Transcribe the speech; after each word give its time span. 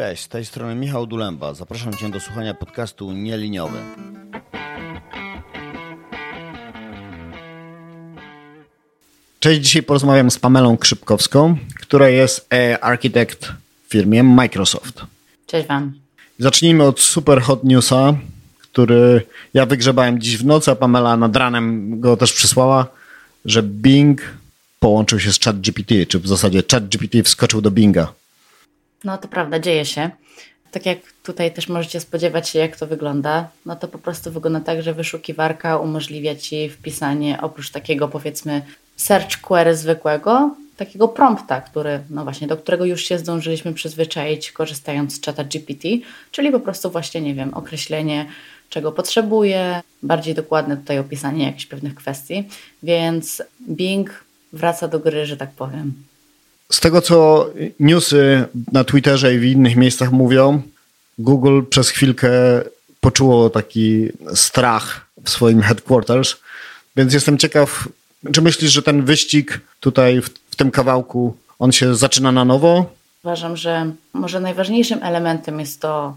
Cześć, 0.00 0.22
z 0.22 0.28
tej 0.28 0.44
strony 0.44 0.74
Michał 0.74 1.06
Dulemba. 1.06 1.54
Zapraszam 1.54 1.94
Cię 1.94 2.10
do 2.10 2.20
słuchania 2.20 2.54
podcastu 2.54 3.12
Nieliniowy. 3.12 3.78
Cześć, 9.40 9.60
dzisiaj 9.60 9.82
porozmawiam 9.82 10.30
z 10.30 10.38
Pamelą 10.38 10.76
Krzypkowską, 10.76 11.56
która 11.80 12.08
jest 12.08 12.48
architekt 12.80 13.52
w 13.88 13.92
firmie 13.92 14.22
Microsoft. 14.22 15.00
Cześć 15.46 15.68
Wam. 15.68 15.92
Zacznijmy 16.38 16.84
od 16.84 17.00
super 17.00 17.42
hot 17.42 17.64
newsa, 17.64 18.14
który 18.58 19.26
ja 19.54 19.66
wygrzebałem 19.66 20.20
dziś 20.20 20.36
w 20.36 20.44
nocy, 20.44 20.70
a 20.70 20.76
Pamela 20.76 21.16
nad 21.16 21.36
ranem 21.36 22.00
go 22.00 22.16
też 22.16 22.32
przysłała, 22.32 22.86
że 23.44 23.62
Bing 23.62 24.20
połączył 24.78 25.20
się 25.20 25.32
z 25.32 25.40
ChatGPT, 25.40 25.94
czy 26.08 26.18
w 26.18 26.28
zasadzie 26.28 26.62
ChatGPT 26.70 27.22
wskoczył 27.24 27.60
do 27.60 27.70
Binga. 27.70 28.12
No 29.04 29.18
to 29.18 29.28
prawda, 29.28 29.58
dzieje 29.58 29.84
się. 29.84 30.10
Tak 30.70 30.86
jak 30.86 30.98
tutaj 31.22 31.54
też 31.54 31.68
możecie 31.68 32.00
spodziewać 32.00 32.48
się, 32.48 32.58
jak 32.58 32.76
to 32.76 32.86
wygląda, 32.86 33.48
no 33.66 33.76
to 33.76 33.88
po 33.88 33.98
prostu 33.98 34.32
wygląda 34.32 34.60
tak, 34.60 34.82
że 34.82 34.94
wyszukiwarka 34.94 35.78
umożliwia 35.78 36.36
Ci 36.36 36.68
wpisanie 36.68 37.38
oprócz 37.40 37.70
takiego 37.70 38.08
powiedzmy 38.08 38.62
search 38.96 39.40
query 39.40 39.76
zwykłego, 39.76 40.54
takiego 40.76 41.08
prompta, 41.08 41.60
który, 41.60 42.00
no 42.10 42.24
właśnie, 42.24 42.46
do 42.48 42.56
którego 42.56 42.84
już 42.84 43.04
się 43.04 43.18
zdążyliśmy 43.18 43.74
przyzwyczaić 43.74 44.52
korzystając 44.52 45.14
z 45.14 45.20
czata 45.20 45.44
GPT, 45.44 45.88
czyli 46.30 46.50
po 46.50 46.60
prostu 46.60 46.90
właśnie, 46.90 47.20
nie 47.20 47.34
wiem, 47.34 47.54
określenie 47.54 48.26
czego 48.70 48.92
potrzebuję, 48.92 49.82
bardziej 50.02 50.34
dokładne 50.34 50.76
tutaj 50.76 50.98
opisanie 50.98 51.46
jakichś 51.46 51.66
pewnych 51.66 51.94
kwestii, 51.94 52.48
więc 52.82 53.42
Bing 53.70 54.24
wraca 54.52 54.88
do 54.88 54.98
gry, 55.00 55.26
że 55.26 55.36
tak 55.36 55.50
powiem. 55.50 56.09
Z 56.70 56.80
tego, 56.80 57.02
co 57.02 57.46
newsy 57.80 58.44
na 58.72 58.84
Twitterze 58.84 59.34
i 59.34 59.38
w 59.38 59.44
innych 59.44 59.76
miejscach 59.76 60.12
mówią, 60.12 60.62
Google 61.18 61.62
przez 61.70 61.88
chwilkę 61.88 62.30
poczuło 63.00 63.50
taki 63.50 64.08
strach 64.34 65.06
w 65.24 65.30
swoim 65.30 65.62
headquarters, 65.62 66.36
więc 66.96 67.14
jestem 67.14 67.38
ciekaw, 67.38 67.88
czy 68.32 68.42
myślisz, 68.42 68.72
że 68.72 68.82
ten 68.82 69.04
wyścig 69.04 69.60
tutaj 69.80 70.20
w, 70.20 70.28
w 70.50 70.56
tym 70.56 70.70
kawałku, 70.70 71.36
on 71.58 71.72
się 71.72 71.94
zaczyna 71.94 72.32
na 72.32 72.44
nowo? 72.44 72.92
Uważam, 73.24 73.56
że 73.56 73.92
może 74.12 74.40
najważniejszym 74.40 75.02
elementem 75.02 75.60
jest 75.60 75.80
to 75.80 76.16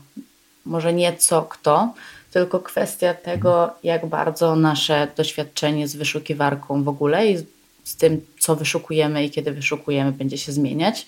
może 0.66 0.94
nie 0.94 1.18
co 1.18 1.42
kto, 1.42 1.94
tylko 2.31 2.59
kwestia 2.59 3.14
tego, 3.14 3.72
jak 3.84 4.06
bardzo 4.06 4.56
nasze 4.56 5.08
doświadczenie 5.18 5.88
z 5.88 5.96
wyszukiwarką 5.96 6.84
w 6.84 6.88
ogóle 6.88 7.28
i 7.28 7.38
z 7.84 7.96
tym, 7.96 8.22
co 8.44 8.56
wyszukujemy 8.56 9.26
i 9.26 9.30
kiedy 9.30 9.52
wyszukujemy, 9.52 10.12
będzie 10.12 10.38
się 10.38 10.52
zmieniać. 10.52 11.06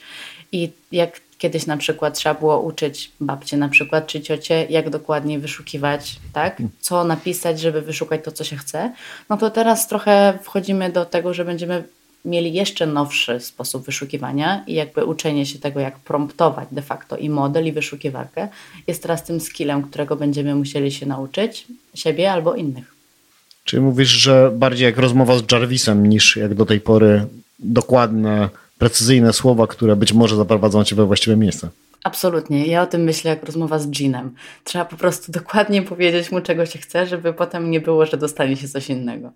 I 0.51 0.69
jak 0.91 1.21
kiedyś 1.37 1.65
na 1.65 1.77
przykład 1.77 2.17
trzeba 2.17 2.35
było 2.35 2.61
uczyć 2.61 3.11
babcie 3.19 3.57
na 3.57 3.69
przykład, 3.69 4.07
czy 4.07 4.21
ciocie, 4.21 4.65
jak 4.69 4.89
dokładnie 4.89 5.39
wyszukiwać, 5.39 6.19
tak? 6.33 6.61
Co 6.79 7.03
napisać, 7.03 7.59
żeby 7.59 7.81
wyszukać 7.81 8.21
to, 8.23 8.31
co 8.31 8.43
się 8.43 8.55
chce. 8.55 8.93
No 9.29 9.37
to 9.37 9.49
teraz 9.49 9.87
trochę 9.87 10.39
wchodzimy 10.43 10.89
do 10.89 11.05
tego, 11.05 11.33
że 11.33 11.45
będziemy 11.45 11.83
mieli 12.25 12.53
jeszcze 12.53 12.85
nowszy 12.85 13.39
sposób 13.39 13.85
wyszukiwania 13.85 14.63
i 14.67 14.73
jakby 14.73 15.05
uczenie 15.05 15.45
się 15.45 15.59
tego, 15.59 15.79
jak 15.79 15.99
promptować 15.99 16.67
de 16.71 16.81
facto 16.81 17.17
i 17.17 17.29
model, 17.29 17.65
i 17.67 17.71
wyszukiwarkę 17.71 18.47
jest 18.87 19.01
teraz 19.01 19.23
tym 19.23 19.39
skillem, 19.39 19.83
którego 19.83 20.15
będziemy 20.15 20.55
musieli 20.55 20.91
się 20.91 21.05
nauczyć 21.05 21.67
siebie 21.93 22.31
albo 22.31 22.55
innych. 22.55 22.94
Czyli 23.65 23.81
mówisz, 23.81 24.09
że 24.09 24.51
bardziej 24.55 24.85
jak 24.85 24.97
rozmowa 24.97 25.37
z 25.37 25.51
Jarvisem 25.51 26.09
niż 26.09 26.37
jak 26.37 26.53
do 26.53 26.65
tej 26.65 26.81
pory 26.81 27.25
dokładne, 27.59 28.49
precyzyjne 28.77 29.33
słowa, 29.33 29.67
które 29.67 29.95
być 29.95 30.13
może 30.13 30.35
zaprowadzą 30.35 30.83
cię 30.83 30.95
we 30.95 31.05
właściwe 31.05 31.37
miejsce. 31.37 31.69
Absolutnie. 32.03 32.65
Ja 32.65 32.81
o 32.81 32.85
tym 32.85 33.01
myślę 33.01 33.29
jak 33.29 33.43
rozmowa 33.43 33.79
z 33.79 33.99
Jeanem. 33.99 34.35
Trzeba 34.63 34.85
po 34.85 34.95
prostu 34.95 35.31
dokładnie 35.31 35.81
powiedzieć 35.81 36.31
mu, 36.31 36.41
czego 36.41 36.65
się 36.65 36.79
chce, 36.79 37.07
żeby 37.07 37.33
potem 37.33 37.71
nie 37.71 37.81
było, 37.81 38.05
że 38.05 38.17
dostanie 38.17 38.55
się 38.55 38.67
coś 38.67 38.89
innego. 38.89 39.31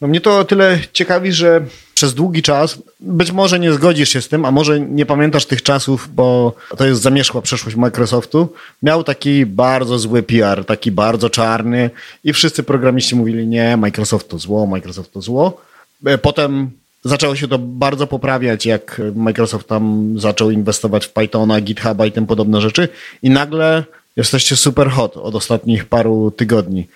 No 0.00 0.08
mnie 0.08 0.20
to 0.20 0.44
tyle 0.44 0.78
ciekawi, 0.92 1.32
że 1.32 1.60
przez 1.94 2.14
długi 2.14 2.42
czas, 2.42 2.78
być 3.00 3.32
może 3.32 3.58
nie 3.58 3.72
zgodzisz 3.72 4.08
się 4.08 4.22
z 4.22 4.28
tym, 4.28 4.44
a 4.44 4.50
może 4.50 4.80
nie 4.80 5.06
pamiętasz 5.06 5.46
tych 5.46 5.62
czasów, 5.62 6.08
bo 6.14 6.54
to 6.76 6.86
jest 6.86 7.02
zamierzchła 7.02 7.42
przeszłość 7.42 7.76
Microsoftu, 7.76 8.52
miał 8.82 9.04
taki 9.04 9.46
bardzo 9.46 9.98
zły 9.98 10.22
PR, 10.22 10.64
taki 10.64 10.90
bardzo 10.90 11.30
czarny 11.30 11.90
i 12.24 12.32
wszyscy 12.32 12.62
programiści 12.62 13.16
mówili 13.16 13.46
nie, 13.46 13.76
Microsoft 13.76 14.28
to 14.28 14.38
zło, 14.38 14.66
Microsoft 14.66 15.12
to 15.12 15.20
zło. 15.20 15.60
E, 16.06 16.18
potem 16.18 16.70
zaczęło 17.04 17.36
się 17.36 17.48
to 17.48 17.58
bardzo 17.58 18.06
poprawiać, 18.06 18.66
jak 18.66 19.00
Microsoft 19.14 19.68
tam 19.68 20.14
zaczął 20.18 20.50
inwestować 20.50 21.06
w 21.06 21.12
Pythona, 21.12 21.60
GitHuba 21.60 22.06
i 22.06 22.12
tym 22.12 22.26
podobne 22.26 22.60
rzeczy 22.60 22.88
i 23.22 23.30
nagle 23.30 23.84
jesteście 24.16 24.56
super 24.56 24.90
hot 24.90 25.16
od 25.16 25.34
ostatnich 25.34 25.84
paru 25.84 26.30
tygodni 26.30 26.86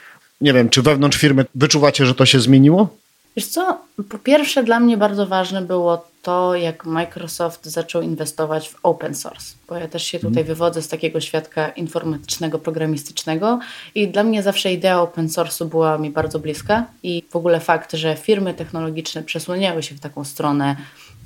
nie 0.42 0.52
wiem, 0.52 0.70
czy 0.70 0.82
wewnątrz 0.82 1.18
firmy 1.18 1.44
wyczuwacie, 1.54 2.06
że 2.06 2.14
to 2.14 2.26
się 2.26 2.40
zmieniło? 2.40 2.88
Wiesz 3.36 3.46
co, 3.46 3.78
po 4.08 4.18
pierwsze 4.18 4.64
dla 4.64 4.80
mnie 4.80 4.96
bardzo 4.96 5.26
ważne 5.26 5.62
było 5.62 6.04
to, 6.22 6.54
jak 6.54 6.86
Microsoft 6.86 7.66
zaczął 7.66 8.02
inwestować 8.02 8.68
w 8.68 8.76
open 8.82 9.14
source, 9.14 9.54
bo 9.68 9.76
ja 9.76 9.88
też 9.88 10.04
się 10.04 10.18
tutaj 10.18 10.30
mhm. 10.30 10.46
wywodzę 10.46 10.82
z 10.82 10.88
takiego 10.88 11.20
świadka 11.20 11.68
informatycznego, 11.68 12.58
programistycznego 12.58 13.58
i 13.94 14.08
dla 14.08 14.22
mnie 14.22 14.42
zawsze 14.42 14.72
idea 14.72 15.00
open 15.00 15.26
source'u 15.26 15.66
była 15.66 15.98
mi 15.98 16.10
bardzo 16.10 16.38
bliska 16.38 16.86
i 17.02 17.22
w 17.30 17.36
ogóle 17.36 17.60
fakt, 17.60 17.92
że 17.92 18.16
firmy 18.16 18.54
technologiczne 18.54 19.22
przesłaniały 19.22 19.82
się 19.82 19.94
w 19.94 20.00
taką 20.00 20.24
stronę 20.24 20.76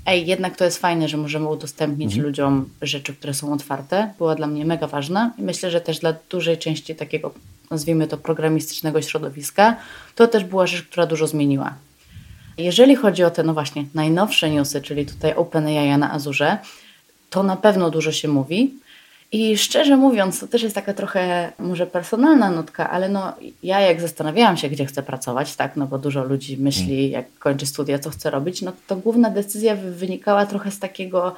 ej, 0.06 0.26
jednak 0.26 0.56
to 0.56 0.64
jest 0.64 0.78
fajne, 0.78 1.08
że 1.08 1.16
możemy 1.16 1.48
udostępnić 1.48 2.12
mhm. 2.12 2.26
ludziom 2.26 2.68
rzeczy, 2.82 3.14
które 3.14 3.34
są 3.34 3.52
otwarte, 3.52 4.12
była 4.18 4.34
dla 4.34 4.46
mnie 4.46 4.64
mega 4.64 4.86
ważna 4.86 5.32
i 5.38 5.42
myślę, 5.42 5.70
że 5.70 5.80
też 5.80 5.98
dla 5.98 6.14
dużej 6.30 6.58
części 6.58 6.94
takiego, 6.94 7.34
nazwijmy 7.70 8.06
to, 8.06 8.16
programistycznego 8.16 9.02
środowiska, 9.02 9.76
to 10.14 10.28
też 10.28 10.44
była 10.44 10.66
rzecz, 10.66 10.82
która 10.82 11.06
dużo 11.06 11.26
zmieniła. 11.26 11.74
Jeżeli 12.58 12.96
chodzi 12.96 13.24
o 13.24 13.30
te, 13.30 13.42
no 13.42 13.54
właśnie, 13.54 13.84
najnowsze 13.94 14.50
newsy, 14.50 14.82
czyli 14.82 15.06
tutaj 15.06 15.34
OpenAI 15.34 15.98
na 15.98 16.12
Azurze, 16.12 16.58
to 17.30 17.42
na 17.42 17.56
pewno 17.56 17.90
dużo 17.90 18.12
się 18.12 18.28
mówi. 18.28 18.74
I 19.32 19.58
szczerze 19.58 19.96
mówiąc, 19.96 20.40
to 20.40 20.46
też 20.46 20.62
jest 20.62 20.74
taka 20.74 20.94
trochę 20.94 21.52
może 21.58 21.86
personalna 21.86 22.50
nutka, 22.50 22.90
ale 22.90 23.08
no 23.08 23.32
ja 23.62 23.80
jak 23.80 24.00
zastanawiałam 24.00 24.56
się, 24.56 24.68
gdzie 24.68 24.86
chcę 24.86 25.02
pracować, 25.02 25.56
tak, 25.56 25.76
no 25.76 25.86
bo 25.86 25.98
dużo 25.98 26.24
ludzi 26.24 26.56
myśli, 26.56 26.98
mm. 26.98 27.10
jak 27.10 27.38
kończy 27.38 27.66
studia, 27.66 27.98
co 27.98 28.10
chce 28.10 28.30
robić, 28.30 28.62
no 28.62 28.72
to 28.86 28.96
główna 28.96 29.30
decyzja 29.30 29.76
wynikała 29.76 30.46
trochę 30.46 30.70
z 30.70 30.78
takiego 30.78 31.34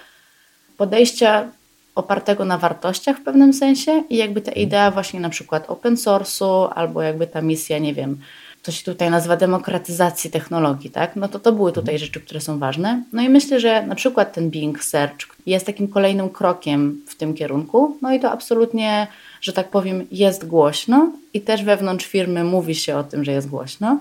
podejścia 0.77 1.48
opartego 1.94 2.44
na 2.44 2.59
wartościach 2.59 3.16
w 3.16 3.25
pewnym 3.25 3.53
sensie 3.53 4.03
i 4.10 4.16
jakby 4.16 4.41
ta 4.41 4.53
mm. 4.53 4.62
idea 4.62 4.91
właśnie 4.91 5.21
na 5.21 5.31
przykład 5.31 5.71
open 5.71 5.94
source'u 5.94 6.69
albo 6.75 7.03
jakby 7.03 7.27
ta 7.27 7.43
misja, 7.43 7.78
nie 7.78 7.94
wiem, 7.94 8.19
to 8.63 8.73
się 8.73 8.85
tutaj 8.85 9.11
nazywa 9.11 9.37
demokratyzacji 9.37 10.31
technologii, 10.31 10.91
tak? 10.91 11.17
No 11.17 11.29
to 11.29 11.39
to 11.39 11.53
były 11.53 11.73
tutaj 11.73 11.95
mhm. 11.95 12.07
rzeczy, 12.07 12.21
które 12.21 12.41
są 12.41 12.59
ważne. 12.59 13.03
No 13.13 13.23
i 13.23 13.29
myślę, 13.29 13.61
że 13.61 13.87
na 13.87 13.95
przykład 13.95 14.33
ten 14.33 14.51
Bing 14.51 14.85
Search 14.85 15.37
jest 15.47 15.67
takim 15.67 15.89
kolejnym 15.89 16.31
krokiem 16.31 17.01
w 17.07 17.15
tym 17.15 17.35
kierunku. 17.35 17.99
No 18.03 18.13
i 18.13 18.21
to 18.21 18.31
absolutnie, 18.31 19.07
że 19.41 19.53
tak 19.53 19.69
powiem, 19.71 20.07
jest 20.13 20.47
głośno 20.47 21.13
i 21.35 21.41
też 21.41 21.65
wewnątrz 21.65 22.07
firmy 22.07 22.45
mówi 22.45 22.75
się 22.75 22.97
o 22.97 23.05
tym, 23.05 23.25
że 23.25 23.33
jest 23.33 23.49
głośno. 23.49 23.99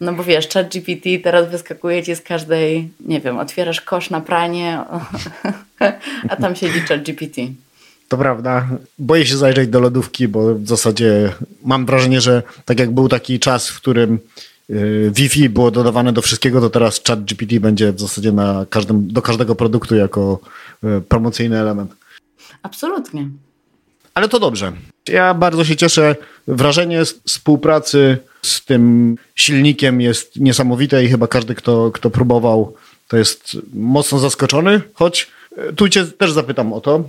No 0.00 0.12
bo 0.12 0.24
wiesz, 0.24 0.48
chat 0.48 0.68
GPT 0.68 1.18
teraz 1.18 1.48
wyskakuje 1.48 2.02
ci 2.02 2.16
z 2.16 2.20
każdej, 2.20 2.88
nie 3.00 3.20
wiem, 3.20 3.38
otwierasz 3.38 3.80
kosz 3.80 4.10
na 4.10 4.20
pranie, 4.20 4.80
a 6.30 6.36
tam 6.36 6.56
siedzi 6.56 6.80
chat 6.80 7.02
GPT. 7.02 7.42
To 8.08 8.16
prawda. 8.18 8.68
Boję 8.98 9.26
się 9.26 9.36
zajrzeć 9.36 9.68
do 9.70 9.80
lodówki, 9.80 10.28
bo 10.28 10.54
w 10.54 10.66
zasadzie 10.66 11.32
mam 11.64 11.86
wrażenie, 11.86 12.20
że 12.20 12.42
tak 12.64 12.80
jak 12.80 12.90
był 12.90 13.08
taki 13.08 13.40
czas, 13.40 13.68
w 13.68 13.76
którym 13.76 14.18
y, 14.70 15.10
Wi-Fi 15.14 15.48
było 15.48 15.70
dodawane 15.70 16.12
do 16.12 16.22
wszystkiego, 16.22 16.60
to 16.60 16.70
teraz 16.70 17.00
chat 17.06 17.24
GPT 17.24 17.60
będzie 17.60 17.92
w 17.92 18.00
zasadzie 18.00 18.32
na 18.32 18.66
każdym, 18.70 19.12
do 19.12 19.22
każdego 19.22 19.54
produktu 19.54 19.96
jako 19.96 20.40
y, 20.84 21.00
promocyjny 21.00 21.58
element. 21.58 21.94
Absolutnie. 22.62 23.28
Ale 24.14 24.28
to 24.28 24.38
dobrze. 24.38 24.72
Ja 25.08 25.34
bardzo 25.34 25.64
się 25.64 25.76
cieszę. 25.76 26.16
Wrażenie 26.48 27.02
współpracy 27.26 28.18
z 28.42 28.64
tym 28.64 29.16
silnikiem 29.34 30.00
jest 30.00 30.36
niesamowite 30.36 31.04
i 31.04 31.08
chyba 31.08 31.26
każdy, 31.26 31.54
kto, 31.54 31.90
kto 31.90 32.10
próbował, 32.10 32.74
to 33.08 33.16
jest 33.16 33.56
mocno 33.74 34.18
zaskoczony, 34.18 34.80
choć 34.94 35.30
y, 35.70 35.72
tu 35.72 35.88
cię 35.88 36.04
też 36.04 36.32
zapytam 36.32 36.72
o 36.72 36.80
to, 36.80 37.04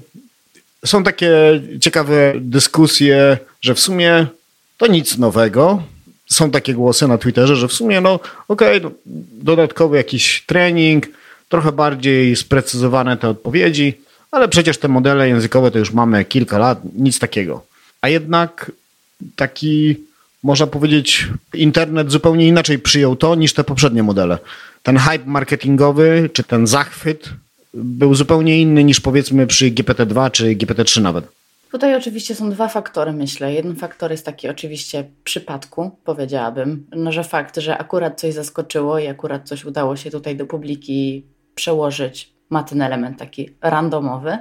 są 0.85 1.03
takie 1.03 1.31
ciekawe 1.81 2.33
dyskusje, 2.35 3.37
że 3.61 3.75
w 3.75 3.79
sumie 3.79 4.27
to 4.77 4.87
nic 4.87 5.17
nowego. 5.17 5.83
Są 6.29 6.51
takie 6.51 6.73
głosy 6.73 7.07
na 7.07 7.17
Twitterze, 7.17 7.55
że 7.55 7.67
w 7.67 7.73
sumie, 7.73 8.01
no 8.01 8.19
okej, 8.47 8.77
okay, 8.77 8.79
no, 8.79 8.91
dodatkowy 9.31 9.97
jakiś 9.97 10.43
trening, 10.45 11.07
trochę 11.49 11.71
bardziej 11.71 12.35
sprecyzowane 12.35 13.17
te 13.17 13.29
odpowiedzi, 13.29 13.93
ale 14.31 14.47
przecież 14.47 14.77
te 14.77 14.87
modele 14.87 15.27
językowe 15.27 15.71
to 15.71 15.79
już 15.79 15.91
mamy 15.91 16.25
kilka 16.25 16.57
lat, 16.57 16.79
nic 16.95 17.19
takiego. 17.19 17.65
A 18.01 18.09
jednak 18.09 18.71
taki, 19.35 19.95
można 20.43 20.67
powiedzieć, 20.67 21.27
internet 21.53 22.11
zupełnie 22.11 22.47
inaczej 22.47 22.79
przyjął 22.79 23.15
to 23.15 23.35
niż 23.35 23.53
te 23.53 23.63
poprzednie 23.63 24.03
modele. 24.03 24.37
Ten 24.83 24.97
hype 24.97 25.25
marketingowy, 25.25 26.29
czy 26.33 26.43
ten 26.43 26.67
zachwyt 26.67 27.29
był 27.73 28.15
zupełnie 28.15 28.61
inny 28.61 28.83
niż 28.83 28.99
powiedzmy 28.99 29.47
przy 29.47 29.71
GPT-2 29.71 30.31
czy 30.31 30.55
GPT-3 30.55 31.01
nawet? 31.01 31.25
Tutaj 31.71 31.95
oczywiście 31.95 32.35
są 32.35 32.49
dwa 32.49 32.67
faktory, 32.67 33.13
myślę. 33.13 33.53
Jeden 33.53 33.75
faktor 33.75 34.11
jest 34.11 34.25
taki 34.25 34.49
oczywiście 34.49 35.03
przypadku, 35.23 35.91
powiedziałabym, 36.03 36.87
no, 36.95 37.11
że 37.11 37.23
fakt, 37.23 37.57
że 37.57 37.77
akurat 37.77 38.19
coś 38.19 38.33
zaskoczyło 38.33 38.99
i 38.99 39.07
akurat 39.07 39.47
coś 39.47 39.65
udało 39.65 39.95
się 39.95 40.11
tutaj 40.11 40.35
do 40.35 40.45
publiki 40.45 41.25
przełożyć, 41.55 42.33
ma 42.49 42.63
ten 42.63 42.81
element 42.81 43.19
taki 43.19 43.49
randomowy. 43.61 44.37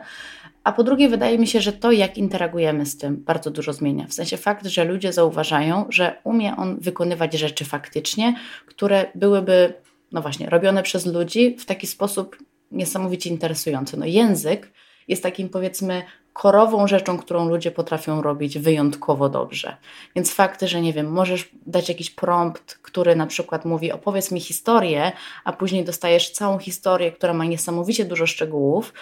A 0.65 0.73
po 0.73 0.85
drugie, 0.85 1.09
wydaje 1.09 1.39
mi 1.39 1.47
się, 1.47 1.61
że 1.61 1.73
to, 1.73 1.93
jak 1.93 2.19
interagujemy 2.19 2.87
z 2.87 2.97
tym, 2.97 3.17
bardzo 3.17 3.51
dużo 3.51 3.73
zmienia. 3.73 4.07
W 4.07 4.15
sensie 4.15 4.37
fakt, 4.37 4.67
że 4.67 4.85
ludzie 4.85 5.13
zauważają, 5.13 5.87
że 5.89 6.17
umie 6.25 6.57
on 6.57 6.81
wykonywać 6.81 7.35
rzeczy 7.35 7.65
faktycznie, 7.65 8.35
które 8.67 9.07
byłyby, 9.15 9.75
no 10.13 10.23
właśnie, 10.23 10.51
robione 10.51 10.83
przez 10.83 11.07
ludzi 11.07 11.57
w 11.59 11.65
taki 11.65 11.87
sposób 11.87 12.37
niesamowicie 12.71 13.31
interesujący. 13.31 13.97
No 13.97 14.07
język 14.07 14.71
jest 15.09 15.23
takim 15.23 15.49
powiedzmy 15.49 16.03
korową 16.33 16.87
rzeczą, 16.87 17.19
którą 17.19 17.49
ludzie 17.49 17.71
potrafią 17.71 18.23
robić 18.23 18.59
wyjątkowo 18.59 19.29
dobrze. 19.29 19.77
Więc 20.17 20.33
fakt, 20.33 20.63
że 20.63 20.81
nie 20.81 20.93
wiem, 20.93 21.13
możesz 21.13 21.49
dać 21.67 21.89
jakiś 21.89 22.11
prompt, 22.11 22.79
który 22.83 23.17
na 23.17 23.27
przykład 23.27 23.65
mówi 23.65 23.93
opowiedz 23.93 24.31
mi 24.31 24.41
historię, 24.41 25.13
a 25.45 25.53
później 25.53 25.85
dostajesz 25.85 26.31
całą 26.31 26.59
historię, 26.59 27.13
która 27.13 27.35
ma 27.35 27.45
niesamowicie 27.45 28.05
dużo 28.05 28.27
szczegółów, 28.27 28.93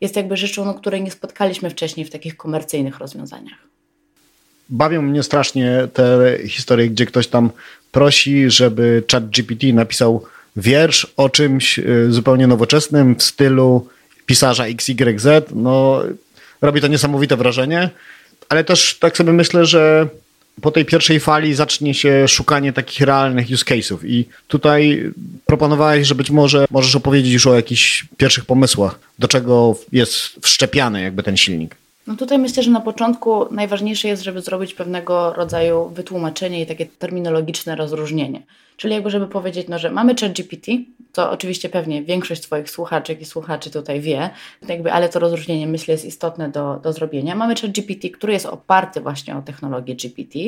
jest 0.00 0.16
jakby 0.16 0.36
rzeczą, 0.36 0.64
no, 0.64 0.74
której 0.74 1.02
nie 1.02 1.10
spotkaliśmy 1.10 1.70
wcześniej 1.70 2.06
w 2.06 2.10
takich 2.10 2.36
komercyjnych 2.36 2.98
rozwiązaniach. 2.98 3.58
Bawią 4.68 5.02
mnie 5.02 5.22
strasznie 5.22 5.88
te 5.92 6.38
historie, 6.48 6.88
gdzie 6.88 7.06
ktoś 7.06 7.26
tam 7.26 7.50
prosi, 7.92 8.50
żeby 8.50 9.02
ChatGPT 9.12 9.62
napisał 9.72 10.24
wiersz 10.56 11.06
o 11.16 11.28
czymś 11.28 11.78
y, 11.78 12.06
zupełnie 12.12 12.46
nowoczesnym 12.46 13.14
w 13.14 13.22
stylu 13.22 13.88
pisarza 14.26 14.66
XYZ. 14.66 15.26
No, 15.54 16.02
robi 16.62 16.80
to 16.80 16.86
niesamowite 16.86 17.36
wrażenie, 17.36 17.90
ale 18.48 18.64
też 18.64 18.98
tak 18.98 19.16
sobie 19.16 19.32
myślę, 19.32 19.66
że 19.66 20.08
po 20.60 20.70
tej 20.70 20.84
pierwszej 20.84 21.20
fali 21.20 21.54
zacznie 21.54 21.94
się 21.94 22.28
szukanie 22.28 22.72
takich 22.72 23.00
realnych 23.00 23.46
use 23.50 23.64
case'ów 23.64 23.98
i 24.04 24.28
tutaj 24.48 25.10
proponowałeś, 25.46 26.06
że 26.06 26.14
być 26.14 26.30
może 26.30 26.66
możesz 26.70 26.96
opowiedzieć 26.96 27.32
już 27.32 27.46
o 27.46 27.54
jakichś 27.54 28.06
pierwszych 28.16 28.44
pomysłach, 28.44 28.98
do 29.18 29.28
czego 29.28 29.76
jest 29.92 30.16
wszczepiany 30.42 31.02
jakby 31.02 31.22
ten 31.22 31.36
silnik. 31.36 31.76
No 32.06 32.16
tutaj 32.16 32.38
myślę, 32.38 32.62
że 32.62 32.70
na 32.70 32.80
początku 32.80 33.54
najważniejsze 33.54 34.08
jest, 34.08 34.22
żeby 34.22 34.40
zrobić 34.42 34.74
pewnego 34.74 35.32
rodzaju 35.32 35.88
wytłumaczenie 35.88 36.62
i 36.62 36.66
takie 36.66 36.86
terminologiczne 36.86 37.76
rozróżnienie. 37.76 38.42
Czyli 38.76 38.94
jakby, 38.94 39.10
żeby 39.10 39.26
powiedzieć, 39.26 39.68
no, 39.68 39.78
że 39.78 39.90
mamy 39.90 40.14
ChatGPT, 40.20 40.66
to 41.12 41.30
oczywiście 41.30 41.68
pewnie 41.68 42.02
większość 42.02 42.42
Twoich 42.42 42.70
słuchaczek 42.70 43.20
i 43.20 43.24
słuchaczy 43.24 43.70
tutaj 43.70 44.00
wie, 44.00 44.30
jakby, 44.68 44.92
ale 44.92 45.08
to 45.08 45.18
rozróżnienie 45.18 45.66
myślę 45.66 45.92
jest 45.92 46.04
istotne 46.04 46.48
do, 46.48 46.80
do 46.82 46.92
zrobienia. 46.92 47.34
Mamy 47.34 47.54
ChatGPT, 47.54 48.10
który 48.10 48.32
jest 48.32 48.46
oparty 48.46 49.00
właśnie 49.00 49.36
o 49.36 49.42
technologię 49.42 49.94
GPT, 49.94 50.38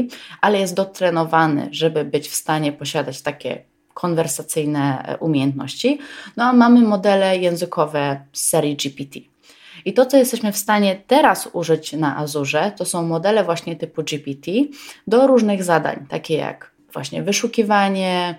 ale 0.41 0.59
jest 0.59 0.75
dotrenowany, 0.75 1.69
żeby 1.71 2.05
być 2.05 2.29
w 2.29 2.35
stanie 2.35 2.73
posiadać 2.73 3.23
takie 3.23 3.63
konwersacyjne 3.95 5.03
e, 5.03 5.19
umiejętności. 5.19 5.99
No 6.37 6.45
a 6.45 6.53
mamy 6.53 6.81
modele 6.83 7.39
językowe 7.39 8.21
z 8.33 8.43
serii 8.49 8.77
GPT. 8.77 9.21
I 9.85 9.93
to, 9.93 10.07
co 10.07 10.17
jesteśmy 10.17 10.53
w 10.53 10.57
stanie 10.57 11.03
teraz 11.07 11.49
użyć 11.53 11.93
na 11.93 12.17
Azurze, 12.17 12.73
to 12.77 12.85
są 12.85 13.03
modele 13.03 13.45
właśnie 13.45 13.77
typu 13.77 14.03
GPT 14.03 14.51
do 15.07 15.27
różnych 15.27 15.65
zadań, 15.65 16.07
takie 16.09 16.37
jak 16.37 16.76
właśnie 16.97 17.23
wyszukiwanie, 17.23 18.35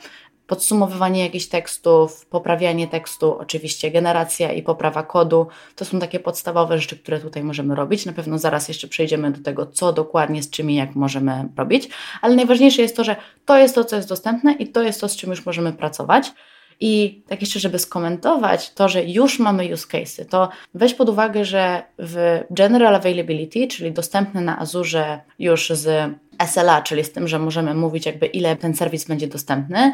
podsumowywanie 0.48 1.24
jakichś 1.24 1.46
tekstów, 1.46 2.26
poprawianie 2.26 2.88
tekstu, 2.88 3.38
oczywiście 3.38 3.92
generacja 3.92 4.52
i 4.52 4.64
poprawa 4.64 5.04
kodu. 5.04 5.48
To 5.76 5.86
są 5.86 6.00
takie 6.00 6.20
podstawowe 6.20 6.80
rzeczy, 6.80 6.98
które 6.98 7.20
tutaj 7.20 7.44
możemy 7.44 7.76
robić. 7.76 8.06
Na 8.06 8.14
pewno 8.14 8.38
zaraz 8.38 8.68
jeszcze 8.68 8.88
przejdziemy 8.88 9.32
do 9.32 9.44
tego, 9.44 9.66
co 9.66 9.94
dokładnie 9.94 10.44
z 10.44 10.50
czym 10.50 10.72
i 10.72 10.76
jak 10.76 10.96
możemy 10.96 11.50
robić, 11.58 11.90
ale 12.22 12.36
najważniejsze 12.36 12.82
jest 12.82 12.96
to, 12.96 13.04
że 13.04 13.16
to 13.46 13.58
jest 13.58 13.76
to, 13.76 13.86
co 13.86 13.96
jest 13.96 14.10
dostępne 14.10 14.54
i 14.54 14.68
to 14.68 14.84
jest 14.84 15.02
to, 15.02 15.10
z 15.10 15.16
czym 15.16 15.30
już 15.30 15.46
możemy 15.46 15.74
pracować. 15.74 16.32
I 16.80 17.22
tak 17.28 17.42
jeszcze, 17.42 17.60
żeby 17.60 17.80
skomentować 17.80 18.74
to, 18.74 18.90
że 18.90 19.04
już 19.04 19.40
mamy 19.40 19.74
use 19.74 19.88
cases, 19.88 20.28
to 20.30 20.50
weź 20.74 20.94
pod 20.94 21.10
uwagę, 21.10 21.46
że 21.46 21.84
w 22.00 22.44
General 22.52 22.96
Availability, 22.96 23.68
czyli 23.68 23.92
dostępne 23.92 24.42
na 24.42 24.60
Azure 24.60 25.20
już 25.40 25.70
z 25.70 26.14
SLA, 26.48 26.82
czyli 26.82 27.04
z 27.04 27.12
tym, 27.12 27.28
że 27.28 27.40
możemy 27.40 27.74
mówić 27.74 28.06
jakby 28.06 28.26
ile 28.26 28.56
ten 28.56 28.76
serwis 28.76 29.06
będzie 29.06 29.28
dostępny, 29.28 29.94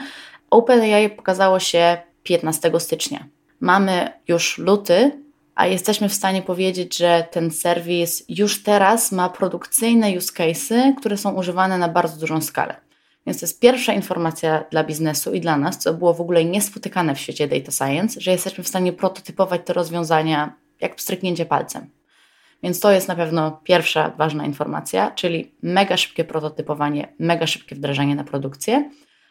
OpenAI 0.50 1.10
pokazało 1.10 1.60
się 1.60 1.98
15 2.24 2.72
stycznia. 2.80 3.26
Mamy 3.60 4.12
już 4.28 4.58
luty, 4.58 5.12
a 5.56 5.68
jesteśmy 5.68 6.10
w 6.10 6.14
stanie 6.14 6.42
powiedzieć, 6.42 6.98
że 6.98 7.28
ten 7.32 7.52
serwis 7.52 8.26
już 8.30 8.64
teraz 8.64 9.12
ma 9.12 9.30
produkcyjne 9.30 10.18
use 10.18 10.34
cases, 10.34 10.96
które 11.00 11.18
są 11.18 11.34
używane 11.34 11.78
na 11.78 11.88
bardzo 11.88 12.20
dużą 12.20 12.42
skalę. 12.42 12.76
Więc 13.26 13.40
to 13.40 13.46
jest 13.46 13.60
pierwsza 13.60 13.94
informacja 13.94 14.64
dla 14.72 14.84
biznesu 14.84 15.34
i 15.34 15.42
dla 15.42 15.58
nas, 15.58 15.78
co 15.78 15.94
było 15.94 16.14
w 16.14 16.22
ogóle 16.22 16.46
niespotykane 16.46 17.16
w 17.16 17.20
świecie 17.20 17.48
data 17.48 17.72
science, 17.72 18.22
że 18.22 18.32
jesteśmy 18.32 18.64
w 18.64 18.68
stanie 18.68 18.94
prototypować 18.94 19.62
te 19.66 19.74
rozwiązania 19.74 20.54
jak 20.82 20.96
pstryknięcie 20.96 21.46
palcem. 21.46 21.90
Więc 22.64 22.80
to 22.80 22.92
jest 22.92 23.08
na 23.08 23.16
pewno 23.16 23.62
pierwsza 23.64 24.10
ważna 24.18 24.46
informacja, 24.46 25.12
czyli 25.12 25.52
mega 25.64 25.98
szybkie 25.98 26.24
prototypowanie, 26.24 27.14
mega 27.20 27.48
szybkie 27.48 27.76
wdrażanie 27.76 28.16
na 28.16 28.24
produkcję. 28.24 28.90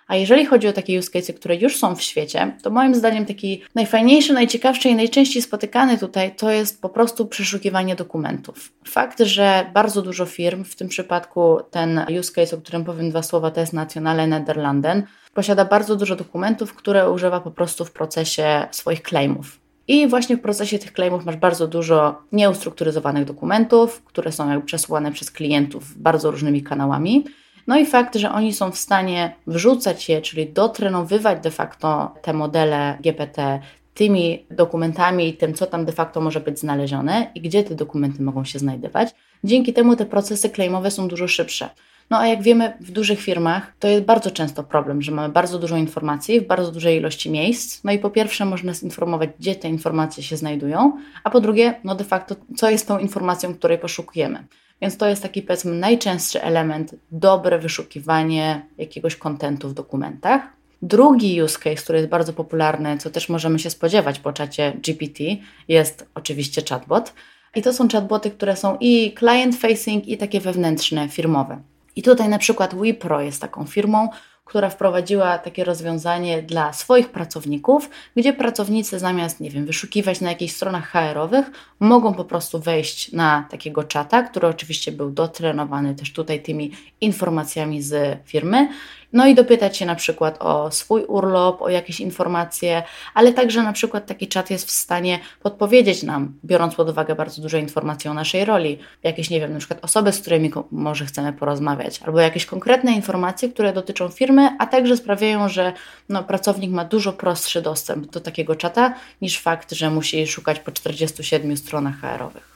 A 0.09 0.17
jeżeli 0.17 0.47
chodzi 0.47 0.69
o 0.69 0.73
takie 0.73 0.99
use 0.99 1.11
cases, 1.11 1.37
które 1.37 1.57
już 1.57 1.77
są 1.77 1.97
w 1.97 2.03
świecie, 2.03 2.57
to 2.63 2.71
moim 2.71 2.95
zdaniem 2.95 3.27
taki 3.27 3.63
najfajniejszy, 3.75 4.33
najciekawszy 4.33 4.89
i 4.89 4.95
najczęściej 4.95 5.43
spotykany 5.43 5.99
tutaj 5.99 6.35
to 6.37 6.51
jest 6.51 6.83
po 6.83 6.89
prostu 6.89 7.27
przeszukiwanie 7.27 7.97
dokumentów. 7.97 8.73
Fakt, 8.89 9.21
że 9.21 9.67
bardzo 9.75 10.03
dużo 10.03 10.27
firm, 10.27 10.65
w 10.65 10.77
tym 10.77 10.89
przypadku 10.89 11.59
ten 11.71 12.01
use 12.21 12.33
case, 12.33 12.57
o 12.57 12.61
którym 12.61 12.85
powiem 12.85 13.11
dwa 13.11 13.23
słowa, 13.23 13.51
to 13.51 13.61
jest 13.61 13.73
Nationale 13.73 14.27
Nederlanden, 14.27 15.03
posiada 15.35 15.65
bardzo 15.65 15.97
dużo 15.97 16.17
dokumentów, 16.17 16.75
które 16.75 17.11
używa 17.11 17.41
po 17.41 17.51
prostu 17.51 17.85
w 17.85 17.93
procesie 17.93 18.67
swoich 18.71 19.03
claimów. 19.03 19.63
I 19.89 20.09
właśnie 20.09 20.37
w 20.37 20.41
procesie 20.41 20.79
tych 20.79 20.93
claimów 20.93 21.25
masz 21.25 21.37
bardzo 21.37 21.69
dużo 21.69 22.23
nieustrukturyzowanych 22.33 23.25
dokumentów, 23.25 24.03
które 24.05 24.33
są 24.33 24.51
jakby 24.51 24.67
przesyłane 24.67 25.13
przez 25.13 25.31
klientów 25.31 25.99
bardzo 25.99 26.31
różnymi 26.31 26.63
kanałami. 26.63 27.25
No 27.67 27.79
i 27.79 27.87
fakt, 27.87 28.17
że 28.17 28.33
oni 28.33 28.53
są 28.53 28.71
w 28.71 28.79
stanie 28.79 29.35
wrzucać 29.47 30.09
je, 30.09 30.23
czyli 30.23 30.53
dotrenowywać 30.53 31.43
de 31.43 31.51
facto 31.51 32.15
te 32.23 32.33
modele 32.33 32.99
GPT 33.01 33.61
tymi 33.95 34.45
dokumentami 34.51 35.29
i 35.29 35.35
tym, 35.35 35.55
co 35.55 35.67
tam 35.67 35.85
de 35.85 35.93
facto 35.93 36.21
może 36.21 36.41
być 36.41 36.59
znalezione 36.59 37.31
i 37.35 37.41
gdzie 37.41 37.65
te 37.65 37.75
dokumenty 37.75 38.23
mogą 38.23 38.45
się 38.45 38.59
znajdować. 38.59 39.09
Dzięki 39.45 39.73
temu 39.73 39.97
te 39.97 40.07
procesy 40.07 40.51
claimowe 40.51 40.91
są 40.91 41.09
dużo 41.09 41.29
szybsze. 41.29 41.69
No 42.11 42.19
a 42.19 42.27
jak 42.27 42.43
wiemy, 42.43 42.73
w 42.81 42.91
dużych 42.91 43.21
firmach 43.21 43.73
to 43.79 43.89
jest 43.89 44.05
bardzo 44.05 44.31
często 44.31 44.65
problem, 44.65 45.03
że 45.03 45.13
mamy 45.13 45.33
bardzo 45.33 45.59
dużo 45.59 45.77
informacji 45.77 46.41
w 46.41 46.47
bardzo 46.47 46.73
dużej 46.73 46.99
ilości 46.99 47.31
miejsc. 47.31 47.85
No 47.85 47.93
i 47.93 47.99
po 47.99 48.11
pierwsze, 48.11 48.45
można 48.45 48.75
zinformować, 48.75 49.31
gdzie 49.39 49.55
te 49.55 49.69
informacje 49.69 50.23
się 50.23 50.37
znajdują, 50.37 50.99
a 51.25 51.31
po 51.31 51.41
drugie, 51.41 51.75
no 51.85 51.95
de 51.95 52.05
facto, 52.05 52.37
co 52.57 52.71
jest 52.71 52.89
tą 52.89 52.99
informacją, 52.99 53.55
której 53.55 53.79
poszukujemy. 53.79 54.45
Więc 54.83 54.97
to 54.97 55.09
jest 55.09 55.23
taki, 55.23 55.43
powiedzmy, 55.43 55.75
najczęstszy 55.75 56.43
element, 56.43 56.95
dobre 57.13 57.59
wyszukiwanie 57.59 58.67
jakiegoś 58.79 59.17
kontentu 59.17 59.69
w 59.69 59.75
dokumentach. 59.75 60.43
Drugi 60.83 61.43
use 61.43 61.59
case, 61.59 61.83
który 61.83 61.99
jest 61.99 62.11
bardzo 62.11 62.33
popularny, 62.33 62.99
co 62.99 63.11
też 63.11 63.29
możemy 63.29 63.59
się 63.59 63.71
spodziewać 63.71 64.19
po 64.19 64.33
czacie 64.33 64.73
GPT, 64.73 65.25
jest 65.69 66.07
oczywiście 66.15 66.63
chatbot. 66.69 67.13
I 67.55 67.63
to 67.63 67.73
są 67.73 67.89
chatboty, 67.89 68.31
które 68.31 68.57
są 68.57 68.77
i 68.81 69.15
client-facing, 69.21 70.03
i 70.07 70.17
takie 70.17 70.41
wewnętrzne, 70.41 71.09
firmowe. 71.09 71.61
I 71.97 72.03
tutaj 72.03 72.29
na 72.29 72.39
przykład 72.39 72.83
Wipro 72.83 73.21
jest 73.21 73.41
taką 73.41 73.65
firmą, 73.65 74.09
która 74.45 74.71
wprowadziła 74.71 75.39
takie 75.39 75.65
rozwiązanie 75.65 76.43
dla 76.43 76.73
swoich 76.73 77.09
pracowników, 77.09 77.91
gdzie 78.17 78.33
pracownicy 78.33 78.99
zamiast, 78.99 79.41
nie 79.41 79.51
wiem, 79.51 79.67
wyszukiwać 79.67 80.21
na 80.21 80.29
jakichś 80.29 80.55
stronach 80.55 80.91
HR-owych, 80.91 81.51
mogą 81.81 82.15
po 82.15 82.25
prostu 82.25 82.61
wejść 82.61 83.13
na 83.13 83.47
takiego 83.51 83.85
czata, 83.85 84.23
który 84.23 84.49
oczywiście 84.49 84.93
był 84.93 85.11
dotrenowany 85.11 85.95
też 85.95 86.13
tutaj 86.13 86.43
tymi 86.43 86.71
informacjami 87.01 87.83
z 87.83 88.19
firmy. 88.25 88.69
No 89.13 89.27
i 89.27 89.35
dopytać 89.35 89.77
się 89.77 89.87
na 89.87 89.95
przykład 89.95 90.37
o 90.41 90.71
swój 90.71 91.05
urlop, 91.05 91.63
o 91.63 91.69
jakieś 91.69 92.01
informacje, 92.01 92.83
ale 93.15 93.33
także 93.33 93.63
na 93.63 93.73
przykład 93.73 94.07
taki 94.07 94.29
czat 94.29 94.51
jest 94.51 94.67
w 94.67 94.71
stanie 94.71 95.19
podpowiedzieć 95.43 96.03
nam, 96.03 96.35
biorąc 96.45 96.75
pod 96.75 96.91
uwagę 96.91 97.15
bardzo 97.15 97.43
dużo 97.43 97.59
informacji 97.59 98.11
o 98.11 98.15
naszej 98.15 98.45
roli, 98.45 98.79
jakieś, 99.03 99.31
nie 99.31 99.41
wiem, 99.41 99.53
na 99.53 99.59
przykład 99.59 99.85
osoby, 99.85 100.13
z 100.13 100.21
którymi 100.21 100.51
może 100.71 101.07
chcemy 101.07 101.33
porozmawiać, 101.33 102.01
albo 102.03 102.21
jakieś 102.21 102.47
konkretne 102.47 102.93
informacje, 102.93 103.49
które 103.49 103.73
dotyczą 103.73 104.09
firmy, 104.09 104.32
a 104.41 104.67
także 104.67 104.97
sprawiają, 104.97 105.49
że 105.49 105.73
no, 106.09 106.23
pracownik 106.23 106.71
ma 106.71 106.85
dużo 106.85 107.13
prostszy 107.13 107.63
dostęp 107.63 108.11
do 108.11 108.21
takiego 108.21 108.57
czata 108.57 108.95
niż 109.23 109.39
fakt, 109.39 109.73
że 109.73 109.91
musi 109.91 110.27
szukać 110.27 110.59
po 110.59 110.73
47 110.73 111.57
stronach 111.57 112.01
HR-owych. 112.01 112.53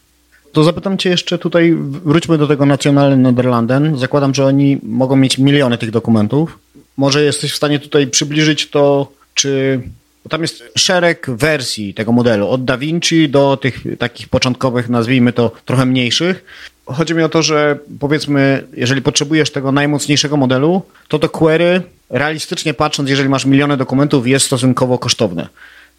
To 0.53 0.65
zapytam 0.65 0.99
Cię 0.99 1.11
jeszcze 1.11 1.39
tutaj, 1.39 1.75
wróćmy 1.79 2.39
do 2.39 2.47
tego 2.47 2.67
Nationale 2.67 3.17
Nederlanden. 3.17 3.99
Zakładam, 3.99 4.35
że 4.35 4.47
oni 4.47 4.79
mogą 4.83 5.17
mieć 5.17 5.39
miliony 5.39 5.79
tych 5.79 5.91
dokumentów. 5.91 6.59
Może 6.97 7.23
jesteś 7.23 7.53
w 7.53 7.57
stanie 7.57 7.79
tutaj 7.79 8.07
przybliżyć 8.07 8.71
to, 8.71 9.13
czy 9.35 9.81
Bo 10.27 10.31
tam 10.31 10.43
jest 10.43 10.65
szereg 10.77 11.27
wersji 11.31 11.95
tego 11.95 12.13
modelu, 12.13 12.49
od 12.49 12.65
Da 12.65 12.79
Vinci 12.79 13.29
do 13.29 13.57
tych 13.57 13.85
takich 13.99 14.29
początkowych, 14.29 14.89
nazwijmy 14.89 15.33
to 15.33 15.53
trochę 15.65 15.87
mniejszych. 15.87 16.45
Chodzi 16.87 17.15
mi 17.15 17.23
o 17.23 17.29
to, 17.29 17.43
że 17.43 17.79
powiedzmy, 18.01 18.67
jeżeli 18.73 19.03
potrzebujesz 19.03 19.51
tego 19.51 19.73
najmocniejszego 19.73 20.37
modelu, 20.37 20.83
to 21.09 21.19
to 21.19 21.29
query, 21.29 21.83
realistycznie 22.11 22.75
patrząc, 22.75 23.11
jeżeli 23.11 23.29
masz 23.29 23.47
miliony 23.47 23.77
dokumentów, 23.77 24.27
jest 24.27 24.47
stosunkowo 24.47 24.99
kosztowne. 24.99 25.49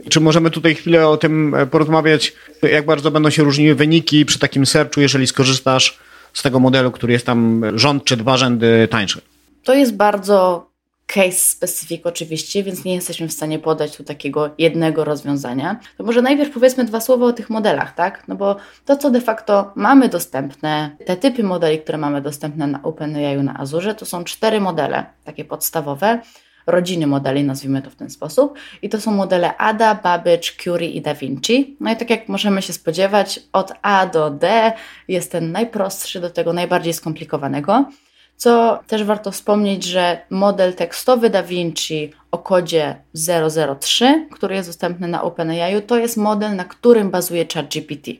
Czy 0.10 0.20
możemy 0.20 0.51
tutaj 0.51 0.75
chwilę 0.75 1.08
o 1.08 1.17
tym 1.17 1.56
porozmawiać, 1.72 2.34
jak 2.62 2.86
bardzo 2.86 3.12
będą 3.12 3.29
się 3.29 3.44
różniły 3.44 3.75
wyniki 3.75 4.25
przy 4.25 4.39
takim 4.39 4.65
searchu, 4.65 5.01
jeżeli 5.01 5.27
skorzystasz 5.27 5.98
z 6.34 6.44
tego 6.44 6.60
modelu, 6.60 6.91
który 6.91 7.13
jest 7.13 7.25
tam 7.25 7.63
rząd 7.75 8.03
czy 8.03 8.17
dwa 8.17 8.38
rzędy 8.38 8.88
tańszy? 8.91 9.22
To 9.63 9.74
jest 9.74 9.96
bardzo 9.96 10.67
case 11.07 11.31
specific 11.31 12.05
oczywiście, 12.05 12.63
więc 12.63 12.85
nie 12.85 12.95
jesteśmy 12.95 13.27
w 13.27 13.33
stanie 13.33 13.59
podać 13.59 13.97
tu 13.97 14.03
takiego 14.03 14.49
jednego 14.57 15.03
rozwiązania. 15.03 15.79
To 15.97 16.03
może 16.03 16.21
najpierw 16.21 16.53
powiedzmy 16.53 16.83
dwa 16.83 17.01
słowa 17.01 17.25
o 17.25 17.33
tych 17.33 17.49
modelach, 17.49 17.95
tak? 17.95 18.27
No 18.27 18.35
bo 18.35 18.55
to, 18.85 18.97
co 18.97 19.11
de 19.11 19.21
facto 19.21 19.71
mamy 19.75 20.09
dostępne, 20.09 20.95
te 21.05 21.17
typy 21.17 21.43
modeli, 21.43 21.79
które 21.79 21.97
mamy 21.97 22.21
dostępne 22.21 22.67
na 22.67 22.83
OpenAI 22.83 23.37
na 23.37 23.59
Azure, 23.59 23.95
to 23.95 24.05
są 24.05 24.23
cztery 24.23 24.61
modele, 24.61 25.05
takie 25.23 25.45
podstawowe, 25.45 26.21
rodziny 26.67 27.07
modeli, 27.07 27.43
nazwijmy 27.43 27.81
to 27.81 27.89
w 27.89 27.95
ten 27.95 28.09
sposób. 28.09 28.57
I 28.81 28.89
to 28.89 29.01
są 29.01 29.11
modele 29.11 29.57
ADA, 29.57 29.95
Babbage, 29.95 30.51
Curie 30.63 30.89
i 30.89 31.01
Da 31.01 31.13
Vinci. 31.13 31.77
No 31.79 31.91
i 31.91 31.95
tak 31.95 32.09
jak 32.09 32.29
możemy 32.29 32.61
się 32.61 32.73
spodziewać, 32.73 33.39
od 33.53 33.73
A 33.81 34.05
do 34.05 34.29
D 34.29 34.73
jest 35.07 35.31
ten 35.31 35.51
najprostszy 35.51 36.19
do 36.19 36.29
tego 36.29 36.53
najbardziej 36.53 36.93
skomplikowanego. 36.93 37.85
Co 38.38 38.79
też 38.88 39.03
warto 39.03 39.32
wspomnieć, 39.32 39.84
że 39.84 40.22
model 40.29 40.74
tekstowy 40.74 41.29
Da 41.29 41.44
Vinci 41.44 42.13
o 42.32 42.38
kodzie 42.38 42.96
003, 43.79 44.27
który 44.32 44.56
jest 44.56 44.70
dostępny 44.70 45.08
na 45.08 45.22
OpenAI, 45.22 45.82
to 45.82 45.98
jest 45.98 46.17
model, 46.17 46.56
na 46.56 46.65
którym 46.65 47.12
bazuje 47.12 47.46
ChatGPT. 47.53 48.12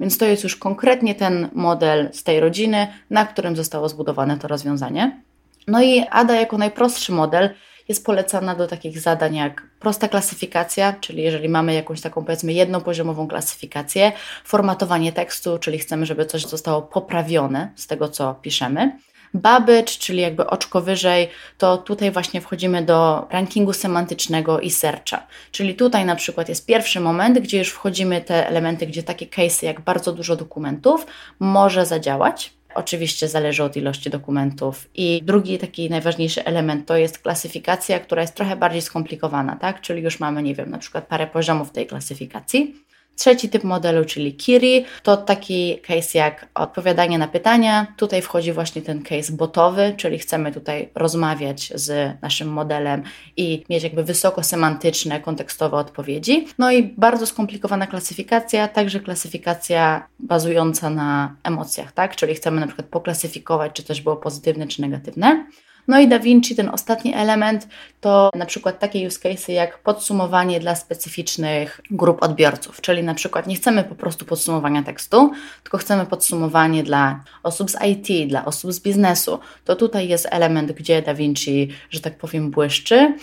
Więc 0.00 0.18
to 0.18 0.24
jest 0.24 0.44
już 0.44 0.56
konkretnie 0.56 1.14
ten 1.14 1.48
model 1.52 2.08
z 2.12 2.22
tej 2.22 2.40
rodziny, 2.40 2.86
na 3.10 3.26
którym 3.26 3.56
zostało 3.56 3.88
zbudowane 3.88 4.38
to 4.38 4.48
rozwiązanie. 4.48 5.22
No 5.68 5.82
i 5.82 6.04
ADA 6.10 6.34
jako 6.34 6.58
najprostszy 6.58 7.12
model 7.12 7.50
jest 7.88 8.06
polecana 8.06 8.54
do 8.54 8.66
takich 8.66 9.00
zadań 9.00 9.36
jak 9.36 9.62
prosta 9.80 10.08
klasyfikacja, 10.08 10.92
czyli 10.92 11.22
jeżeli 11.22 11.48
mamy 11.48 11.74
jakąś 11.74 12.00
taką 12.00 12.24
powiedzmy 12.24 12.52
jednopoziomową 12.52 13.28
klasyfikację, 13.28 14.12
formatowanie 14.44 15.12
tekstu, 15.12 15.58
czyli 15.58 15.78
chcemy, 15.78 16.06
żeby 16.06 16.26
coś 16.26 16.46
zostało 16.46 16.82
poprawione 16.82 17.72
z 17.76 17.86
tego, 17.86 18.08
co 18.08 18.34
piszemy. 18.34 18.98
Babbage, 19.34 19.84
czyli 19.98 20.20
jakby 20.20 20.46
oczko 20.46 20.80
wyżej, 20.80 21.28
to 21.58 21.78
tutaj 21.78 22.10
właśnie 22.10 22.40
wchodzimy 22.40 22.82
do 22.82 23.26
rankingu 23.30 23.72
semantycznego 23.72 24.60
i 24.60 24.70
searcha. 24.70 25.26
Czyli 25.50 25.74
tutaj 25.74 26.04
na 26.04 26.16
przykład 26.16 26.48
jest 26.48 26.66
pierwszy 26.66 27.00
moment, 27.00 27.38
gdzie 27.38 27.58
już 27.58 27.68
wchodzimy 27.68 28.20
te 28.20 28.48
elementy, 28.48 28.86
gdzie 28.86 29.02
takie 29.02 29.26
case'y 29.26 29.64
jak 29.64 29.80
bardzo 29.80 30.12
dużo 30.12 30.36
dokumentów 30.36 31.06
może 31.40 31.86
zadziałać. 31.86 32.52
Oczywiście 32.74 33.28
zależy 33.28 33.64
od 33.64 33.76
ilości 33.76 34.10
dokumentów. 34.10 34.88
I 34.94 35.20
drugi 35.22 35.58
taki 35.58 35.90
najważniejszy 35.90 36.44
element 36.44 36.86
to 36.86 36.96
jest 36.96 37.18
klasyfikacja, 37.18 38.00
która 38.00 38.22
jest 38.22 38.34
trochę 38.34 38.56
bardziej 38.56 38.82
skomplikowana, 38.82 39.56
tak? 39.56 39.80
Czyli 39.80 40.02
już 40.02 40.20
mamy, 40.20 40.42
nie 40.42 40.54
wiem, 40.54 40.70
na 40.70 40.78
przykład 40.78 41.06
parę 41.06 41.26
poziomów 41.26 41.70
tej 41.70 41.86
klasyfikacji. 41.86 42.83
Trzeci 43.16 43.48
typ 43.48 43.64
modelu, 43.64 44.04
czyli 44.04 44.34
Kiri, 44.34 44.84
to 45.02 45.16
taki 45.16 45.78
case 45.78 46.18
jak 46.18 46.48
odpowiadanie 46.54 47.18
na 47.18 47.28
pytania. 47.28 47.86
Tutaj 47.96 48.22
wchodzi 48.22 48.52
właśnie 48.52 48.82
ten 48.82 49.02
case 49.02 49.32
botowy, 49.32 49.94
czyli 49.96 50.18
chcemy 50.18 50.52
tutaj 50.52 50.88
rozmawiać 50.94 51.72
z 51.74 52.22
naszym 52.22 52.48
modelem 52.48 53.02
i 53.36 53.64
mieć 53.70 53.82
jakby 53.82 54.04
wysoko 54.04 54.42
semantyczne, 54.42 55.20
kontekstowe 55.20 55.76
odpowiedzi. 55.76 56.46
No 56.58 56.72
i 56.72 56.82
bardzo 56.82 57.26
skomplikowana 57.26 57.86
klasyfikacja, 57.86 58.68
także 58.68 59.00
klasyfikacja 59.00 60.08
bazująca 60.18 60.90
na 60.90 61.36
emocjach, 61.42 61.92
tak? 61.92 62.16
Czyli 62.16 62.34
chcemy 62.34 62.60
na 62.60 62.66
przykład 62.66 62.88
poklasyfikować, 62.88 63.72
czy 63.72 63.82
coś 63.82 64.00
było 64.00 64.16
pozytywne, 64.16 64.66
czy 64.66 64.80
negatywne. 64.80 65.46
No 65.88 66.00
i 66.00 66.08
Da 66.08 66.18
Vinci, 66.18 66.56
ten 66.56 66.68
ostatni 66.68 67.14
element, 67.14 67.68
to 68.00 68.30
na 68.34 68.46
przykład 68.46 68.78
takie 68.78 69.06
use 69.06 69.20
case 69.20 69.52
jak 69.52 69.78
podsumowanie 69.78 70.60
dla 70.60 70.74
specyficznych 70.74 71.80
grup 71.90 72.22
odbiorców, 72.22 72.80
czyli 72.80 73.02
na 73.02 73.14
przykład 73.14 73.46
nie 73.46 73.56
chcemy 73.56 73.84
po 73.84 73.94
prostu 73.94 74.24
podsumowania 74.24 74.82
tekstu, 74.82 75.32
tylko 75.62 75.78
chcemy 75.78 76.06
podsumowanie 76.06 76.82
dla 76.82 77.24
osób 77.42 77.70
z 77.70 77.76
IT, 77.86 78.28
dla 78.28 78.44
osób 78.44 78.72
z 78.72 78.80
biznesu. 78.80 79.38
To 79.64 79.76
tutaj 79.76 80.08
jest 80.08 80.28
element, 80.30 80.72
gdzie 80.72 81.02
Da 81.02 81.14
Vinci, 81.14 81.68
że 81.90 82.00
tak 82.00 82.18
powiem, 82.18 82.50
błyszczy 82.50 83.14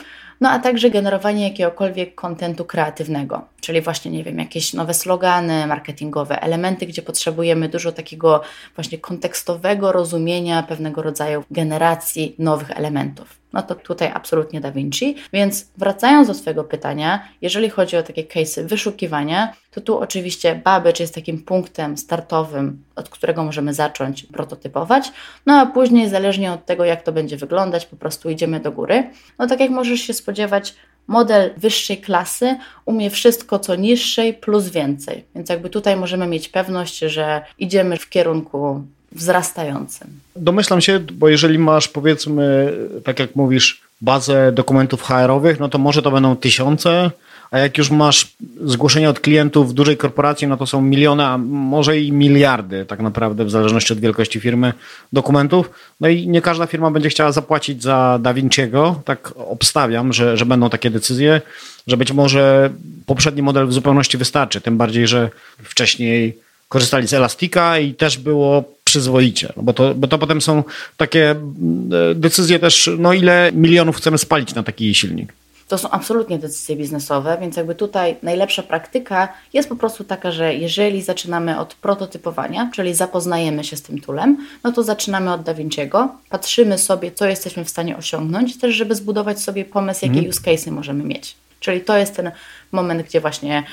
no 0.42 0.50
a 0.50 0.60
także 0.60 0.90
generowanie 0.90 1.44
jakiegokolwiek 1.44 2.16
kontentu 2.16 2.66
kreatywnego, 2.66 3.42
czyli 3.62 3.82
właśnie, 3.82 4.12
nie 4.12 4.24
wiem, 4.24 4.40
jakieś 4.40 4.74
nowe 4.74 4.94
slogany 4.94 5.68
marketingowe, 5.68 6.42
elementy, 6.42 6.86
gdzie 6.86 7.02
potrzebujemy 7.02 7.70
dużo 7.70 7.92
takiego 7.92 8.42
właśnie 8.76 8.98
kontekstowego 8.98 9.92
rozumienia 9.92 10.64
pewnego 10.64 11.02
rodzaju 11.02 11.44
generacji 11.52 12.36
nowych 12.40 12.72
elementów 12.72 13.41
no 13.54 13.62
to 13.62 13.76
tutaj 13.76 14.12
absolutnie 14.14 14.62
Da 14.62 14.72
Vinci. 14.72 15.16
Więc 15.34 15.72
wracając 15.78 16.28
do 16.28 16.34
Twojego 16.34 16.64
pytania, 16.64 17.28
jeżeli 17.42 17.70
chodzi 17.70 17.98
o 17.98 18.04
takie 18.04 18.24
case'y 18.24 18.64
wyszukiwania, 18.64 19.54
to 19.72 19.82
tu 19.82 20.00
oczywiście 20.00 20.56
Babbage 20.56 21.04
jest 21.04 21.16
takim 21.16 21.44
punktem 21.44 21.98
startowym, 21.98 22.84
od 22.96 23.10
którego 23.10 23.44
możemy 23.44 23.74
zacząć 23.74 24.24
prototypować, 24.24 25.12
no 25.46 25.54
a 25.54 25.66
później 25.66 26.10
zależnie 26.10 26.52
od 26.52 26.66
tego, 26.66 26.86
jak 26.86 27.02
to 27.02 27.12
będzie 27.12 27.38
wyglądać, 27.38 27.86
po 27.86 27.96
prostu 27.96 28.30
idziemy 28.30 28.60
do 28.60 28.72
góry. 28.72 29.10
No 29.40 29.48
tak 29.48 29.60
jak 29.60 29.70
możesz 29.70 30.00
się 30.00 30.14
spodziewać, 30.14 30.76
model 31.08 31.54
wyższej 31.58 31.98
klasy 31.98 32.58
umie 32.86 33.10
wszystko 33.10 33.60
co 33.60 33.76
niższej 33.76 34.34
plus 34.34 34.70
więcej. 34.70 35.26
Więc 35.36 35.50
jakby 35.50 35.70
tutaj 35.70 35.96
możemy 35.96 36.28
mieć 36.28 36.50
pewność, 36.50 37.00
że 37.00 37.42
idziemy 37.60 37.98
w 37.98 38.10
kierunku 38.10 38.84
wzrastającym. 39.12 40.08
Domyślam 40.36 40.82
się, 40.82 41.00
bo 41.00 41.30
jeżeli 41.30 41.60
masz 41.60 41.88
powiedzmy, 41.88 42.74
tak 43.04 43.20
jak 43.20 43.36
mówisz, 43.36 43.82
bazę 44.02 44.52
dokumentów 44.52 45.02
HR-owych, 45.02 45.60
no 45.60 45.70
to 45.70 45.78
może 45.78 46.02
to 46.02 46.12
będą 46.12 46.36
tysiące, 46.36 47.12
a 47.52 47.60
jak 47.60 47.78
już 47.78 47.92
masz 47.92 48.34
zgłoszenia 48.66 49.10
od 49.10 49.20
klientów 49.20 49.70
w 49.70 49.74
dużej 49.74 49.98
korporacji, 49.98 50.48
no 50.48 50.58
to 50.58 50.66
są 50.66 50.82
miliony, 50.82 51.26
a 51.26 51.38
może 51.48 52.00
i 52.00 52.12
miliardy 52.12 52.86
tak 52.86 53.00
naprawdę, 53.00 53.46
w 53.46 53.52
zależności 53.52 53.94
od 53.94 54.00
wielkości 54.00 54.40
firmy, 54.40 54.74
dokumentów. 55.14 55.70
No 56.02 56.08
i 56.08 56.28
nie 56.28 56.42
każda 56.42 56.68
firma 56.68 56.92
będzie 56.92 57.10
chciała 57.10 57.32
zapłacić 57.32 57.84
za 57.84 58.20
Da 58.22 58.34
Vinci'ego, 58.34 58.96
tak 59.06 59.34
obstawiam, 59.36 60.14
że, 60.14 60.38
że 60.38 60.46
będą 60.46 60.70
takie 60.70 60.90
decyzje, 60.90 61.42
że 61.88 61.98
być 61.98 62.12
może 62.12 62.70
poprzedni 63.06 63.42
model 63.42 63.68
w 63.68 63.74
zupełności 63.74 64.18
wystarczy, 64.18 64.62
tym 64.62 64.78
bardziej, 64.78 65.08
że 65.08 65.30
wcześniej 65.64 66.38
korzystali 66.70 67.08
z 67.08 67.14
Elastika 67.14 67.80
i 67.80 67.94
też 67.94 68.18
było 68.18 68.64
przyzwoicie, 68.92 69.54
no 69.58 69.64
bo, 69.64 69.74
to, 69.74 69.96
bo 69.96 70.08
to 70.08 70.18
potem 70.18 70.42
są 70.42 70.64
takie 70.98 71.32
mm, 71.32 71.90
decyzje 72.22 72.60
też, 72.60 72.90
no 72.98 73.14
ile 73.14 73.52
milionów 73.54 73.98
chcemy 73.98 74.18
spalić 74.18 74.56
na 74.56 74.64
taki 74.64 74.96
silnik. 74.96 75.34
To 75.68 75.78
są 75.78 75.90
absolutnie 75.90 76.40
decyzje 76.40 76.76
biznesowe, 76.76 77.38
więc 77.42 77.58
jakby 77.58 77.76
tutaj 77.76 78.16
najlepsza 78.24 78.64
praktyka 78.64 79.34
jest 79.54 79.70
po 79.70 79.76
prostu 79.76 80.04
taka, 80.04 80.32
że 80.32 80.56
jeżeli 80.56 81.02
zaczynamy 81.02 81.60
od 81.60 81.76
prototypowania, 81.76 82.70
czyli 82.74 82.94
zapoznajemy 82.94 83.64
się 83.64 83.78
z 83.78 83.82
tym 83.82 84.02
toolem, 84.02 84.38
no 84.64 84.72
to 84.72 84.84
zaczynamy 84.84 85.34
od 85.34 85.44
Da 85.44 85.54
Vinci'ego, 85.54 86.08
patrzymy 86.30 86.78
sobie, 86.78 87.12
co 87.12 87.26
jesteśmy 87.26 87.66
w 87.66 87.70
stanie 87.70 87.98
osiągnąć, 87.98 88.60
też 88.60 88.76
żeby 88.76 88.96
zbudować 88.96 89.42
sobie 89.42 89.66
pomysł, 89.66 90.06
jakie 90.06 90.20
mm. 90.20 90.30
use 90.30 90.42
cases 90.42 90.68
możemy 90.68 91.04
mieć. 91.04 91.36
Czyli 91.60 91.82
to 91.82 91.98
jest 91.98 92.16
ten 92.16 92.32
moment, 92.72 93.04
gdzie 93.04 93.22
właśnie 93.22 93.64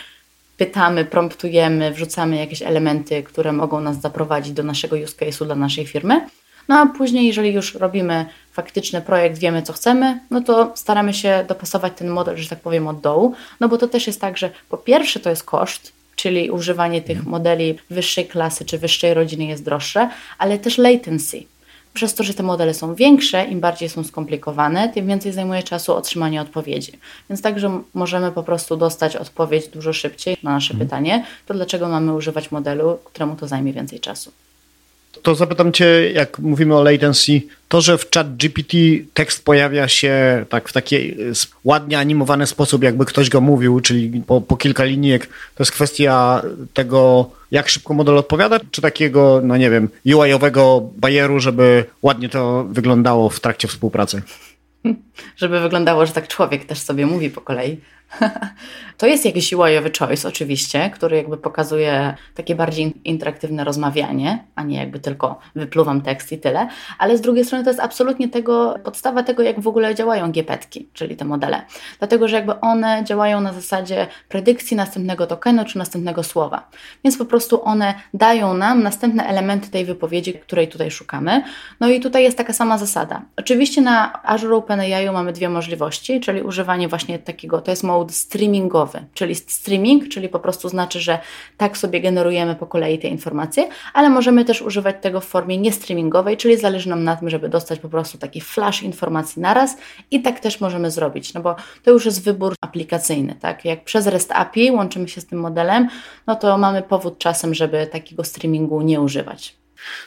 pytamy, 0.58 1.04
promptujemy, 1.04 1.92
wrzucamy 1.92 2.36
jakieś 2.36 2.62
elementy, 2.62 3.22
które 3.22 3.52
mogą 3.52 3.80
nas 3.80 4.00
zaprowadzić 4.00 4.52
do 4.52 4.62
naszego 4.62 4.96
use 4.96 5.16
case'u 5.16 5.44
dla 5.44 5.54
naszej 5.54 5.86
firmy. 5.86 6.26
No 6.68 6.78
a 6.78 6.86
później, 6.86 7.26
jeżeli 7.26 7.52
już 7.52 7.74
robimy 7.74 8.26
faktyczny 8.52 9.00
projekt, 9.00 9.38
wiemy 9.38 9.62
co 9.62 9.72
chcemy, 9.72 10.20
no 10.30 10.40
to 10.40 10.72
staramy 10.74 11.14
się 11.14 11.44
dopasować 11.48 11.92
ten 11.96 12.08
model, 12.08 12.36
że 12.36 12.48
tak 12.48 12.60
powiem, 12.60 12.88
od 12.88 13.00
dołu. 13.00 13.34
No 13.60 13.68
bo 13.68 13.78
to 13.78 13.88
też 13.88 14.06
jest 14.06 14.20
tak, 14.20 14.38
że 14.38 14.50
po 14.68 14.76
pierwsze 14.76 15.20
to 15.20 15.30
jest 15.30 15.42
koszt, 15.42 15.92
czyli 16.16 16.50
używanie 16.50 17.02
tych 17.02 17.26
modeli 17.26 17.78
wyższej 17.90 18.26
klasy 18.26 18.64
czy 18.64 18.78
wyższej 18.78 19.14
rodziny 19.14 19.44
jest 19.44 19.64
droższe, 19.64 20.10
ale 20.38 20.58
też 20.58 20.78
latency 20.78 21.42
przez 21.98 22.14
to, 22.14 22.24
że 22.24 22.34
te 22.34 22.42
modele 22.42 22.74
są 22.74 22.94
większe, 22.94 23.44
im 23.44 23.60
bardziej 23.60 23.88
są 23.88 24.04
skomplikowane, 24.04 24.88
tym 24.88 25.06
więcej 25.06 25.32
zajmuje 25.32 25.62
czasu 25.62 25.94
otrzymanie 25.94 26.40
odpowiedzi. 26.40 26.92
Więc 27.30 27.42
także 27.42 27.82
możemy 27.94 28.32
po 28.32 28.42
prostu 28.42 28.76
dostać 28.76 29.16
odpowiedź 29.16 29.68
dużo 29.68 29.92
szybciej 29.92 30.36
na 30.42 30.50
nasze 30.50 30.74
mhm. 30.74 30.88
pytanie, 30.88 31.24
to 31.46 31.54
dlaczego 31.54 31.88
mamy 31.88 32.14
używać 32.14 32.50
modelu, 32.50 32.98
któremu 33.04 33.36
to 33.36 33.48
zajmie 33.48 33.72
więcej 33.72 34.00
czasu. 34.00 34.32
To 35.22 35.34
zapytam 35.34 35.72
Cię, 35.72 36.12
jak 36.12 36.38
mówimy 36.38 36.76
o 36.76 36.82
latency, 36.82 37.42
to, 37.68 37.80
że 37.80 37.98
w 37.98 38.10
chat 38.14 38.36
GPT 38.36 38.76
tekst 39.14 39.44
pojawia 39.44 39.88
się 39.88 40.44
tak 40.48 40.68
w 40.68 40.72
taki 40.72 40.96
e, 40.96 41.14
ładnie 41.64 41.98
animowany 41.98 42.46
sposób, 42.46 42.82
jakby 42.82 43.04
ktoś 43.04 43.30
go 43.30 43.40
mówił, 43.40 43.80
czyli 43.80 44.22
po, 44.26 44.40
po 44.40 44.56
kilka 44.56 44.84
linijek, 44.84 45.26
to 45.26 45.62
jest 45.62 45.72
kwestia 45.72 46.42
tego, 46.74 47.30
jak 47.50 47.68
szybko 47.68 47.94
model 47.94 48.18
odpowiada, 48.18 48.60
czy 48.70 48.82
takiego, 48.82 49.40
no 49.44 49.56
nie 49.56 49.70
wiem, 49.70 49.88
UI-owego 50.06 50.90
bajeru, 50.96 51.40
żeby 51.40 51.84
ładnie 52.02 52.28
to 52.28 52.66
wyglądało 52.70 53.30
w 53.30 53.40
trakcie 53.40 53.68
współpracy? 53.68 54.22
Żeby 55.36 55.60
wyglądało, 55.60 56.06
że 56.06 56.12
tak 56.12 56.28
człowiek 56.28 56.64
też 56.64 56.78
sobie 56.78 57.06
mówi 57.06 57.30
po 57.30 57.40
kolei. 57.40 57.80
To 58.98 59.06
jest 59.06 59.24
jakiś 59.24 59.52
UI-owy 59.52 59.90
choice 59.98 60.28
oczywiście, 60.28 60.90
który 60.90 61.16
jakby 61.16 61.36
pokazuje 61.36 62.14
takie 62.34 62.54
bardziej 62.54 62.94
interaktywne 63.04 63.64
rozmawianie, 63.64 64.44
a 64.54 64.62
nie 64.62 64.76
jakby 64.78 65.00
tylko 65.00 65.38
wypluwam 65.54 66.00
tekst 66.02 66.32
i 66.32 66.38
tyle, 66.38 66.68
ale 66.98 67.18
z 67.18 67.20
drugiej 67.20 67.44
strony 67.44 67.64
to 67.64 67.70
jest 67.70 67.80
absolutnie 67.80 68.28
tego, 68.28 68.74
podstawa 68.84 69.22
tego, 69.22 69.42
jak 69.42 69.60
w 69.60 69.68
ogóle 69.68 69.94
działają 69.94 70.32
GPetki, 70.32 70.88
czyli 70.92 71.16
te 71.16 71.24
modele. 71.24 71.62
Dlatego, 71.98 72.28
że 72.28 72.36
jakby 72.36 72.60
one 72.60 73.04
działają 73.04 73.40
na 73.40 73.52
zasadzie 73.52 74.06
predykcji 74.28 74.76
następnego 74.76 75.26
tokenu 75.26 75.64
czy 75.64 75.78
następnego 75.78 76.22
słowa. 76.22 76.68
Więc 77.04 77.18
po 77.18 77.24
prostu 77.24 77.64
one 77.64 77.94
dają 78.14 78.54
nam 78.54 78.82
następne 78.82 79.26
elementy 79.26 79.70
tej 79.70 79.84
wypowiedzi, 79.84 80.34
której 80.34 80.68
tutaj 80.68 80.90
szukamy. 80.90 81.42
No 81.80 81.88
i 81.88 82.00
tutaj 82.00 82.22
jest 82.22 82.38
taka 82.38 82.52
sama 82.52 82.78
zasada. 82.78 83.22
Oczywiście 83.36 83.80
na 83.80 84.22
Azure 84.22 84.56
OpenAI 84.56 85.10
mamy 85.10 85.32
dwie 85.32 85.48
możliwości, 85.48 86.20
czyli 86.20 86.42
używanie 86.42 86.88
właśnie 86.88 87.18
takiego, 87.18 87.60
to 87.60 87.70
jest 87.70 87.84
mode 87.98 88.12
streamingowy, 88.12 89.04
czyli 89.14 89.34
streaming, 89.34 90.08
czyli 90.08 90.28
po 90.28 90.38
prostu 90.38 90.68
znaczy, 90.68 91.00
że 91.00 91.18
tak 91.56 91.78
sobie 91.78 92.00
generujemy 92.00 92.54
po 92.54 92.66
kolei 92.66 92.98
te 92.98 93.08
informacje, 93.08 93.68
ale 93.94 94.10
możemy 94.10 94.44
też 94.44 94.62
używać 94.62 94.96
tego 95.00 95.20
w 95.20 95.24
formie 95.24 95.58
niestreamingowej, 95.58 96.36
czyli 96.36 96.56
zależy 96.56 96.88
nam 96.88 97.04
na 97.04 97.16
tym, 97.16 97.30
żeby 97.30 97.48
dostać 97.48 97.78
po 97.78 97.88
prostu 97.88 98.18
taki 98.18 98.40
flash 98.40 98.82
informacji 98.82 99.42
naraz 99.42 99.76
i 100.10 100.22
tak 100.22 100.40
też 100.40 100.60
możemy 100.60 100.90
zrobić, 100.90 101.34
no 101.34 101.40
bo 101.40 101.56
to 101.84 101.90
już 101.90 102.04
jest 102.04 102.24
wybór 102.24 102.54
aplikacyjny, 102.60 103.34
tak? 103.40 103.64
Jak 103.64 103.84
przez 103.84 104.06
REST 104.06 104.32
API 104.32 104.70
łączymy 104.70 105.08
się 105.08 105.20
z 105.20 105.26
tym 105.26 105.40
modelem, 105.40 105.88
no 106.26 106.36
to 106.36 106.58
mamy 106.58 106.82
powód 106.82 107.18
czasem, 107.18 107.54
żeby 107.54 107.86
takiego 107.86 108.24
streamingu 108.24 108.82
nie 108.82 109.00
używać. 109.00 109.56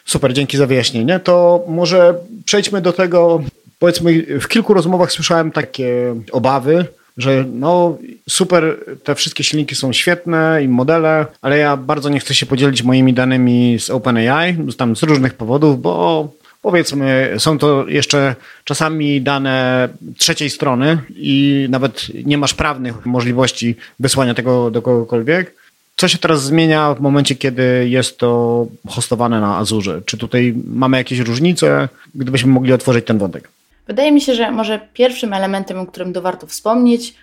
Super, 0.05 0.33
dzięki 0.33 0.57
za 0.57 0.67
wyjaśnienie. 0.67 1.19
To 1.19 1.63
może 1.67 2.15
przejdźmy 2.45 2.81
do 2.81 2.93
tego. 2.93 3.41
Powiedzmy, 3.79 4.39
w 4.39 4.47
kilku 4.47 4.73
rozmowach 4.73 5.11
słyszałem 5.11 5.51
takie 5.51 6.15
obawy, 6.31 6.85
że 7.21 7.45
no 7.53 7.97
super, 8.29 8.77
te 9.03 9.15
wszystkie 9.15 9.43
silniki 9.43 9.75
są 9.75 9.93
świetne 9.93 10.63
i 10.63 10.67
modele, 10.67 11.25
ale 11.41 11.57
ja 11.57 11.77
bardzo 11.77 12.09
nie 12.09 12.19
chcę 12.19 12.35
się 12.35 12.45
podzielić 12.45 12.83
moimi 12.83 13.13
danymi 13.13 13.79
z 13.79 13.89
OpenAI, 13.89 14.57
tam 14.77 14.95
z 14.95 15.03
różnych 15.03 15.33
powodów, 15.33 15.81
bo 15.81 16.27
powiedzmy, 16.61 17.35
są 17.37 17.57
to 17.57 17.87
jeszcze 17.87 18.35
czasami 18.63 19.21
dane 19.21 19.89
trzeciej 20.17 20.49
strony 20.49 20.97
i 21.15 21.67
nawet 21.69 22.07
nie 22.25 22.37
masz 22.37 22.53
prawnych 22.53 23.05
możliwości 23.05 23.75
wysłania 23.99 24.33
tego 24.33 24.71
do 24.71 24.81
kogokolwiek. 24.81 25.61
Co 25.95 26.07
się 26.07 26.17
teraz 26.17 26.43
zmienia 26.43 26.93
w 26.93 27.01
momencie, 27.01 27.35
kiedy 27.35 27.89
jest 27.89 28.17
to 28.17 28.67
hostowane 28.87 29.41
na 29.41 29.57
Azurze? 29.57 30.01
Czy 30.05 30.17
tutaj 30.17 30.53
mamy 30.65 30.97
jakieś 30.97 31.19
różnice? 31.19 31.89
Gdybyśmy 32.15 32.51
mogli 32.51 32.73
otworzyć 32.73 33.05
ten 33.05 33.17
wątek. 33.17 33.49
Wydaje 33.87 34.11
mi 34.11 34.21
się, 34.21 34.35
że 34.35 34.51
może 34.51 34.79
pierwszym 34.93 35.33
elementem, 35.33 35.79
o 35.79 35.85
którym 35.85 36.13
tu 36.13 36.21
warto 36.21 36.47
wspomnieć, 36.47 37.15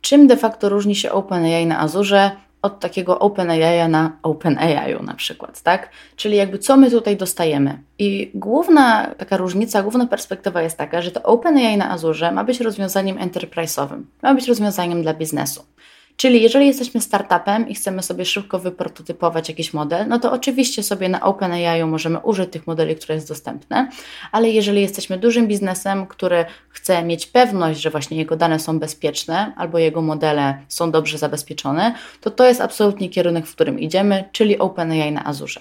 czym 0.00 0.26
de 0.26 0.36
facto 0.36 0.68
różni 0.68 0.96
się 0.96 1.12
OpenAI 1.12 1.66
na 1.66 1.78
Azurze 1.78 2.30
od 2.62 2.80
takiego 2.80 3.18
OpenAI 3.18 3.88
na 3.88 4.16
OpenAI 4.22 5.02
na 5.02 5.14
przykład, 5.14 5.62
tak? 5.62 5.90
Czyli 6.16 6.36
jakby 6.36 6.58
co 6.58 6.76
my 6.76 6.90
tutaj 6.90 7.16
dostajemy. 7.16 7.82
I 7.98 8.30
główna 8.34 9.14
taka 9.18 9.36
różnica, 9.36 9.82
główna 9.82 10.06
perspektywa 10.06 10.62
jest 10.62 10.78
taka, 10.78 11.02
że 11.02 11.10
to 11.10 11.22
OpenAI 11.22 11.76
na 11.76 11.90
Azurze 11.90 12.32
ma 12.32 12.44
być 12.44 12.60
rozwiązaniem 12.60 13.16
enterprise'owym, 13.16 14.02
ma 14.22 14.34
być 14.34 14.48
rozwiązaniem 14.48 15.02
dla 15.02 15.14
biznesu. 15.14 15.64
Czyli 16.16 16.42
jeżeli 16.42 16.66
jesteśmy 16.66 17.00
startupem 17.00 17.68
i 17.68 17.74
chcemy 17.74 18.02
sobie 18.02 18.24
szybko 18.24 18.58
wyprototypować 18.58 19.48
jakiś 19.48 19.74
model, 19.74 20.08
no 20.08 20.18
to 20.18 20.32
oczywiście 20.32 20.82
sobie 20.82 21.08
na 21.08 21.20
OpenAI 21.20 21.84
możemy 21.84 22.18
użyć 22.18 22.52
tych 22.52 22.66
modeli, 22.66 22.96
które 22.96 23.14
jest 23.14 23.28
dostępne, 23.28 23.90
ale 24.32 24.50
jeżeli 24.50 24.80
jesteśmy 24.80 25.18
dużym 25.18 25.46
biznesem, 25.46 26.06
który 26.06 26.44
chce 26.68 27.04
mieć 27.04 27.26
pewność, 27.26 27.80
że 27.80 27.90
właśnie 27.90 28.16
jego 28.16 28.36
dane 28.36 28.58
są 28.58 28.78
bezpieczne 28.78 29.52
albo 29.56 29.78
jego 29.78 30.02
modele 30.02 30.58
są 30.68 30.90
dobrze 30.90 31.18
zabezpieczone, 31.18 31.94
to 32.20 32.30
to 32.30 32.44
jest 32.44 32.60
absolutnie 32.60 33.08
kierunek, 33.08 33.46
w 33.46 33.54
którym 33.54 33.80
idziemy, 33.80 34.24
czyli 34.32 34.58
OpenAI 34.58 35.12
na 35.12 35.24
Azurze. 35.24 35.60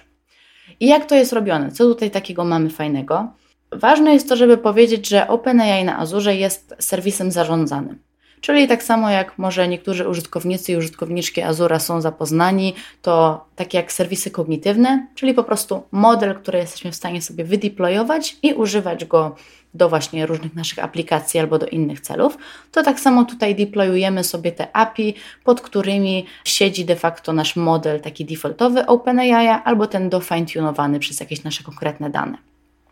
I 0.79 0.87
jak 0.87 1.05
to 1.05 1.15
jest 1.15 1.33
robione? 1.33 1.71
Co 1.71 1.85
tutaj 1.85 2.11
takiego 2.11 2.45
mamy 2.45 2.69
fajnego? 2.69 3.27
Ważne 3.71 4.13
jest 4.13 4.29
to, 4.29 4.35
żeby 4.35 4.57
powiedzieć, 4.57 5.07
że 5.07 5.27
OpenAI 5.27 5.83
na 5.83 5.97
Azurze 5.97 6.35
jest 6.35 6.75
serwisem 6.79 7.31
zarządzanym. 7.31 7.99
Czyli 8.41 8.67
tak 8.67 8.83
samo 8.83 9.09
jak 9.09 9.37
może 9.37 9.67
niektórzy 9.67 10.09
użytkownicy 10.09 10.71
i 10.71 10.77
użytkowniczki 10.77 11.41
Azura 11.41 11.79
są 11.79 12.01
zapoznani, 12.01 12.73
to 13.01 13.45
takie 13.55 13.77
jak 13.77 13.91
serwisy 13.91 14.31
kognitywne, 14.31 15.07
czyli 15.15 15.33
po 15.33 15.43
prostu 15.43 15.83
model, 15.91 16.35
który 16.35 16.59
jesteśmy 16.59 16.91
w 16.91 16.95
stanie 16.95 17.21
sobie 17.21 17.43
wydeployować 17.43 18.37
i 18.43 18.53
używać 18.53 19.05
go 19.05 19.35
do 19.73 19.89
właśnie 19.89 20.25
różnych 20.25 20.55
naszych 20.55 20.79
aplikacji 20.79 21.39
albo 21.39 21.59
do 21.59 21.67
innych 21.67 21.99
celów, 22.01 22.37
to 22.71 22.83
tak 22.83 22.99
samo 22.99 23.25
tutaj 23.25 23.55
deployujemy 23.55 24.23
sobie 24.23 24.51
te 24.51 24.75
API, 24.75 25.15
pod 25.43 25.61
którymi 25.61 26.25
siedzi 26.45 26.85
de 26.85 26.95
facto 26.95 27.33
nasz 27.33 27.55
model 27.55 28.01
taki 28.01 28.25
defaultowy 28.25 28.85
OpenAI 28.85 29.47
albo 29.47 29.87
ten 29.87 30.09
do 30.09 30.19
fine-tunowany 30.19 30.99
przez 30.99 31.19
jakieś 31.19 31.43
nasze 31.43 31.63
konkretne 31.63 32.09
dane. 32.09 32.37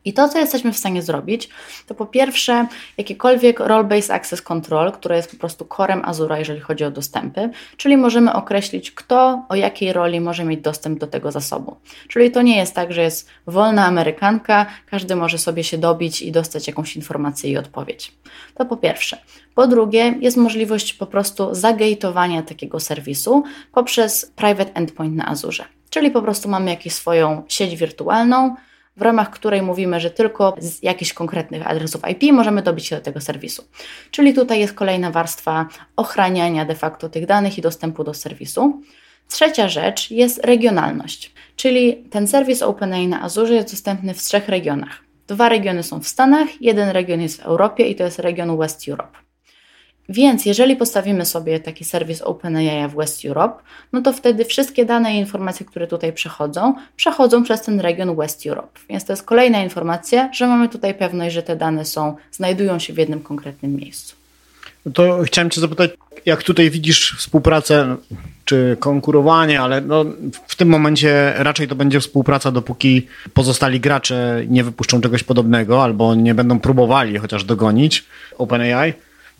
I 0.05 0.13
to, 0.13 0.29
co 0.29 0.39
jesteśmy 0.39 0.73
w 0.73 0.77
stanie 0.77 1.01
zrobić, 1.01 1.49
to 1.87 1.95
po 1.95 2.05
pierwsze 2.05 2.67
jakiekolwiek 2.97 3.59
role-based 3.59 4.13
access 4.13 4.41
control, 4.41 4.91
które 4.91 5.15
jest 5.15 5.31
po 5.31 5.37
prostu 5.37 5.65
korem 5.65 6.01
Azura, 6.05 6.39
jeżeli 6.39 6.59
chodzi 6.59 6.83
o 6.83 6.91
dostępy, 6.91 7.49
czyli 7.77 7.97
możemy 7.97 8.33
określić, 8.33 8.91
kto 8.91 9.45
o 9.49 9.55
jakiej 9.55 9.93
roli 9.93 10.21
może 10.21 10.45
mieć 10.45 10.61
dostęp 10.61 10.99
do 10.99 11.07
tego 11.07 11.31
zasobu. 11.31 11.75
Czyli 12.07 12.31
to 12.31 12.41
nie 12.41 12.57
jest 12.57 12.75
tak, 12.75 12.93
że 12.93 13.01
jest 13.01 13.29
wolna 13.47 13.85
amerykanka, 13.85 14.65
każdy 14.85 15.15
może 15.15 15.37
sobie 15.37 15.63
się 15.63 15.77
dobić 15.77 16.21
i 16.21 16.31
dostać 16.31 16.67
jakąś 16.67 16.95
informację 16.95 17.51
i 17.51 17.57
odpowiedź. 17.57 18.11
To 18.55 18.65
po 18.65 18.77
pierwsze. 18.77 19.17
Po 19.55 19.67
drugie, 19.67 20.15
jest 20.19 20.37
możliwość 20.37 20.93
po 20.93 21.05
prostu 21.05 21.55
zagatowania 21.55 22.41
takiego 22.41 22.79
serwisu 22.79 23.43
poprzez 23.71 24.31
private 24.35 24.73
endpoint 24.73 25.15
na 25.15 25.25
Azurze. 25.25 25.65
Czyli 25.89 26.11
po 26.11 26.21
prostu 26.21 26.49
mamy 26.49 26.71
jakąś 26.71 26.93
swoją 26.93 27.43
sieć 27.47 27.75
wirtualną, 27.75 28.55
w 28.97 29.01
ramach 29.01 29.29
której 29.29 29.61
mówimy, 29.61 29.99
że 29.99 30.09
tylko 30.11 30.55
z 30.59 30.83
jakichś 30.83 31.13
konkretnych 31.13 31.67
adresów 31.67 32.01
IP 32.09 32.33
możemy 32.33 32.61
dobić 32.61 32.85
się 32.85 32.95
do 32.95 33.01
tego 33.01 33.21
serwisu. 33.21 33.63
Czyli 34.11 34.33
tutaj 34.33 34.59
jest 34.59 34.73
kolejna 34.73 35.11
warstwa 35.11 35.67
ochraniania 35.95 36.65
de 36.65 36.75
facto 36.75 37.09
tych 37.09 37.25
danych 37.25 37.57
i 37.57 37.61
dostępu 37.61 38.03
do 38.03 38.13
serwisu. 38.13 38.81
Trzecia 39.27 39.69
rzecz 39.69 40.11
jest 40.11 40.45
regionalność, 40.45 41.31
czyli 41.55 41.95
ten 41.95 42.27
serwis 42.27 42.61
OpenAI 42.61 43.07
na 43.07 43.21
Azure 43.21 43.55
jest 43.55 43.71
dostępny 43.71 44.13
w 44.13 44.21
trzech 44.21 44.49
regionach. 44.49 45.03
Dwa 45.27 45.49
regiony 45.49 45.83
są 45.83 45.99
w 45.99 46.07
Stanach, 46.07 46.61
jeden 46.61 46.89
region 46.89 47.21
jest 47.21 47.41
w 47.41 47.45
Europie 47.45 47.87
i 47.87 47.95
to 47.95 48.03
jest 48.03 48.19
region 48.19 48.57
West 48.57 48.87
Europe. 48.87 49.22
Więc 50.09 50.45
jeżeli 50.45 50.75
postawimy 50.75 51.25
sobie 51.25 51.59
taki 51.59 51.85
serwis 51.85 52.21
OpenAI 52.21 52.87
w 52.87 52.95
West 52.95 53.25
Europe, 53.25 53.63
no 53.93 54.01
to 54.01 54.13
wtedy 54.13 54.45
wszystkie 54.45 54.85
dane 54.85 55.15
i 55.15 55.17
informacje, 55.17 55.65
które 55.65 55.87
tutaj 55.87 56.13
przechodzą, 56.13 56.75
przechodzą 56.95 57.43
przez 57.43 57.61
ten 57.61 57.79
region 57.79 58.15
West 58.15 58.45
Europe. 58.47 58.79
Więc 58.89 59.05
to 59.05 59.13
jest 59.13 59.23
kolejna 59.23 59.63
informacja, 59.63 60.29
że 60.33 60.47
mamy 60.47 60.69
tutaj 60.69 60.93
pewność, 60.93 61.35
że 61.35 61.43
te 61.43 61.55
dane 61.55 61.85
są, 61.85 62.15
znajdują 62.31 62.79
się 62.79 62.93
w 62.93 62.97
jednym 62.97 63.19
konkretnym 63.19 63.75
miejscu. 63.75 64.15
To 64.93 65.23
chciałem 65.23 65.49
Cię 65.49 65.61
zapytać, 65.61 65.91
jak 66.25 66.43
tutaj 66.43 66.69
widzisz 66.69 67.15
współpracę 67.17 67.95
czy 68.45 68.77
konkurowanie, 68.79 69.61
ale 69.61 69.81
no, 69.81 70.05
w 70.47 70.55
tym 70.55 70.69
momencie 70.69 71.33
raczej 71.37 71.67
to 71.67 71.75
będzie 71.75 71.99
współpraca, 71.99 72.51
dopóki 72.51 73.07
pozostali 73.33 73.79
gracze 73.79 74.43
nie 74.47 74.63
wypuszczą 74.63 75.01
czegoś 75.01 75.23
podobnego 75.23 75.83
albo 75.83 76.15
nie 76.15 76.35
będą 76.35 76.59
próbowali 76.59 77.17
chociaż 77.17 77.43
dogonić 77.43 78.05
OpenAI. 78.37 78.93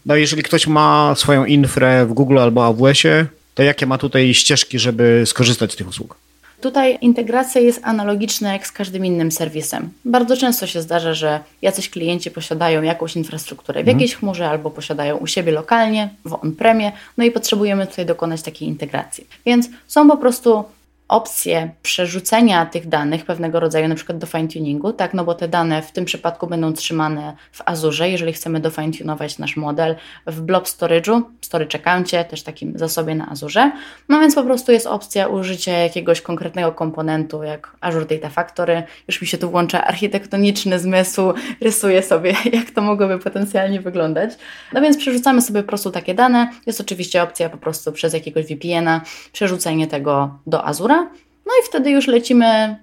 No 0.06 0.16
jeżeli 0.16 0.44
ktoś 0.44 0.68
ma 0.68 1.16
swoją 1.16 1.46
infrę 1.46 2.06
w 2.06 2.14
Google 2.14 2.40
albo 2.40 2.66
AWS-ie, 2.66 3.26
to 3.56 3.64
jakie 3.64 3.86
ma 3.86 3.98
tutaj 3.98 4.34
ścieżki, 4.34 4.80
żeby 4.80 5.24
skorzystać 5.26 5.74
z 5.74 5.76
tych 5.76 5.88
usług? 5.88 6.16
Tutaj 6.62 6.98
integracja 7.02 7.62
jest 7.62 7.80
analogiczna 7.84 8.54
jak 8.54 8.68
z 8.68 8.72
każdym 8.72 9.06
innym 9.06 9.32
serwisem. 9.32 9.90
Bardzo 10.06 10.38
często 10.38 10.68
się 10.68 10.82
zdarza, 10.82 11.14
że 11.14 11.40
jacyś 11.62 11.90
klienci 11.90 12.32
posiadają 12.32 12.82
jakąś 12.82 13.16
infrastrukturę 13.16 13.80
w 13.80 13.88
mhm. 13.88 13.98
jakiejś 13.98 14.16
chmurze 14.16 14.50
albo 14.50 14.72
posiadają 14.72 15.18
u 15.18 15.28
siebie 15.28 15.52
lokalnie, 15.52 16.10
w 16.26 16.34
on-premie, 16.34 16.92
no 17.18 17.24
i 17.24 17.32
potrzebujemy 17.32 17.88
tutaj 17.88 18.06
dokonać 18.06 18.42
takiej 18.42 18.68
integracji. 18.68 19.28
Więc 19.46 19.70
są 19.88 20.08
po 20.08 20.18
prostu 20.18 20.64
opcję 21.08 21.72
przerzucenia 21.82 22.66
tych 22.66 22.88
danych 22.88 23.26
pewnego 23.26 23.60
rodzaju, 23.60 23.88
na 23.88 23.96
przykład 23.96 24.18
do 24.18 24.28
fine-tuningu, 24.28 24.94
tak, 24.94 25.14
no 25.14 25.24
bo 25.24 25.36
te 25.36 25.48
dane 25.48 25.82
w 25.82 25.92
tym 25.92 26.06
przypadku 26.06 26.48
będą 26.48 26.74
trzymane 26.74 27.36
w 27.52 27.62
Azurze, 27.66 28.10
jeżeli 28.10 28.34
chcemy 28.34 28.60
do 28.60 28.70
fine-tunować 28.70 29.40
nasz 29.40 29.58
model 29.58 29.96
w 30.28 30.42
blob 30.42 30.66
storage'u, 30.66 31.22
storage 31.42 31.80
accountie, 31.80 32.26
też 32.26 32.44
takim 32.44 32.80
zasobie 32.80 33.16
na 33.16 33.30
Azurze, 33.30 33.72
no 34.10 34.20
więc 34.20 34.36
po 34.36 34.44
prostu 34.44 34.72
jest 34.72 34.88
opcja 34.88 35.28
użycia 35.28 35.72
jakiegoś 35.72 36.22
konkretnego 36.22 36.72
komponentu, 36.72 37.44
jak 37.44 37.76
Azure 37.82 38.06
Data 38.06 38.30
Factory, 38.30 38.84
już 39.08 39.22
mi 39.22 39.28
się 39.28 39.38
tu 39.38 39.52
włącza 39.52 39.84
architektoniczny 39.86 40.80
zmysł, 40.80 41.34
rysuję 41.62 42.04
sobie, 42.04 42.36
jak 42.54 42.72
to 42.72 42.82
mogłoby 42.82 43.20
potencjalnie 43.20 43.82
wyglądać, 43.82 44.32
no 44.74 44.82
więc 44.82 44.98
przerzucamy 44.98 45.42
sobie 45.42 45.64
po 45.64 45.68
prostu 45.68 45.92
takie 45.92 46.14
dane, 46.14 46.50
jest 46.66 46.82
oczywiście 46.82 47.24
opcja 47.24 47.50
po 47.50 47.58
prostu 47.58 47.92
przez 47.92 48.14
jakiegoś 48.14 48.46
VPN-a 48.46 49.02
przerzucenie 49.32 49.88
tego 49.88 50.40
do 50.48 50.66
Azura, 50.94 51.12
no 51.46 51.52
i 51.62 51.66
wtedy 51.66 51.92
już 51.92 52.08
lecimy 52.08 52.78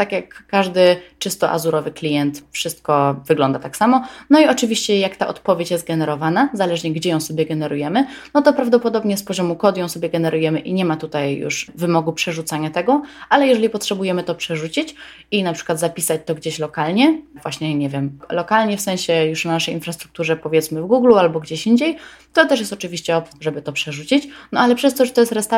tak 0.00 0.12
jak 0.12 0.46
każdy 0.46 0.96
czysto 1.18 1.50
azurowy 1.50 1.90
klient, 1.90 2.42
wszystko 2.50 3.16
wygląda 3.26 3.58
tak 3.58 3.76
samo. 3.76 4.04
No 4.30 4.40
i 4.40 4.46
oczywiście, 4.46 4.98
jak 4.98 5.16
ta 5.16 5.28
odpowiedź 5.28 5.70
jest 5.70 5.86
generowana, 5.86 6.48
zależnie 6.52 6.92
gdzie 6.92 7.10
ją 7.10 7.20
sobie 7.20 7.46
generujemy, 7.46 8.06
no 8.34 8.42
to 8.42 8.52
prawdopodobnie 8.52 9.16
z 9.16 9.22
poziomu 9.22 9.56
kodu 9.56 9.80
ją 9.80 9.88
sobie 9.88 10.10
generujemy 10.10 10.58
i 10.60 10.72
nie 10.72 10.84
ma 10.84 10.96
tutaj 10.96 11.36
już 11.36 11.70
wymogu 11.74 12.12
przerzucania 12.12 12.70
tego, 12.70 13.02
ale 13.28 13.46
jeżeli 13.46 13.70
potrzebujemy 13.70 14.22
to 14.22 14.34
przerzucić 14.34 14.94
i 15.30 15.42
na 15.42 15.52
przykład 15.52 15.78
zapisać 15.78 16.20
to 16.24 16.34
gdzieś 16.34 16.58
lokalnie, 16.58 17.22
właśnie 17.42 17.74
nie 17.74 17.88
wiem, 17.88 18.18
lokalnie 18.30 18.76
w 18.76 18.80
sensie 18.80 19.26
już 19.26 19.44
na 19.44 19.52
naszej 19.52 19.74
infrastrukturze, 19.74 20.36
powiedzmy 20.36 20.82
w 20.82 20.86
Google 20.86 21.18
albo 21.18 21.40
gdzieś 21.40 21.66
indziej, 21.66 21.96
to 22.32 22.46
też 22.46 22.60
jest 22.60 22.72
oczywiście 22.72 23.22
żeby 23.40 23.62
to 23.62 23.72
przerzucić, 23.72 24.28
no 24.52 24.60
ale 24.60 24.74
przez 24.74 24.94
to, 24.94 25.06
że 25.06 25.12
to 25.12 25.20
jest 25.20 25.32
REST 25.32 25.50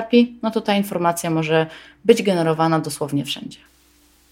no 0.42 0.50
to 0.50 0.61
ta 0.61 0.74
informacja 0.74 1.31
może 1.31 1.66
być 2.05 2.22
generowana 2.22 2.78
dosłownie 2.78 3.24
wszędzie. 3.24 3.71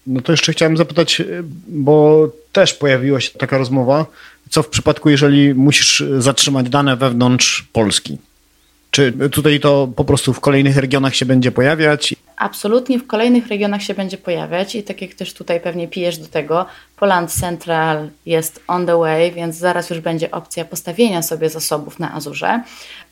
No 0.07 0.21
to 0.21 0.33
jeszcze 0.33 0.51
chciałem 0.53 0.77
zapytać, 0.77 1.21
bo 1.67 2.27
też 2.51 2.73
pojawiła 2.73 3.21
się 3.21 3.31
taka 3.39 3.57
rozmowa, 3.57 4.05
co 4.49 4.63
w 4.63 4.67
przypadku, 4.67 5.09
jeżeli 5.09 5.53
musisz 5.53 6.03
zatrzymać 6.17 6.69
dane 6.69 6.95
wewnątrz 6.97 7.67
Polski? 7.73 8.17
Czy 8.91 9.13
tutaj 9.31 9.59
to 9.59 9.87
po 9.95 10.05
prostu 10.05 10.33
w 10.33 10.39
kolejnych 10.39 10.77
regionach 10.77 11.15
się 11.15 11.25
będzie 11.25 11.51
pojawiać? 11.51 12.15
Absolutnie 12.37 12.99
w 12.99 13.07
kolejnych 13.07 13.47
regionach 13.47 13.83
się 13.83 13.93
będzie 13.93 14.17
pojawiać 14.17 14.75
i 14.75 14.83
tak 14.83 15.01
jak 15.01 15.13
też 15.13 15.33
tutaj 15.33 15.59
pewnie 15.59 15.87
pijesz 15.87 16.17
do 16.17 16.27
tego, 16.27 16.65
Poland 16.97 17.31
Central 17.31 18.09
jest 18.25 18.63
on 18.67 18.85
the 18.85 18.97
way, 18.97 19.31
więc 19.31 19.55
zaraz 19.55 19.89
już 19.89 19.99
będzie 19.99 20.31
opcja 20.31 20.65
postawienia 20.65 21.21
sobie 21.21 21.49
zasobów 21.49 21.99
na 21.99 22.13
Azurze. 22.13 22.63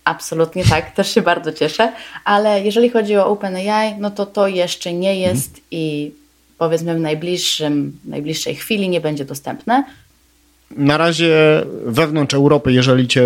Absolutnie 0.03 0.65
tak, 0.65 0.91
też 0.95 1.13
się 1.13 1.21
bardzo 1.21 1.53
cieszę, 1.53 1.93
ale 2.25 2.61
jeżeli 2.61 2.89
chodzi 2.89 3.17
o 3.17 3.27
OpenAI, 3.27 3.95
no 3.99 4.11
to 4.11 4.25
to 4.25 4.47
jeszcze 4.47 4.93
nie 4.93 5.19
jest 5.19 5.49
mhm. 5.49 5.63
i 5.71 6.11
powiedzmy 6.59 6.95
w 6.95 6.99
najbliższym, 6.99 7.99
najbliższej 8.05 8.55
chwili 8.55 8.89
nie 8.89 9.01
będzie 9.01 9.25
dostępne. 9.25 9.83
Na 10.77 10.97
razie 10.97 11.63
wewnątrz 11.85 12.33
Europy, 12.33 12.73
jeżeli 12.73 13.07
cię 13.07 13.25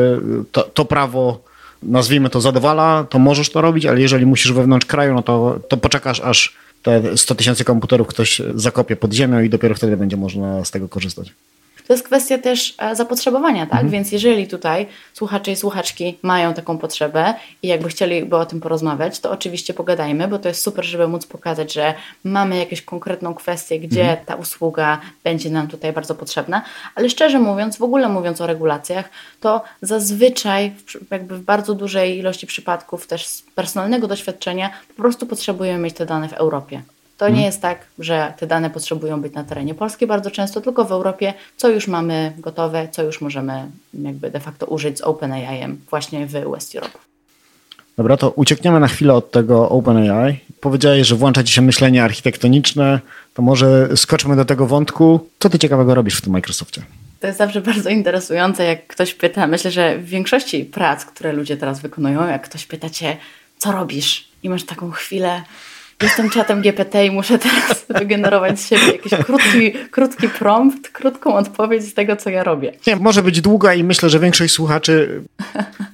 to, 0.52 0.64
to 0.64 0.86
prawo 0.86 1.40
nazwijmy 1.84 2.30
to 2.30 2.42
zadowala, 2.42 3.06
to 3.10 3.20
możesz 3.20 3.50
to 3.50 3.62
robić, 3.62 3.86
ale 3.86 4.02
jeżeli 4.02 4.26
musisz 4.26 4.52
wewnątrz 4.52 4.86
kraju, 4.86 5.14
no 5.14 5.24
to, 5.24 5.60
to 5.68 5.78
poczekasz 5.78 6.20
aż 6.20 6.54
te 6.84 7.18
100 7.18 7.36
tysięcy 7.36 7.64
komputerów 7.64 8.08
ktoś 8.08 8.42
zakopie 8.56 8.96
pod 8.96 9.14
ziemią 9.14 9.42
i 9.42 9.50
dopiero 9.50 9.76
wtedy 9.76 9.98
będzie 9.98 10.18
można 10.18 10.66
z 10.66 10.72
tego 10.72 10.90
korzystać. 10.90 11.34
To 11.88 11.94
jest 11.94 12.06
kwestia 12.06 12.38
też 12.38 12.76
e, 12.78 12.96
zapotrzebowania, 12.96 13.66
tak? 13.66 13.74
Mhm. 13.74 13.90
Więc 13.90 14.12
jeżeli 14.12 14.48
tutaj 14.48 14.88
słuchacze 15.14 15.52
i 15.52 15.56
słuchaczki 15.56 16.18
mają 16.22 16.54
taką 16.54 16.78
potrzebę 16.78 17.34
i 17.64 17.68
jakby 17.68 17.90
chcieliby 17.90 18.36
o 18.38 18.46
tym 18.46 18.60
porozmawiać, 18.62 19.20
to 19.20 19.32
oczywiście 19.32 19.74
pogadajmy, 19.74 20.28
bo 20.28 20.40
to 20.40 20.48
jest 20.48 20.62
super, 20.62 20.86
żeby 20.86 21.08
móc 21.08 21.26
pokazać, 21.26 21.74
że 21.74 21.94
mamy 22.24 22.58
jakąś 22.58 22.82
konkretną 22.82 23.34
kwestię, 23.34 23.80
gdzie 23.80 24.02
mhm. 24.02 24.26
ta 24.26 24.36
usługa 24.36 25.00
będzie 25.24 25.50
nam 25.50 25.68
tutaj 25.68 25.94
bardzo 25.94 26.16
potrzebna. 26.16 26.62
Ale 26.96 27.10
szczerze 27.10 27.40
mówiąc, 27.40 27.78
w 27.78 27.84
ogóle 27.84 28.10
mówiąc 28.10 28.42
o 28.42 28.48
regulacjach, 28.48 29.10
to 29.40 29.62
zazwyczaj 29.82 30.72
jakby 31.12 31.38
w 31.38 31.42
bardzo 31.42 31.74
dużej 31.74 32.18
ilości 32.18 32.48
przypadków 32.48 33.08
też 33.08 33.28
z 33.28 33.42
personalnego 33.42 34.08
doświadczenia 34.08 34.70
po 34.88 35.02
prostu 35.02 35.26
potrzebujemy 35.26 35.84
mieć 35.84 35.96
te 35.96 36.06
dane 36.06 36.30
w 36.30 36.34
Europie. 36.34 36.82
To 37.18 37.26
nie 37.26 37.30
mhm. 37.30 37.46
jest 37.46 37.62
tak, 37.62 37.86
że 38.00 38.34
te 38.38 38.48
dane 38.48 38.70
potrzebują 38.70 39.22
być 39.22 39.34
na 39.34 39.44
terenie 39.44 39.76
Polski 39.76 40.08
bardzo 40.08 40.32
często, 40.32 40.62
tylko 40.62 40.86
w 40.86 40.92
Europie, 40.92 41.34
co 41.58 41.70
już 41.70 41.88
mamy 41.88 42.34
gotowe, 42.38 42.88
co 42.92 43.04
już 43.04 43.22
możemy 43.22 43.72
jakby 43.94 44.32
de 44.32 44.40
facto 44.40 44.66
użyć 44.66 44.98
z 44.98 45.02
OpenAI 45.02 45.78
właśnie 45.90 46.28
w 46.28 46.32
West 46.32 46.76
Europe. 46.76 46.98
Dobra, 47.98 48.18
to 48.18 48.30
uciekniemy 48.30 48.80
na 48.80 48.88
chwilę 48.88 49.14
od 49.14 49.32
tego 49.32 49.70
OpenAI. 49.70 50.40
Powiedziałeś, 50.60 51.08
że 51.08 51.16
włącza 51.16 51.44
ci 51.44 51.54
się 51.54 51.62
myślenie 51.62 52.04
architektoniczne, 52.04 53.00
to 53.34 53.42
może 53.42 53.98
skoczmy 53.98 54.36
do 54.36 54.46
tego 54.46 54.66
wątku. 54.66 55.30
Co 55.40 55.50
ty 55.50 55.60
ciekawego 55.60 55.96
robisz 55.96 56.18
w 56.18 56.22
tym 56.22 56.34
Microsoftie? 56.34 56.82
To 57.20 57.28
jest 57.28 57.40
zawsze 57.40 57.62
bardzo 57.72 57.90
interesujące, 57.90 58.64
jak 58.66 58.88
ktoś 58.88 59.14
pyta. 59.14 59.48
Myślę, 59.48 59.72
że 59.72 59.98
w 59.98 60.06
większości 60.06 60.66
prac, 60.66 61.06
które 61.06 61.34
ludzie 61.34 61.58
teraz 61.58 61.82
wykonują, 61.82 62.28
jak 62.28 62.44
ktoś 62.44 62.66
pyta 62.66 62.90
cię, 62.90 63.18
co 63.58 63.72
robisz? 63.72 64.28
I 64.44 64.50
masz 64.50 64.64
taką 64.64 64.92
chwilę, 64.92 65.42
Jestem 66.02 66.30
czatem 66.30 66.62
GPT 66.62 67.06
i 67.06 67.12
muszę 67.12 67.40
teraz 67.40 67.86
wygenerować 68.00 68.60
z 68.60 68.70
siebie 68.70 68.92
jakiś 68.92 69.14
krótki, 69.26 69.72
krótki 69.92 70.30
prompt, 70.30 70.90
krótką 70.90 71.36
odpowiedź 71.36 71.84
z 71.84 71.94
tego, 71.94 72.16
co 72.16 72.30
ja 72.30 72.44
robię. 72.44 72.72
Nie, 72.88 72.96
może 72.96 73.24
być 73.24 73.42
długa 73.42 73.74
i 73.74 73.84
myślę, 73.84 74.10
że 74.10 74.20
większość 74.20 74.54
słuchaczy 74.54 75.22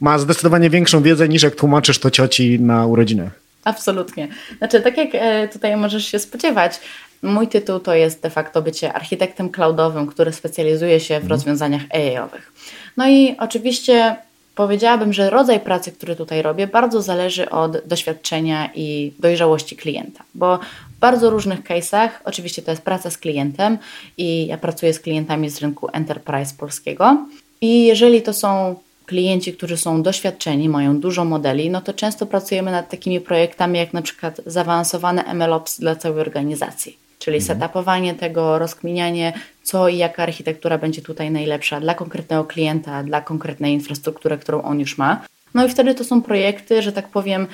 ma 0.01 0.19
zdecydowanie 0.19 0.69
większą 0.69 1.01
wiedzę 1.01 1.29
niż 1.29 1.43
jak 1.43 1.55
tłumaczysz 1.55 1.99
to 1.99 2.11
cioci 2.11 2.59
na 2.59 2.85
urodzinach. 2.85 3.31
Absolutnie. 3.63 4.27
Znaczy, 4.57 4.81
tak 4.81 4.97
jak 4.97 5.09
e, 5.13 5.47
tutaj 5.47 5.77
możesz 5.77 6.05
się 6.05 6.19
spodziewać, 6.19 6.79
mój 7.23 7.47
tytuł 7.47 7.79
to 7.79 7.95
jest 7.95 8.21
de 8.21 8.29
facto 8.29 8.61
bycie 8.61 8.93
architektem 8.93 9.49
cloudowym, 9.49 10.07
który 10.07 10.33
specjalizuje 10.33 10.99
się 10.99 11.13
w 11.13 11.23
mhm. 11.23 11.29
rozwiązaniach 11.29 11.81
AI-owych. 11.93 12.53
No 12.97 13.09
i 13.09 13.35
oczywiście 13.39 14.15
Powiedziałabym, 14.59 15.13
że 15.13 15.29
rodzaj 15.29 15.59
pracy, 15.59 15.91
który 15.91 16.15
tutaj 16.15 16.41
robię, 16.41 16.67
bardzo 16.67 17.01
zależy 17.01 17.49
od 17.49 17.87
doświadczenia 17.87 18.69
i 18.75 19.13
dojrzałości 19.19 19.75
klienta, 19.75 20.23
bo 20.35 20.57
w 20.95 20.99
bardzo 20.99 21.29
różnych 21.29 21.63
case'ach, 21.63 22.09
oczywiście 22.25 22.61
to 22.61 22.71
jest 22.71 22.83
praca 22.83 23.09
z 23.09 23.17
klientem 23.17 23.77
i 24.17 24.47
ja 24.47 24.57
pracuję 24.57 24.93
z 24.93 24.99
klientami 24.99 25.49
z 25.49 25.61
rynku 25.61 25.87
enterprise 25.93 26.53
polskiego. 26.57 27.25
I 27.61 27.85
jeżeli 27.85 28.21
to 28.21 28.33
są 28.33 28.75
klienci, 29.05 29.53
którzy 29.53 29.77
są 29.77 30.03
doświadczeni, 30.03 30.69
mają 30.69 30.99
dużo 30.99 31.25
modeli, 31.25 31.69
no 31.69 31.81
to 31.81 31.93
często 31.93 32.25
pracujemy 32.25 32.71
nad 32.71 32.89
takimi 32.89 33.19
projektami 33.21 33.79
jak 33.79 33.93
na 33.93 34.01
przykład 34.01 34.41
zaawansowane 34.45 35.33
MLOps 35.33 35.79
dla 35.79 35.95
całej 35.95 36.21
organizacji 36.21 37.08
czyli 37.19 37.37
mhm. 37.37 37.59
setupowanie 37.59 38.13
tego, 38.15 38.59
rozkminianie, 38.59 39.33
co 39.63 39.87
i 39.87 39.97
jaka 39.97 40.23
architektura 40.23 40.77
będzie 40.77 41.01
tutaj 41.01 41.31
najlepsza 41.31 41.79
dla 41.79 41.93
konkretnego 41.93 42.43
klienta, 42.43 43.03
dla 43.03 43.21
konkretnej 43.21 43.73
infrastruktury, 43.73 44.37
którą 44.37 44.61
on 44.61 44.79
już 44.79 44.97
ma. 44.97 45.21
No 45.53 45.65
i 45.65 45.69
wtedy 45.69 45.95
to 45.95 46.03
są 46.03 46.21
projekty, 46.21 46.81
że 46.81 46.91
tak 46.91 47.07
powiem, 47.07 47.47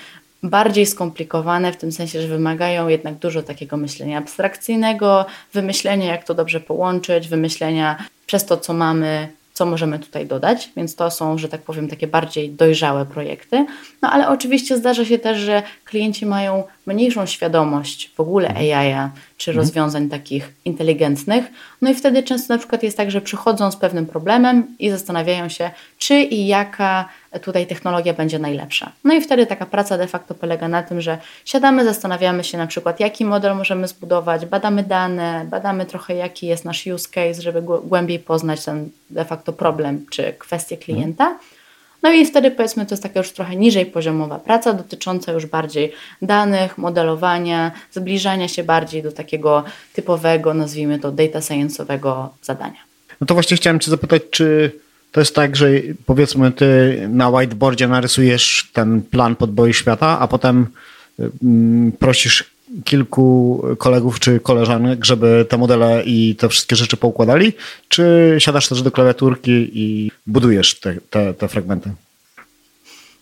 bardziej 0.44 0.86
skomplikowane, 0.86 1.74
w 1.74 1.78
tym 1.78 1.92
sensie, 1.92 2.22
że 2.22 2.28
wymagają 2.28 2.88
jednak 2.88 3.16
dużo 3.16 3.44
takiego 3.44 3.78
myślenia 3.78 4.18
abstrakcyjnego, 4.18 5.26
wymyślenia, 5.54 6.06
jak 6.06 6.24
to 6.24 6.34
dobrze 6.34 6.60
połączyć, 6.60 7.28
wymyślenia 7.28 8.06
przez 8.26 8.46
to, 8.46 8.58
co 8.58 8.74
mamy, 8.74 9.28
co 9.56 9.66
możemy 9.66 10.00
tutaj 10.00 10.26
dodać, 10.26 10.70
więc 10.78 10.96
to 10.96 11.12
są, 11.12 11.38
że 11.38 11.50
tak 11.50 11.62
powiem, 11.62 11.88
takie 11.88 12.08
bardziej 12.08 12.50
dojrzałe 12.50 13.06
projekty. 13.06 13.66
No 14.02 14.12
ale 14.12 14.28
oczywiście 14.28 14.78
zdarza 14.78 15.06
się 15.06 15.20
też, 15.20 15.38
że 15.38 15.64
klienci 15.86 16.26
mają 16.26 16.64
mniejszą 16.86 17.26
świadomość 17.26 18.12
w 18.16 18.20
ogóle 18.20 18.48
mhm. 18.48 18.66
AI 18.66 19.10
czy 19.38 19.52
mhm. 19.52 19.64
rozwiązań 19.64 20.10
takich 20.10 20.54
inteligentnych. 20.66 21.46
No 21.82 21.92
i 21.92 21.96
wtedy 21.96 22.24
często 22.24 22.54
na 22.54 22.58
przykład 22.58 22.84
jest 22.84 22.98
tak, 22.98 23.12
że 23.12 23.22
przychodzą 23.22 23.72
z 23.72 23.76
pewnym 23.76 24.06
problemem 24.06 24.76
i 24.80 24.90
zastanawiają 24.90 25.50
się, 25.50 25.72
czy 25.98 26.16
i 26.16 26.48
jaka 26.48 27.10
tutaj 27.40 27.68
technologia 27.68 28.14
będzie 28.14 28.40
najlepsza. 28.40 28.92
No 29.04 29.14
i 29.14 29.22
wtedy 29.22 29.46
taka 29.46 29.66
praca 29.66 29.98
de 29.98 30.08
facto 30.08 30.36
polega 30.36 30.68
na 30.68 30.84
tym, 30.84 31.02
że 31.02 31.18
siadamy, 31.46 31.86
zastanawiamy 31.86 32.44
się 32.44 32.58
na 32.58 32.68
przykład, 32.68 33.00
jaki 33.00 33.26
model 33.26 33.56
możemy 33.56 33.88
zbudować, 33.88 34.46
badamy 34.46 34.84
dane, 34.84 35.46
badamy 35.50 35.86
trochę, 35.86 36.16
jaki 36.16 36.48
jest 36.48 36.66
nasz 36.66 36.88
use 36.88 37.10
case, 37.10 37.42
żeby 37.42 37.62
głębiej 37.62 38.20
poznać 38.20 38.66
ten 38.66 38.90
de 39.10 39.26
facto 39.26 39.54
problem 39.54 40.06
czy 40.10 40.34
kwestię 40.40 40.78
klienta. 40.78 41.38
No 42.04 42.12
i 42.12 42.26
wtedy 42.26 42.52
powiedzmy, 42.52 42.86
to 42.86 42.94
jest 42.94 43.04
taka 43.04 43.20
już 43.20 43.32
trochę 43.32 43.56
niżej 43.56 43.86
poziomowa 43.86 44.40
praca, 44.40 44.74
dotycząca 44.74 45.32
już 45.32 45.46
bardziej 45.46 45.92
danych, 46.22 46.78
modelowania, 46.78 47.72
zbliżania 47.92 48.48
się 48.48 48.64
bardziej 48.64 49.04
do 49.04 49.12
takiego 49.12 49.64
typowego, 49.94 50.54
nazwijmy 50.54 51.00
to 51.00 51.12
data 51.12 51.40
science'owego 51.40 52.28
zadania. 52.42 52.80
No 53.22 53.28
to 53.28 53.34
właśnie 53.34 53.58
chciałem 53.58 53.80
Cię 53.80 53.92
zapytać, 53.92 54.22
czy 54.32 54.72
to 55.16 55.22
jest 55.22 55.36
tak, 55.36 55.56
że 55.56 55.68
powiedzmy 56.06 56.52
Ty 56.52 57.00
na 57.12 57.30
whiteboardzie 57.30 57.88
narysujesz 57.88 58.70
ten 58.74 59.02
plan 59.02 59.36
podboju 59.36 59.74
świata, 59.74 60.20
a 60.20 60.28
potem 60.28 60.68
mm, 61.44 61.92
prosisz 61.92 62.44
kilku 62.84 63.64
kolegów 63.78 64.20
czy 64.20 64.40
koleżanek, 64.40 65.06
żeby 65.06 65.46
te 65.50 65.58
modele 65.58 66.04
i 66.06 66.36
te 66.36 66.50
wszystkie 66.50 66.76
rzeczy 66.76 66.98
poukładali, 66.98 67.54
czy 67.90 68.36
siadasz 68.40 68.68
też 68.70 68.82
do 68.82 68.92
klawiaturki 68.92 69.72
i 69.74 70.12
budujesz 70.28 70.80
te, 70.80 70.96
te, 71.10 71.34
te 71.34 71.48
fragmenty? 71.48 71.92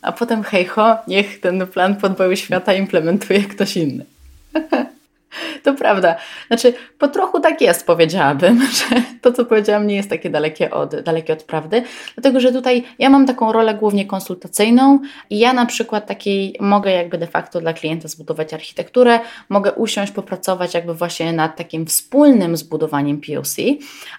A 0.02 0.12
potem 0.12 0.44
hejho, 0.44 0.98
niech 1.08 1.40
ten 1.40 1.68
plan 1.68 1.96
podboju 1.96 2.36
świata 2.36 2.74
implementuje 2.74 3.42
ktoś 3.42 3.78
inny. 3.78 4.06
To 5.64 5.74
prawda. 5.74 6.16
Znaczy, 6.48 6.74
po 6.98 7.08
trochu 7.08 7.40
tak 7.40 7.62
jest, 7.62 7.88
powiedziałabym, 7.88 8.62
że 8.80 9.02
to, 9.22 9.32
co 9.32 9.46
powiedziałam, 9.46 9.88
nie 9.88 9.96
jest 9.96 10.10
takie 10.10 10.30
dalekie 10.30 10.72
od, 10.72 10.96
dalekie 10.96 11.34
od 11.34 11.44
prawdy, 11.44 11.84
dlatego 12.16 12.40
że 12.40 12.52
tutaj 12.52 12.84
ja 13.00 13.10
mam 13.10 13.26
taką 13.26 13.52
rolę 13.52 13.74
głównie 13.74 14.06
konsultacyjną 14.06 15.00
i 15.30 15.40
ja 15.40 15.54
na 15.54 15.66
przykład 15.66 16.08
takiej 16.08 16.56
mogę 16.60 16.92
jakby 16.92 17.18
de 17.18 17.28
facto 17.28 17.62
dla 17.62 17.74
klienta 17.74 18.08
zbudować 18.08 18.54
architekturę, 18.54 19.20
mogę 19.50 19.72
usiąść, 19.72 20.12
popracować 20.12 20.74
jakby 20.74 20.94
właśnie 20.94 21.34
nad 21.34 21.56
takim 21.56 21.86
wspólnym 21.86 22.58
zbudowaniem 22.58 23.22
POC, 23.22 23.56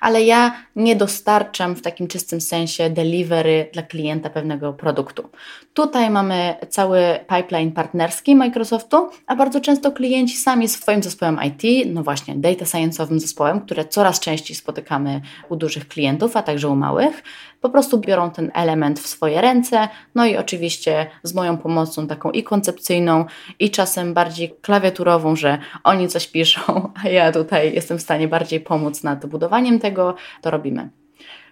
ale 0.00 0.22
ja 0.22 0.57
nie 0.77 0.96
dostarczam 0.96 1.74
w 1.74 1.83
takim 1.83 2.09
czystym 2.09 2.40
sensie 2.40 2.90
delivery 2.90 3.68
dla 3.72 3.83
klienta 3.83 4.31
pewnego 4.31 4.72
produktu. 4.72 5.29
Tutaj 5.74 6.11
mamy 6.11 6.55
cały 6.68 7.00
pipeline 7.37 7.72
partnerski 7.72 8.37
Microsoftu, 8.37 9.09
a 9.27 9.37
bardzo 9.37 9.61
często 9.61 9.92
klienci 9.92 10.37
sami 10.37 10.68
swoim 10.68 11.03
zespołem 11.05 11.38
IT, 11.47 11.87
no 11.93 12.03
właśnie 12.03 12.35
data 12.35 12.64
science'owym 12.64 13.19
zespołem, 13.19 13.61
które 13.61 13.85
coraz 13.85 14.21
częściej 14.21 14.57
spotykamy 14.57 15.21
u 15.49 15.57
dużych 15.57 15.88
klientów, 15.88 16.37
a 16.37 16.43
także 16.43 16.69
u 16.69 16.77
małych, 16.77 17.23
po 17.61 17.71
prostu 17.71 17.99
biorą 17.99 18.31
ten 18.31 18.51
element 18.55 19.01
w 19.01 19.07
swoje 19.07 19.40
ręce, 19.40 19.88
no 20.14 20.27
i 20.27 20.37
oczywiście 20.37 21.07
z 21.23 21.35
moją 21.35 21.57
pomocą 21.57 22.07
taką 22.07 22.31
i 22.31 22.43
koncepcyjną, 22.43 23.25
i 23.59 23.71
czasem 23.71 24.14
bardziej 24.14 24.55
klawiaturową, 24.62 25.37
że 25.37 25.59
oni 25.85 26.09
coś 26.09 26.27
piszą, 26.27 26.62
a 27.05 27.09
ja 27.09 27.33
tutaj 27.33 27.75
jestem 27.75 27.99
w 27.99 28.03
stanie 28.03 28.29
bardziej 28.29 28.61
pomóc 28.61 29.03
nad 29.03 29.27
budowaniem 29.27 29.79
tego, 29.79 30.14
to 30.43 30.51
robimy. 30.51 30.88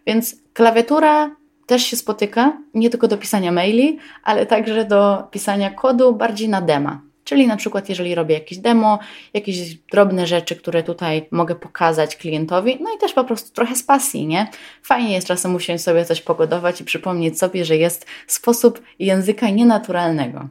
Więc 0.07 0.37
klawiatura 0.53 1.37
też 1.67 1.83
się 1.83 1.97
spotyka, 1.97 2.59
nie 2.75 2.91
tylko 2.91 3.09
do 3.09 3.19
pisania 3.19 3.53
maili, 3.53 3.99
ale 4.23 4.47
także 4.47 4.85
do 4.85 5.29
pisania 5.31 5.71
kodu 5.71 6.15
bardziej 6.15 6.49
na 6.49 6.61
dema. 6.61 7.12
Czyli 7.25 7.47
na 7.47 7.57
przykład, 7.57 7.89
jeżeli 7.89 8.15
robię 8.15 8.35
jakieś 8.35 8.59
demo, 8.59 8.99
jakieś 9.35 9.75
drobne 9.75 10.27
rzeczy, 10.27 10.57
które 10.57 10.83
tutaj 10.83 11.27
mogę 11.31 11.55
pokazać 11.55 12.17
klientowi, 12.17 12.79
no 12.81 12.95
i 12.97 12.99
też 12.99 13.13
po 13.13 13.25
prostu 13.25 13.51
trochę 13.55 13.77
z 13.77 13.83
pasji, 13.83 14.27
nie? 14.27 14.51
Fajnie 14.83 15.15
jest 15.15 15.27
czasem 15.27 15.55
usiąść 15.55 15.85
sobie 15.85 16.05
coś 16.05 16.21
pogodować 16.21 16.81
i 16.81 16.85
przypomnieć 16.85 17.39
sobie, 17.39 17.65
że 17.65 17.77
jest 17.77 18.07
sposób 18.27 18.83
języka 18.99 19.51
nienaturalnego. 19.51 20.49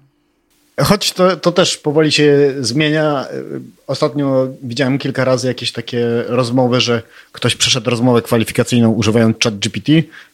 Choć 0.79 1.12
to, 1.12 1.38
to 1.38 1.51
też 1.51 1.77
powoli 1.77 2.12
się 2.12 2.53
zmienia. 2.60 3.25
Ostatnio 3.88 4.47
widziałem 4.63 4.97
kilka 4.97 5.25
razy 5.25 5.47
jakieś 5.47 5.71
takie 5.71 6.23
rozmowy, 6.27 6.81
że 6.81 7.01
ktoś 7.31 7.55
przeszedł 7.55 7.89
rozmowę 7.89 8.21
kwalifikacyjną 8.21 8.91
używając 8.91 9.38
ChatGPT, 9.43 9.91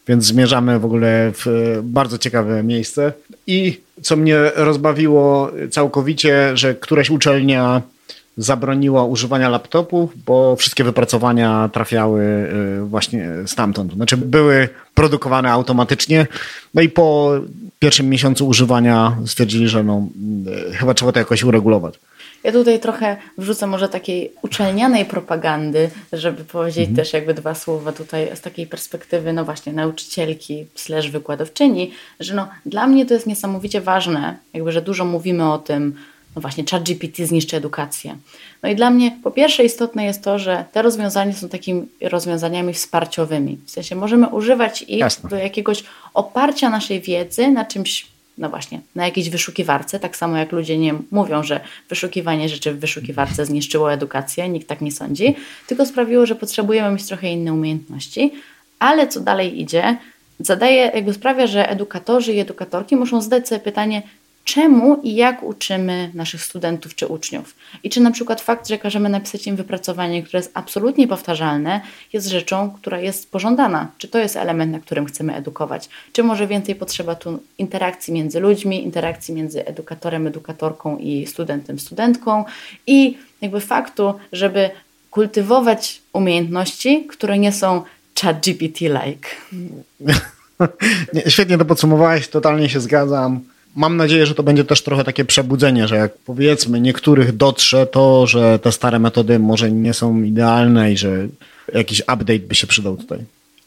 więc 0.08 0.24
zmierzamy 0.24 0.78
w 0.78 0.84
ogóle 0.84 1.32
w 1.34 1.78
bardzo 1.82 2.18
ciekawe 2.18 2.62
miejsce. 2.62 3.12
I 3.46 3.80
co 4.02 4.16
mnie 4.16 4.36
rozbawiło 4.54 5.50
całkowicie, 5.70 6.56
że 6.56 6.74
któraś 6.74 7.10
uczelnia 7.10 7.82
zabroniła 8.38 9.04
używania 9.04 9.48
laptopów, 9.48 10.12
bo 10.26 10.56
wszystkie 10.56 10.84
wypracowania 10.84 11.70
trafiały 11.72 12.22
y, 12.22 12.84
właśnie 12.84 13.28
stamtąd. 13.46 13.92
Znaczy 13.92 14.16
były 14.16 14.68
produkowane 14.94 15.52
automatycznie. 15.52 16.26
No 16.74 16.82
i 16.82 16.88
po 16.88 17.32
pierwszym 17.78 18.08
miesiącu 18.08 18.48
używania 18.48 19.16
stwierdzili, 19.26 19.68
że 19.68 19.84
no, 19.84 20.08
y, 20.70 20.72
chyba 20.72 20.94
trzeba 20.94 21.12
to 21.12 21.18
jakoś 21.18 21.44
uregulować. 21.44 21.98
Ja 22.44 22.52
tutaj 22.52 22.80
trochę 22.80 23.16
wrzucę 23.38 23.66
może 23.66 23.88
takiej 23.88 24.32
uczelnianej 24.42 25.04
propagandy, 25.04 25.90
żeby 26.12 26.44
powiedzieć 26.44 26.88
mhm. 26.88 26.96
też 26.96 27.12
jakby 27.12 27.34
dwa 27.34 27.54
słowa 27.54 27.92
tutaj 27.92 28.36
z 28.36 28.40
takiej 28.40 28.66
perspektywy, 28.66 29.32
no 29.32 29.44
właśnie, 29.44 29.72
nauczycielki 29.72 30.66
slash 30.74 31.10
wykładowczyni, 31.10 31.92
że 32.20 32.34
no 32.34 32.48
dla 32.66 32.86
mnie 32.86 33.06
to 33.06 33.14
jest 33.14 33.26
niesamowicie 33.26 33.80
ważne, 33.80 34.36
jakby, 34.54 34.72
że 34.72 34.82
dużo 34.82 35.04
mówimy 35.04 35.52
o 35.52 35.58
tym, 35.58 35.94
no 36.36 36.40
właśnie 36.40 36.64
ChatGPT 36.70 37.26
zniszczy 37.26 37.56
edukację. 37.56 38.16
No 38.62 38.68
i 38.68 38.76
dla 38.76 38.90
mnie 38.90 39.18
po 39.22 39.30
pierwsze 39.30 39.64
istotne 39.64 40.04
jest 40.04 40.24
to, 40.24 40.38
że 40.38 40.64
te 40.72 40.82
rozwiązania 40.82 41.32
są 41.32 41.48
takimi 41.48 41.86
rozwiązaniami 42.02 42.74
wsparciowymi. 42.74 43.58
W 43.66 43.70
sensie 43.70 43.96
możemy 43.96 44.28
używać 44.28 44.82
ich 44.82 44.98
Jasne. 44.98 45.30
do 45.30 45.36
jakiegoś 45.36 45.84
oparcia 46.14 46.70
naszej 46.70 47.00
wiedzy 47.00 47.50
na 47.50 47.64
czymś, 47.64 48.06
no 48.38 48.48
właśnie, 48.48 48.80
na 48.94 49.04
jakiejś 49.04 49.30
wyszukiwarce, 49.30 50.00
tak 50.00 50.16
samo 50.16 50.36
jak 50.36 50.52
ludzie 50.52 50.78
nie 50.78 50.94
mówią, 51.10 51.42
że 51.42 51.60
wyszukiwanie 51.88 52.48
rzeczy 52.48 52.72
w 52.72 52.78
wyszukiwarce 52.78 53.46
zniszczyło 53.46 53.92
edukację, 53.92 54.48
nikt 54.48 54.68
tak 54.68 54.80
nie 54.80 54.92
sądzi, 54.92 55.34
tylko 55.66 55.86
sprawiło, 55.86 56.26
że 56.26 56.34
potrzebujemy 56.34 56.90
mieć 56.90 57.06
trochę 57.06 57.32
inne 57.32 57.52
umiejętności, 57.52 58.32
ale 58.78 59.08
co 59.08 59.20
dalej 59.20 59.60
idzie, 59.60 59.96
zadaje, 60.40 60.90
jakby 60.94 61.14
sprawia, 61.14 61.46
że 61.46 61.70
edukatorzy 61.70 62.32
i 62.32 62.38
edukatorki 62.38 62.96
muszą 62.96 63.22
zadać 63.22 63.48
sobie 63.48 63.60
pytanie, 63.60 64.02
czemu 64.48 65.00
i 65.02 65.14
jak 65.14 65.42
uczymy 65.42 66.10
naszych 66.14 66.42
studentów 66.42 66.94
czy 66.94 67.06
uczniów. 67.06 67.54
I 67.82 67.90
czy 67.90 68.00
na 68.00 68.10
przykład 68.10 68.40
fakt, 68.40 68.68
że 68.68 68.78
każemy 68.78 69.08
napisać 69.08 69.46
im 69.46 69.56
wypracowanie, 69.56 70.22
które 70.22 70.38
jest 70.38 70.50
absolutnie 70.54 71.08
powtarzalne, 71.08 71.80
jest 72.12 72.28
rzeczą, 72.28 72.70
która 72.70 73.00
jest 73.00 73.30
pożądana. 73.30 73.90
Czy 73.98 74.08
to 74.08 74.18
jest 74.18 74.36
element, 74.36 74.72
na 74.72 74.80
którym 74.80 75.06
chcemy 75.06 75.34
edukować? 75.34 75.88
Czy 76.12 76.22
może 76.22 76.46
więcej 76.46 76.74
potrzeba 76.74 77.14
tu 77.14 77.42
interakcji 77.58 78.14
między 78.14 78.40
ludźmi, 78.40 78.84
interakcji 78.84 79.34
między 79.34 79.66
edukatorem, 79.66 80.26
edukatorką 80.26 80.98
i 80.98 81.26
studentem, 81.26 81.78
studentką 81.78 82.44
i 82.86 83.18
jakby 83.40 83.60
faktu, 83.60 84.14
żeby 84.32 84.70
kultywować 85.10 86.02
umiejętności, 86.12 87.06
które 87.06 87.38
nie 87.38 87.52
są 87.52 87.82
chat 88.20 88.40
GPT-like. 88.40 89.28
Świetnie 91.34 91.58
to 91.58 91.64
podsumowałeś, 91.64 92.28
totalnie 92.28 92.68
się 92.68 92.80
zgadzam 92.80 93.40
mam 93.78 93.96
nadzieję, 93.96 94.26
że 94.26 94.34
to 94.34 94.42
będzie 94.42 94.64
też 94.64 94.82
trochę 94.82 95.04
takie 95.04 95.24
przebudzenie, 95.24 95.88
że 95.88 95.96
jak 95.96 96.18
powiedzmy 96.18 96.80
niektórych 96.80 97.36
dotrze 97.36 97.86
to, 97.86 98.26
że 98.26 98.58
te 98.58 98.72
stare 98.72 98.98
metody 98.98 99.38
może 99.38 99.72
nie 99.72 99.94
są 99.94 100.22
idealne 100.22 100.92
i 100.92 100.96
że 100.96 101.28
jakiś 101.74 102.00
update 102.00 102.38
by 102.38 102.54
się 102.54 102.66
przydał 102.66 102.96
tutaj. 102.96 103.18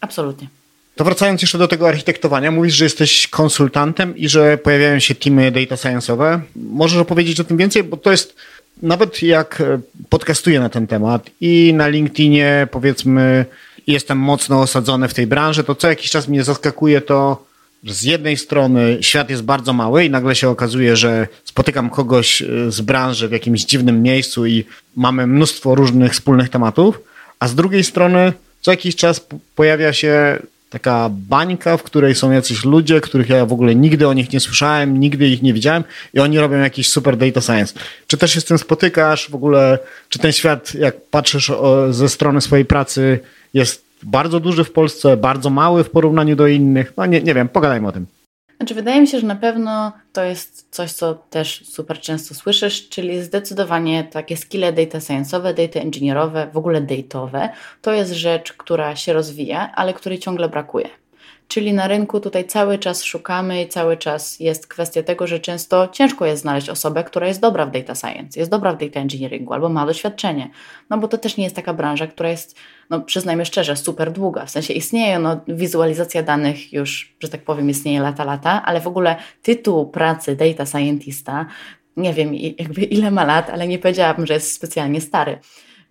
Absolutnie. 0.01 0.47
To 0.95 1.03
wracając 1.03 1.41
jeszcze 1.41 1.57
do 1.57 1.67
tego 1.67 1.87
architektowania, 1.87 2.51
mówisz, 2.51 2.75
że 2.75 2.83
jesteś 2.85 3.27
konsultantem 3.27 4.17
i 4.17 4.29
że 4.29 4.57
pojawiają 4.57 4.99
się 4.99 5.15
teamy 5.15 5.51
data 5.51 5.75
science'owe. 5.75 6.39
Możesz 6.55 6.99
opowiedzieć 6.99 7.39
o 7.39 7.43
tym 7.43 7.57
więcej, 7.57 7.83
bo 7.83 7.97
to 7.97 8.11
jest 8.11 8.35
nawet 8.81 9.23
jak 9.23 9.63
podcastuję 10.09 10.59
na 10.59 10.69
ten 10.69 10.87
temat 10.87 11.29
i 11.41 11.73
na 11.73 11.87
LinkedInie 11.87 12.67
powiedzmy 12.71 13.45
jestem 13.87 14.17
mocno 14.17 14.61
osadzony 14.61 15.07
w 15.07 15.13
tej 15.13 15.27
branży, 15.27 15.63
to 15.63 15.75
co 15.75 15.87
jakiś 15.87 16.11
czas 16.11 16.27
mnie 16.27 16.43
zaskakuje 16.43 17.01
to, 17.01 17.50
z 17.87 18.03
jednej 18.03 18.37
strony 18.37 18.97
świat 19.01 19.29
jest 19.29 19.43
bardzo 19.43 19.73
mały 19.73 20.05
i 20.05 20.09
nagle 20.09 20.35
się 20.35 20.49
okazuje, 20.49 20.95
że 20.95 21.27
spotykam 21.43 21.89
kogoś 21.89 22.41
e, 22.41 22.45
z 22.71 22.81
branży 22.81 23.27
w 23.27 23.31
jakimś 23.31 23.65
dziwnym 23.65 24.01
miejscu 24.01 24.45
i 24.45 24.65
mamy 24.95 25.27
mnóstwo 25.27 25.75
różnych 25.75 26.13
wspólnych 26.13 26.49
tematów, 26.49 26.99
a 27.39 27.47
z 27.47 27.55
drugiej 27.55 27.83
strony 27.83 28.33
co 28.61 28.71
jakiś 28.71 28.95
czas 28.95 29.27
pojawia 29.55 29.93
się 29.93 30.39
taka 30.69 31.09
bańka, 31.09 31.77
w 31.77 31.83
której 31.83 32.15
są 32.15 32.31
jacyś 32.31 32.65
ludzie, 32.65 33.01
których 33.01 33.29
ja 33.29 33.45
w 33.45 33.53
ogóle 33.53 33.75
nigdy 33.75 34.07
o 34.07 34.13
nich 34.13 34.33
nie 34.33 34.39
słyszałem, 34.39 34.99
nigdy 34.99 35.27
ich 35.27 35.41
nie 35.41 35.53
widziałem 35.53 35.83
i 36.13 36.19
oni 36.19 36.39
robią 36.39 36.57
jakiś 36.57 36.89
super 36.89 37.17
data 37.17 37.41
science. 37.41 37.73
Czy 38.07 38.17
też 38.17 38.33
się 38.33 38.41
z 38.41 38.45
tym 38.45 38.57
spotykasz 38.57 39.29
w 39.29 39.35
ogóle, 39.35 39.79
czy 40.09 40.19
ten 40.19 40.31
świat, 40.31 40.73
jak 40.75 40.95
patrzysz 41.01 41.51
ze 41.89 42.09
strony 42.09 42.41
swojej 42.41 42.65
pracy, 42.65 43.19
jest 43.53 43.90
bardzo 44.03 44.39
duży 44.39 44.63
w 44.63 44.71
Polsce, 44.71 45.17
bardzo 45.17 45.49
mały 45.49 45.83
w 45.83 45.89
porównaniu 45.89 46.35
do 46.35 46.47
innych. 46.47 46.93
No 46.97 47.05
nie, 47.05 47.21
nie 47.21 47.33
wiem, 47.33 47.49
pogadajmy 47.49 47.87
o 47.87 47.91
tym. 47.91 48.05
Znaczy, 48.57 48.75
wydaje 48.75 49.01
mi 49.01 49.07
się, 49.07 49.19
że 49.19 49.27
na 49.27 49.35
pewno 49.35 49.91
to 50.13 50.23
jest 50.23 50.67
coś, 50.71 50.91
co 50.91 51.13
też 51.13 51.65
super 51.65 51.99
często 51.99 52.35
słyszysz, 52.35 52.89
czyli 52.89 53.23
zdecydowanie 53.23 54.03
takie 54.03 54.37
skille 54.37 54.73
data 54.73 54.97
science'owe, 54.97 55.53
data 55.53 55.79
engineerowe, 55.79 56.47
w 56.53 56.57
ogóle 56.57 56.81
datowe, 56.81 57.49
to 57.81 57.93
jest 57.93 58.11
rzecz, 58.11 58.53
która 58.53 58.95
się 58.95 59.13
rozwija, 59.13 59.71
ale 59.75 59.93
której 59.93 60.19
ciągle 60.19 60.49
brakuje. 60.49 60.89
Czyli 61.47 61.73
na 61.73 61.87
rynku 61.87 62.19
tutaj 62.19 62.45
cały 62.45 62.77
czas 62.77 63.03
szukamy 63.03 63.61
i 63.61 63.67
cały 63.67 63.97
czas 63.97 64.39
jest 64.39 64.67
kwestia 64.67 65.03
tego, 65.03 65.27
że 65.27 65.39
często 65.39 65.87
ciężko 65.87 66.25
jest 66.25 66.41
znaleźć 66.41 66.69
osobę, 66.69 67.03
która 67.03 67.27
jest 67.27 67.41
dobra 67.41 67.65
w 67.65 67.71
data 67.71 67.95
science, 67.95 68.39
jest 68.39 68.51
dobra 68.51 68.73
w 68.73 68.77
data 68.77 68.99
engineeringu 68.99 69.53
albo 69.53 69.69
ma 69.69 69.85
doświadczenie. 69.85 70.49
No 70.89 70.97
bo 70.97 71.07
to 71.07 71.17
też 71.17 71.37
nie 71.37 71.43
jest 71.43 71.55
taka 71.55 71.73
branża, 71.73 72.07
która 72.07 72.29
jest, 72.29 72.55
no 72.91 73.01
przyznajmy 73.01 73.45
szczerze, 73.45 73.75
super 73.75 74.11
długa. 74.11 74.45
W 74.45 74.49
sensie 74.49 74.73
istnieje, 74.73 75.19
no 75.19 75.41
wizualizacja 75.47 76.23
danych 76.23 76.73
już, 76.73 77.15
że 77.19 77.29
tak 77.29 77.41
powiem, 77.41 77.69
istnieje 77.69 78.01
lata, 78.01 78.23
lata, 78.23 78.61
ale 78.65 78.81
w 78.81 78.87
ogóle 78.87 79.15
tytuł 79.41 79.89
pracy 79.89 80.35
data 80.35 80.65
scientista, 80.65 81.45
nie 81.97 82.13
wiem 82.13 82.33
jakby 82.33 82.81
ile 82.81 83.11
ma 83.11 83.23
lat, 83.25 83.49
ale 83.49 83.67
nie 83.67 83.79
powiedziałabym, 83.79 84.27
że 84.27 84.33
jest 84.33 84.51
specjalnie 84.51 85.01
stary. 85.01 85.39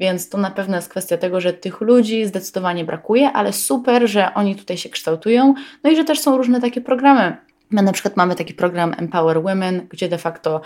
Więc 0.01 0.29
to 0.29 0.39
na 0.39 0.51
pewno 0.51 0.77
jest 0.77 0.89
kwestia 0.89 1.17
tego, 1.17 1.41
że 1.41 1.53
tych 1.53 1.81
ludzi 1.81 2.27
zdecydowanie 2.27 2.85
brakuje, 2.85 3.33
ale 3.33 3.53
super, 3.53 4.09
że 4.09 4.35
oni 4.35 4.57
tutaj 4.57 4.77
się 4.77 4.89
kształtują. 4.89 5.55
No 5.85 5.91
i 5.91 5.97
że 5.97 6.05
też 6.05 6.21
są 6.21 6.37
różne 6.37 6.61
takie 6.61 6.81
programy. 6.81 7.37
My 7.71 7.83
na 7.83 7.93
przykład 7.93 8.17
mamy 8.17 8.35
taki 8.35 8.55
program 8.55 8.95
Empower 8.99 9.43
Women, 9.43 9.87
gdzie 9.91 10.09
de 10.09 10.19
facto 10.19 10.61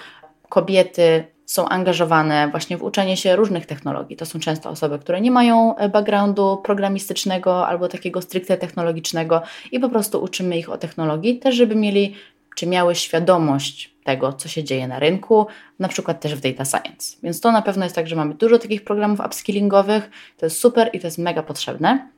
kobiety 0.49 1.34
są 1.47 1.69
angażowane 1.69 2.49
właśnie 2.49 2.77
w 2.77 2.83
uczenie 2.83 3.17
się 3.17 3.37
różnych 3.37 3.67
technologii. 3.67 4.17
To 4.17 4.27
są 4.27 4.41
często 4.41 4.71
osoby, 4.71 4.99
które 4.99 5.21
nie 5.21 5.31
mają 5.31 5.77
e, 5.77 5.89
backgroundu 5.89 6.61
programistycznego 6.65 7.67
albo 7.67 7.89
takiego 7.89 8.23
stricte 8.23 8.57
technologicznego 8.57 9.43
i 9.73 9.81
po 9.81 9.89
prostu 9.89 10.23
uczymy 10.23 10.59
ich 10.59 10.71
o 10.71 10.79
technologii, 10.79 11.39
też 11.39 11.55
żeby 11.55 11.75
mieli 11.75 12.15
czy 12.55 12.67
miały 12.67 12.95
świadomość 12.95 13.95
tego, 14.05 14.33
co 14.33 14.49
się 14.49 14.65
dzieje 14.65 14.89
na 14.89 14.99
rynku, 14.99 15.47
na 15.79 15.89
przykład 15.89 16.21
też 16.21 16.35
w 16.35 16.41
data 16.41 16.65
science. 16.65 17.17
Więc 17.23 17.41
to 17.41 17.53
na 17.53 17.63
pewno 17.63 17.85
jest 17.85 17.97
tak, 17.97 18.07
że 18.07 18.17
mamy 18.17 18.35
dużo 18.35 18.59
takich 18.59 18.85
programów 18.85 19.21
upskillingowych, 19.21 20.11
to 20.37 20.47
jest 20.47 20.61
super 20.61 20.91
i 20.93 21.01
to 21.01 21.07
jest 21.07 21.19
mega 21.19 21.43
potrzebne, 21.43 22.09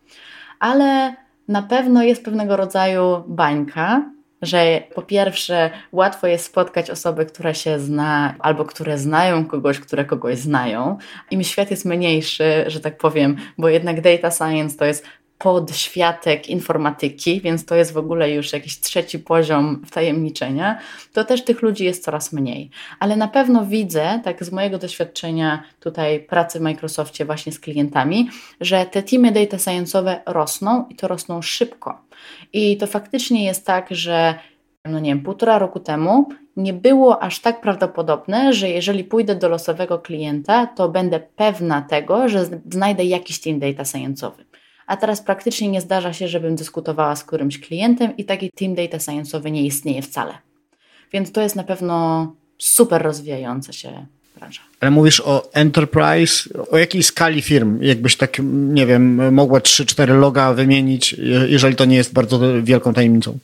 ale 0.58 1.14
na 1.48 1.62
pewno 1.62 2.02
jest 2.02 2.24
pewnego 2.24 2.56
rodzaju 2.56 3.24
bańka, 3.26 4.10
że 4.42 4.82
po 4.94 5.02
pierwsze 5.02 5.70
łatwo 5.92 6.26
jest 6.26 6.44
spotkać 6.44 6.90
osoby, 6.90 7.26
które 7.26 7.54
się 7.54 7.78
zna, 7.78 8.34
albo 8.38 8.64
które 8.64 8.98
znają 8.98 9.46
kogoś, 9.46 9.80
które 9.80 10.04
kogoś 10.04 10.38
znają. 10.38 10.98
Im 11.30 11.42
świat 11.42 11.70
jest 11.70 11.84
mniejszy, 11.84 12.64
że 12.66 12.80
tak 12.80 12.98
powiem, 12.98 13.36
bo 13.58 13.68
jednak 13.68 14.00
data 14.00 14.30
science 14.30 14.78
to 14.78 14.84
jest 14.84 15.06
podświatek 15.38 16.48
informatyki, 16.48 17.40
więc 17.40 17.64
to 17.64 17.74
jest 17.74 17.92
w 17.92 17.96
ogóle 17.96 18.30
już 18.30 18.52
jakiś 18.52 18.80
trzeci 18.80 19.18
poziom 19.18 19.82
wtajemniczenia, 19.86 20.78
to 21.12 21.24
też 21.24 21.44
tych 21.44 21.62
ludzi 21.62 21.84
jest 21.84 22.04
coraz 22.04 22.32
mniej. 22.32 22.70
Ale 23.00 23.16
na 23.16 23.28
pewno 23.28 23.66
widzę, 23.66 24.20
tak 24.24 24.44
z 24.44 24.52
mojego 24.52 24.78
doświadczenia 24.78 25.62
tutaj 25.80 26.20
pracy 26.20 26.58
w 26.58 26.62
Microsoftie 26.62 27.24
właśnie 27.24 27.52
z 27.52 27.60
klientami, 27.60 28.28
że 28.60 28.86
te 28.86 29.02
teamy 29.02 29.32
data 29.32 29.56
science'owe 29.56 30.16
rosną 30.26 30.86
i 30.90 30.96
to 30.96 31.08
rosną 31.08 31.42
szybko. 31.42 32.05
I 32.52 32.76
to 32.76 32.86
faktycznie 32.86 33.44
jest 33.44 33.66
tak, 33.66 33.86
że 33.90 34.34
no 34.84 35.00
nie 35.00 35.10
wiem, 35.10 35.22
półtora 35.22 35.58
roku 35.58 35.80
temu 35.80 36.28
nie 36.56 36.72
było 36.72 37.22
aż 37.22 37.40
tak 37.40 37.60
prawdopodobne, 37.60 38.52
że 38.52 38.68
jeżeli 38.68 39.04
pójdę 39.04 39.36
do 39.36 39.48
losowego 39.48 39.98
klienta, 39.98 40.66
to 40.66 40.88
będę 40.88 41.20
pewna 41.20 41.82
tego, 41.82 42.28
że 42.28 42.46
znajdę 42.70 43.04
jakiś 43.04 43.40
team 43.40 43.58
data 43.58 43.82
science'owy. 43.82 44.44
A 44.86 44.96
teraz 44.96 45.22
praktycznie 45.22 45.68
nie 45.68 45.80
zdarza 45.80 46.12
się, 46.12 46.28
żebym 46.28 46.56
dyskutowała 46.56 47.16
z 47.16 47.24
którymś 47.24 47.60
klientem 47.60 48.16
i 48.16 48.24
taki 48.24 48.50
team 48.50 48.74
data 48.74 48.98
science'owy 48.98 49.50
nie 49.50 49.62
istnieje 49.62 50.02
wcale. 50.02 50.38
Więc 51.12 51.32
to 51.32 51.40
jest 51.40 51.56
na 51.56 51.64
pewno 51.64 52.26
super 52.58 53.02
rozwijająca 53.02 53.72
się 53.72 54.06
branża. 54.38 54.60
Ale 54.80 54.90
mówisz 54.90 55.20
o 55.20 55.50
enterprise, 55.52 56.50
o 56.70 56.78
jakiej 56.78 57.02
skali 57.02 57.42
firm? 57.42 57.82
Jakbyś 57.82 58.16
tak, 58.16 58.36
nie 58.52 58.86
wiem, 58.86 59.34
mogła 59.34 59.58
3-4 59.58 60.18
loga 60.18 60.52
wymienić, 60.54 61.16
jeżeli 61.48 61.76
to 61.76 61.84
nie 61.84 61.96
jest 61.96 62.12
bardzo 62.12 62.62
wielką 62.62 62.94
tajemnicą. 62.94 63.38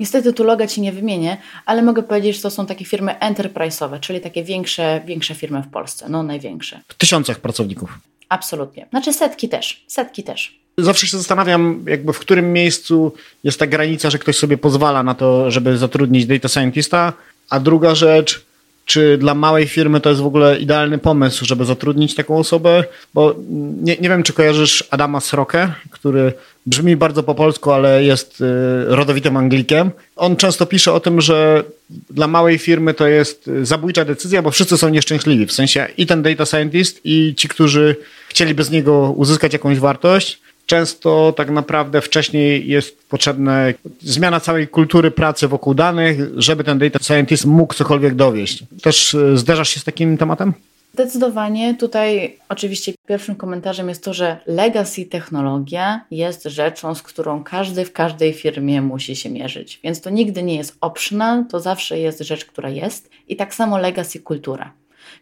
Niestety 0.00 0.32
tu 0.32 0.44
loga 0.44 0.66
Ci 0.66 0.80
nie 0.80 0.92
wymienię, 0.92 1.36
ale 1.66 1.82
mogę 1.82 2.02
powiedzieć, 2.02 2.36
że 2.36 2.42
to 2.42 2.50
są 2.50 2.66
takie 2.66 2.84
firmy 2.84 3.14
enterprise'owe, 3.20 4.00
czyli 4.00 4.20
takie 4.20 4.44
większe, 4.44 5.00
większe 5.06 5.34
firmy 5.34 5.62
w 5.62 5.68
Polsce, 5.68 6.08
no 6.08 6.22
największe. 6.22 6.80
W 6.88 6.94
tysiącach 6.94 7.40
pracowników. 7.40 7.98
Absolutnie. 8.28 8.86
Znaczy 8.90 9.12
setki 9.12 9.48
też, 9.48 9.84
setki 9.86 10.22
też. 10.22 10.58
Zawsze 10.78 11.06
się 11.06 11.16
zastanawiam, 11.16 11.84
jakby 11.88 12.12
w 12.12 12.18
którym 12.18 12.52
miejscu 12.52 13.12
jest 13.44 13.58
ta 13.58 13.66
granica, 13.66 14.10
że 14.10 14.18
ktoś 14.18 14.36
sobie 14.36 14.58
pozwala 14.58 15.02
na 15.02 15.14
to, 15.14 15.50
żeby 15.50 15.78
zatrudnić 15.78 16.26
data 16.26 16.48
scientista, 16.48 17.12
a 17.50 17.60
druga 17.60 17.94
rzecz, 17.94 18.44
czy 18.86 19.18
dla 19.18 19.34
małej 19.34 19.66
firmy 19.66 20.00
to 20.00 20.10
jest 20.10 20.22
w 20.22 20.26
ogóle 20.26 20.58
idealny 20.58 20.98
pomysł, 20.98 21.44
żeby 21.44 21.64
zatrudnić 21.64 22.14
taką 22.14 22.38
osobę? 22.38 22.84
Bo 23.14 23.34
nie, 23.82 23.96
nie 23.96 24.08
wiem, 24.08 24.22
czy 24.22 24.32
kojarzysz 24.32 24.84
Adama 24.90 25.20
Srokę, 25.20 25.72
który 25.90 26.32
brzmi 26.66 26.96
bardzo 26.96 27.22
po 27.22 27.34
polsku, 27.34 27.72
ale 27.72 28.04
jest 28.04 28.40
y, 28.40 28.44
rodowitym 28.86 29.36
Anglikiem. 29.36 29.90
On 30.16 30.36
często 30.36 30.66
pisze 30.66 30.92
o 30.92 31.00
tym, 31.00 31.20
że 31.20 31.64
dla 32.10 32.26
małej 32.26 32.58
firmy 32.58 32.94
to 32.94 33.06
jest 33.06 33.50
zabójcza 33.62 34.04
decyzja, 34.04 34.42
bo 34.42 34.50
wszyscy 34.50 34.78
są 34.78 34.88
nieszczęśliwi. 34.88 35.46
W 35.46 35.52
sensie 35.52 35.86
i 35.96 36.06
ten 36.06 36.22
data 36.22 36.46
scientist, 36.46 37.00
i 37.04 37.34
ci, 37.36 37.48
którzy 37.48 37.96
chcieliby 38.28 38.64
z 38.64 38.70
niego 38.70 39.12
uzyskać 39.16 39.52
jakąś 39.52 39.78
wartość 39.78 40.45
często 40.66 41.32
tak 41.36 41.50
naprawdę 41.50 42.00
wcześniej 42.00 42.68
jest 42.68 43.08
potrzebna 43.08 43.58
zmiana 44.00 44.40
całej 44.40 44.68
kultury 44.68 45.10
pracy 45.10 45.48
wokół 45.48 45.74
danych, 45.74 46.18
żeby 46.36 46.64
ten 46.64 46.78
data 46.78 46.98
scientist 47.02 47.46
mógł 47.46 47.74
cokolwiek 47.74 48.14
dowieść. 48.14 48.64
Też 48.82 49.14
e, 49.14 49.36
zderzasz 49.36 49.68
się 49.68 49.80
z 49.80 49.84
takim 49.84 50.18
tematem? 50.18 50.52
Zdecydowanie. 50.94 51.74
Tutaj 51.74 52.36
oczywiście 52.48 52.92
pierwszym 53.06 53.34
komentarzem 53.34 53.88
jest 53.88 54.04
to, 54.04 54.14
że 54.14 54.36
legacy 54.46 55.04
technologia 55.04 56.04
jest 56.10 56.44
rzeczą, 56.44 56.94
z 56.94 57.02
którą 57.02 57.44
każdy 57.44 57.84
w 57.84 57.92
każdej 57.92 58.32
firmie 58.32 58.82
musi 58.82 59.16
się 59.16 59.30
mierzyć. 59.30 59.80
Więc 59.84 60.00
to 60.00 60.10
nigdy 60.10 60.42
nie 60.42 60.56
jest 60.56 60.76
optional, 60.80 61.44
to 61.50 61.60
zawsze 61.60 61.98
jest 61.98 62.20
rzecz, 62.20 62.44
która 62.44 62.70
jest. 62.70 63.10
I 63.28 63.36
tak 63.36 63.54
samo 63.54 63.78
legacy 63.78 64.20
kultura. 64.20 64.72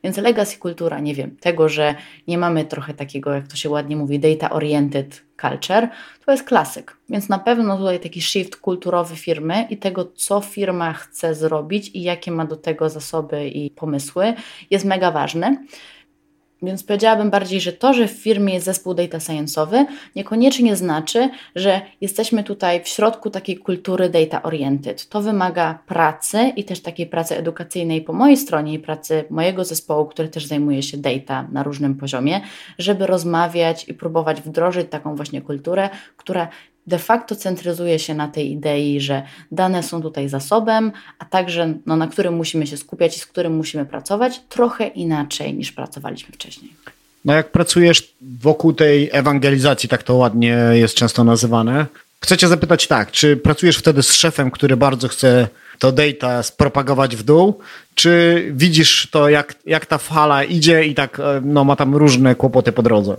Więc 0.05 0.17
legacy 0.17 0.59
kultura, 0.59 1.01
nie 1.01 1.15
wiem, 1.15 1.37
tego, 1.37 1.69
że 1.69 1.95
nie 2.29 2.39
mamy 2.39 2.65
trochę 2.65 2.95
takiego, 2.95 3.35
jak 3.35 3.49
to 3.49 3.57
się 3.57 3.71
ładnie 3.71 3.97
mówi, 3.97 4.21
data-oriented 4.21 5.25
culture, 5.41 5.89
to 6.27 6.33
jest 6.33 6.45
klasyk. 6.45 6.97
Więc 7.09 7.29
na 7.29 7.39
pewno 7.39 7.77
tutaj 7.77 8.01
taki 8.01 8.23
shift 8.23 8.57
kulturowy 8.57 9.17
firmy 9.17 9.67
i 9.71 9.77
tego, 9.77 10.05
co 10.05 10.41
firma 10.41 10.93
chce 10.93 11.35
zrobić 11.35 11.91
i 11.95 12.03
jakie 12.03 12.31
ma 12.31 12.45
do 12.45 12.57
tego 12.57 12.89
zasoby 12.91 13.49
i 13.49 13.71
pomysły, 13.71 14.35
jest 14.71 14.85
mega 14.85 15.11
ważny. 15.11 15.57
Więc 16.65 16.85
powiedziałabym 16.85 17.31
bardziej, 17.31 17.61
że 17.61 17.73
to, 17.73 17.95
że 17.95 18.09
w 18.09 18.11
firmie 18.11 18.55
jest 18.55 18.67
zespół 18.67 18.95
data 18.95 19.19
science'owy, 19.19 19.85
niekoniecznie 20.17 20.77
znaczy, 20.77 21.31
że 21.57 21.81
jesteśmy 22.01 22.45
tutaj 22.45 22.83
w 22.83 22.89
środku 22.89 23.31
takiej 23.31 23.57
kultury 23.57 24.09
data 24.09 24.43
oriented. 24.43 25.09
To 25.09 25.23
wymaga 25.23 25.79
pracy 25.87 26.53
i 26.57 26.65
też 26.65 26.81
takiej 26.81 27.07
pracy 27.07 27.37
edukacyjnej 27.37 28.03
po 28.03 28.13
mojej 28.13 28.37
stronie 28.37 28.75
i 28.75 28.79
pracy 28.79 29.25
mojego 29.31 29.65
zespołu, 29.65 30.07
który 30.07 30.29
też 30.29 30.47
zajmuje 30.47 30.83
się 30.83 30.97
data 30.97 31.49
na 31.53 31.63
różnym 31.63 31.95
poziomie, 31.95 32.41
żeby 32.79 33.07
rozmawiać 33.07 33.89
i 33.89 33.95
próbować 33.95 34.41
wdrożyć 34.41 34.91
taką 34.91 35.17
właśnie 35.17 35.43
kulturę, 35.43 35.91
która 36.17 36.49
de 36.87 36.99
facto 36.99 37.37
centryzuje 37.37 37.99
się 37.99 38.15
na 38.15 38.29
tej 38.29 38.53
idei, 38.53 39.01
że 39.01 39.23
dane 39.53 39.83
są 39.83 40.03
tutaj 40.03 40.29
zasobem, 40.29 40.93
a 41.19 41.25
także 41.25 41.75
no, 41.87 41.97
na 41.97 42.07
którym 42.07 42.35
musimy 42.35 42.67
się 42.67 42.77
skupiać 42.77 43.17
i 43.17 43.21
z 43.21 43.27
którym 43.27 43.57
musimy 43.57 43.87
pracować 43.87 44.41
trochę 44.49 44.87
inaczej 44.87 45.55
niż 45.55 45.73
pracowaliśmy 45.73 46.35
wcześniej. 46.35 46.73
No 47.25 47.33
jak 47.33 47.51
pracujesz 47.51 48.15
wokół 48.41 48.73
tej 48.73 49.11
ewangelizacji, 49.13 49.89
tak 49.89 50.03
to 50.03 50.15
ładnie 50.15 50.59
jest 50.73 50.95
często 50.95 51.25
nazywane, 51.25 51.87
chcę 52.21 52.37
cię 52.37 52.49
zapytać 52.49 52.87
tak, 52.87 53.11
czy 53.11 53.37
pracujesz 53.37 53.77
wtedy 53.77 54.03
z 54.03 54.13
szefem, 54.13 54.51
który 54.51 54.77
bardzo 54.77 55.09
chce 55.09 55.49
to 55.79 55.93
data 55.93 56.43
spropagować 56.43 57.17
w 57.17 57.23
dół, 57.23 57.59
czy 57.95 58.45
widzisz 58.55 59.09
to, 59.11 59.29
jak, 59.29 59.55
jak 59.67 59.87
ta 59.87 59.99
fala 59.99 60.45
idzie 60.45 60.85
i 60.85 60.95
tak 60.95 61.21
e, 61.21 61.41
no, 61.45 61.65
ma 61.65 61.77
tam 61.77 61.97
różne 61.97 62.35
kłopoty 62.35 62.73
po 62.73 62.83
drodze? 62.83 63.17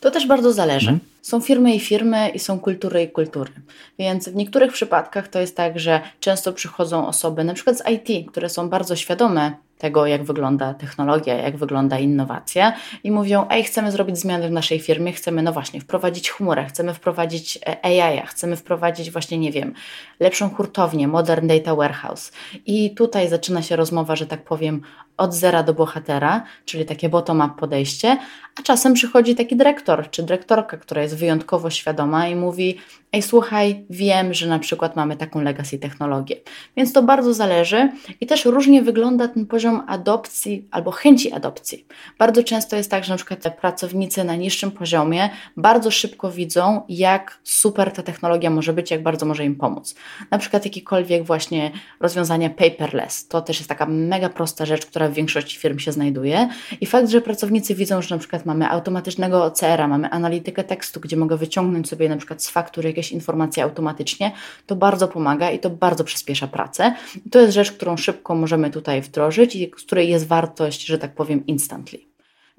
To 0.00 0.10
też 0.10 0.26
bardzo 0.26 0.52
zależy. 0.52 0.90
Mhm. 0.90 1.08
Są 1.22 1.40
firmy 1.40 1.74
i 1.74 1.80
firmy 1.80 2.28
i 2.28 2.38
są 2.38 2.60
kultury 2.60 3.02
i 3.02 3.10
kultury. 3.10 3.50
Więc 3.98 4.28
w 4.28 4.34
niektórych 4.34 4.72
przypadkach 4.72 5.28
to 5.28 5.40
jest 5.40 5.56
tak, 5.56 5.78
że 5.78 6.00
często 6.20 6.52
przychodzą 6.52 7.06
osoby, 7.06 7.44
na 7.44 7.54
przykład 7.54 7.78
z 7.78 7.82
IT, 7.90 8.30
które 8.30 8.48
są 8.48 8.68
bardzo 8.68 8.96
świadome 8.96 9.52
tego, 9.78 10.06
jak 10.06 10.24
wygląda 10.24 10.74
technologia, 10.74 11.34
jak 11.34 11.56
wygląda 11.56 11.98
innowacja 11.98 12.72
i 13.04 13.10
mówią, 13.10 13.46
ej, 13.50 13.64
chcemy 13.64 13.92
zrobić 13.92 14.18
zmiany 14.18 14.48
w 14.48 14.50
naszej 14.50 14.80
firmie, 14.80 15.12
chcemy, 15.12 15.42
no 15.42 15.52
właśnie, 15.52 15.80
wprowadzić 15.80 16.30
chmurę, 16.30 16.64
chcemy 16.64 16.94
wprowadzić 16.94 17.58
e, 17.66 17.84
AI, 17.84 18.22
chcemy 18.26 18.56
wprowadzić 18.56 19.10
właśnie, 19.10 19.38
nie 19.38 19.52
wiem, 19.52 19.74
lepszą 20.20 20.50
hurtownię, 20.50 21.08
modern 21.08 21.46
data 21.46 21.74
warehouse. 21.74 22.32
I 22.66 22.94
tutaj 22.94 23.28
zaczyna 23.28 23.62
się 23.62 23.76
rozmowa, 23.76 24.16
że 24.16 24.26
tak 24.26 24.44
powiem, 24.44 24.82
od 25.18 25.34
zera 25.34 25.62
do 25.62 25.74
bohatera, 25.74 26.42
czyli 26.64 26.84
takie 26.84 27.08
bottom-up 27.08 27.54
podejście, 27.58 28.16
a 28.58 28.62
czasem 28.62 28.94
przychodzi 28.94 29.34
taki 29.34 29.56
dyrektor 29.56 30.10
czy 30.10 30.22
dyrektorka, 30.22 30.76
która 30.76 31.02
jest 31.02 31.16
wyjątkowo 31.16 31.70
świadoma 31.70 32.28
i 32.28 32.36
mówi: 32.36 32.78
Ej, 33.12 33.22
słuchaj, 33.22 33.84
wiem, 33.90 34.34
że 34.34 34.46
na 34.46 34.58
przykład 34.58 34.96
mamy 34.96 35.16
taką 35.16 35.40
legacy 35.40 35.78
technologię. 35.78 36.36
Więc 36.76 36.92
to 36.92 37.02
bardzo 37.02 37.34
zależy 37.34 37.88
i 38.20 38.26
też 38.26 38.44
różnie 38.44 38.82
wygląda 38.82 39.28
ten 39.28 39.46
poziom 39.46 39.82
adopcji 39.86 40.68
albo 40.70 40.90
chęci 40.90 41.32
adopcji. 41.32 41.86
Bardzo 42.18 42.42
często 42.42 42.76
jest 42.76 42.90
tak, 42.90 43.04
że 43.04 43.12
na 43.12 43.16
przykład 43.16 43.42
te 43.42 43.50
pracownicy 43.50 44.24
na 44.24 44.36
niższym 44.36 44.70
poziomie 44.70 45.30
bardzo 45.56 45.90
szybko 45.90 46.30
widzą, 46.30 46.82
jak 46.88 47.40
super 47.44 47.92
ta 47.92 48.02
technologia 48.02 48.50
może 48.50 48.72
być, 48.72 48.90
jak 48.90 49.02
bardzo 49.02 49.26
może 49.26 49.44
im 49.44 49.56
pomóc. 49.56 49.94
Na 50.30 50.38
przykład 50.38 50.64
jakiekolwiek 50.64 51.24
właśnie 51.24 51.70
rozwiązania 52.00 52.50
paperless. 52.50 53.28
To 53.28 53.40
też 53.40 53.58
jest 53.58 53.68
taka 53.68 53.86
mega 53.86 54.28
prosta 54.28 54.66
rzecz, 54.66 54.86
która 54.86 55.07
w 55.08 55.12
większości 55.12 55.58
firm 55.58 55.78
się 55.78 55.92
znajduje. 55.92 56.48
I 56.80 56.86
fakt, 56.86 57.08
że 57.08 57.20
pracownicy 57.20 57.74
widzą, 57.74 58.02
że 58.02 58.14
na 58.14 58.18
przykład 58.18 58.46
mamy 58.46 58.68
automatycznego 58.68 59.44
OCR-a, 59.44 59.88
mamy 59.88 60.10
analitykę 60.10 60.64
tekstu, 60.64 61.00
gdzie 61.00 61.16
mogę 61.16 61.36
wyciągnąć 61.36 61.88
sobie 61.88 62.08
na 62.08 62.16
przykład 62.16 62.42
z 62.42 62.50
faktur 62.50 62.84
jakieś 62.84 63.12
informacje 63.12 63.62
automatycznie, 63.62 64.32
to 64.66 64.76
bardzo 64.76 65.08
pomaga 65.08 65.50
i 65.50 65.58
to 65.58 65.70
bardzo 65.70 66.04
przyspiesza 66.04 66.46
pracę. 66.46 66.94
I 67.26 67.30
to 67.30 67.40
jest 67.40 67.54
rzecz, 67.54 67.72
którą 67.72 67.96
szybko 67.96 68.34
możemy 68.34 68.70
tutaj 68.70 69.02
wdrożyć 69.02 69.56
i 69.56 69.70
z 69.78 69.82
której 69.84 70.08
jest 70.08 70.26
wartość, 70.26 70.86
że 70.86 70.98
tak 70.98 71.14
powiem, 71.14 71.46
instantly. 71.46 71.98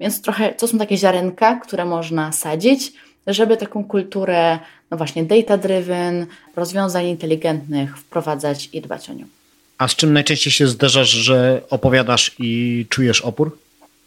Więc 0.00 0.22
trochę 0.22 0.54
to 0.54 0.68
są 0.68 0.78
takie 0.78 0.96
ziarenka, 0.96 1.56
które 1.56 1.84
można 1.84 2.32
sadzić, 2.32 2.92
żeby 3.26 3.56
taką 3.56 3.84
kulturę, 3.84 4.58
no 4.90 4.96
właśnie 4.96 5.24
data-driven, 5.24 6.26
rozwiązań 6.56 7.06
inteligentnych 7.06 7.98
wprowadzać 7.98 8.68
i 8.72 8.80
dbać 8.80 9.10
o 9.10 9.14
nią. 9.14 9.26
A 9.80 9.88
z 9.88 9.96
czym 9.96 10.12
najczęściej 10.12 10.52
się 10.52 10.66
zderzasz, 10.66 11.08
że 11.08 11.62
opowiadasz 11.70 12.34
i 12.38 12.86
czujesz 12.88 13.20
opór? 13.20 13.58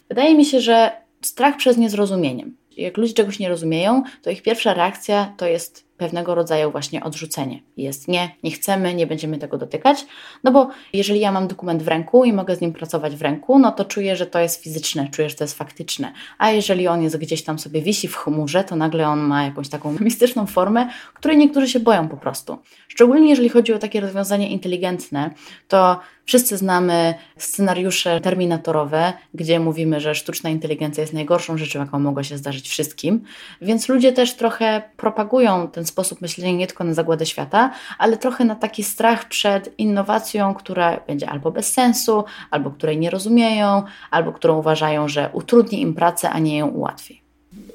Wydaje 0.09 0.35
mi 0.35 0.45
się, 0.45 0.61
że 0.61 0.91
strach 1.21 1.57
przez 1.57 1.77
niezrozumienie. 1.77 2.45
Jak 2.77 2.97
ludzie 2.97 3.13
czegoś 3.13 3.39
nie 3.39 3.49
rozumieją, 3.49 4.03
to 4.21 4.29
ich 4.29 4.41
pierwsza 4.41 4.73
reakcja 4.73 5.33
to 5.37 5.45
jest 5.47 5.82
pewnego 5.97 6.35
rodzaju 6.35 6.71
właśnie 6.71 7.03
odrzucenie. 7.03 7.59
Jest 7.77 8.07
nie, 8.07 8.35
nie 8.43 8.51
chcemy, 8.51 8.93
nie 8.93 9.07
będziemy 9.07 9.37
tego 9.37 9.57
dotykać, 9.57 10.05
no 10.43 10.51
bo 10.51 10.69
jeżeli 10.93 11.19
ja 11.19 11.31
mam 11.31 11.47
dokument 11.47 11.83
w 11.83 11.87
ręku 11.87 12.25
i 12.25 12.33
mogę 12.33 12.55
z 12.55 12.61
nim 12.61 12.73
pracować 12.73 13.15
w 13.15 13.21
ręku, 13.21 13.59
no 13.59 13.71
to 13.71 13.85
czuję, 13.85 14.15
że 14.15 14.25
to 14.25 14.39
jest 14.39 14.63
fizyczne, 14.63 15.07
czuję, 15.11 15.29
że 15.29 15.35
to 15.35 15.43
jest 15.43 15.57
faktyczne. 15.57 16.13
A 16.37 16.51
jeżeli 16.51 16.87
on 16.87 17.03
jest 17.03 17.17
gdzieś 17.17 17.43
tam 17.43 17.59
sobie 17.59 17.81
wisi 17.81 18.07
w 18.07 18.15
chmurze, 18.15 18.63
to 18.63 18.75
nagle 18.75 19.07
on 19.07 19.19
ma 19.19 19.43
jakąś 19.43 19.69
taką 19.69 19.95
mistyczną 19.99 20.45
formę, 20.45 20.89
której 21.13 21.37
niektórzy 21.37 21.67
się 21.67 21.79
boją 21.79 22.09
po 22.09 22.17
prostu. 22.17 22.57
Szczególnie 22.87 23.29
jeżeli 23.29 23.49
chodzi 23.49 23.73
o 23.73 23.79
takie 23.79 23.99
rozwiązanie 24.01 24.49
inteligentne, 24.49 25.31
to 25.67 25.99
Wszyscy 26.25 26.57
znamy 26.57 27.13
scenariusze 27.37 28.21
terminatorowe, 28.21 29.13
gdzie 29.33 29.59
mówimy, 29.59 29.99
że 29.99 30.15
sztuczna 30.15 30.49
inteligencja 30.49 31.01
jest 31.01 31.13
najgorszą 31.13 31.57
rzeczą, 31.57 31.79
jaką 31.79 31.99
mogła 31.99 32.23
się 32.23 32.37
zdarzyć 32.37 32.69
wszystkim. 32.69 33.23
Więc 33.61 33.89
ludzie 33.89 34.13
też 34.13 34.33
trochę 34.33 34.81
propagują 34.97 35.67
ten 35.67 35.85
sposób 35.85 36.21
myślenia 36.21 36.51
nie 36.51 36.67
tylko 36.67 36.83
na 36.83 36.93
zagładę 36.93 37.25
świata, 37.25 37.71
ale 37.97 38.17
trochę 38.17 38.45
na 38.45 38.55
taki 38.55 38.83
strach 38.83 39.27
przed 39.27 39.79
innowacją, 39.79 40.53
która 40.53 40.99
będzie 41.07 41.29
albo 41.29 41.51
bez 41.51 41.73
sensu, 41.73 42.23
albo 42.51 42.71
której 42.71 42.97
nie 42.97 43.09
rozumieją, 43.09 43.83
albo 44.11 44.31
którą 44.31 44.57
uważają, 44.57 45.07
że 45.07 45.29
utrudni 45.33 45.81
im 45.81 45.93
pracę, 45.93 46.29
a 46.29 46.39
nie 46.39 46.57
ją 46.57 46.67
ułatwi. 46.67 47.22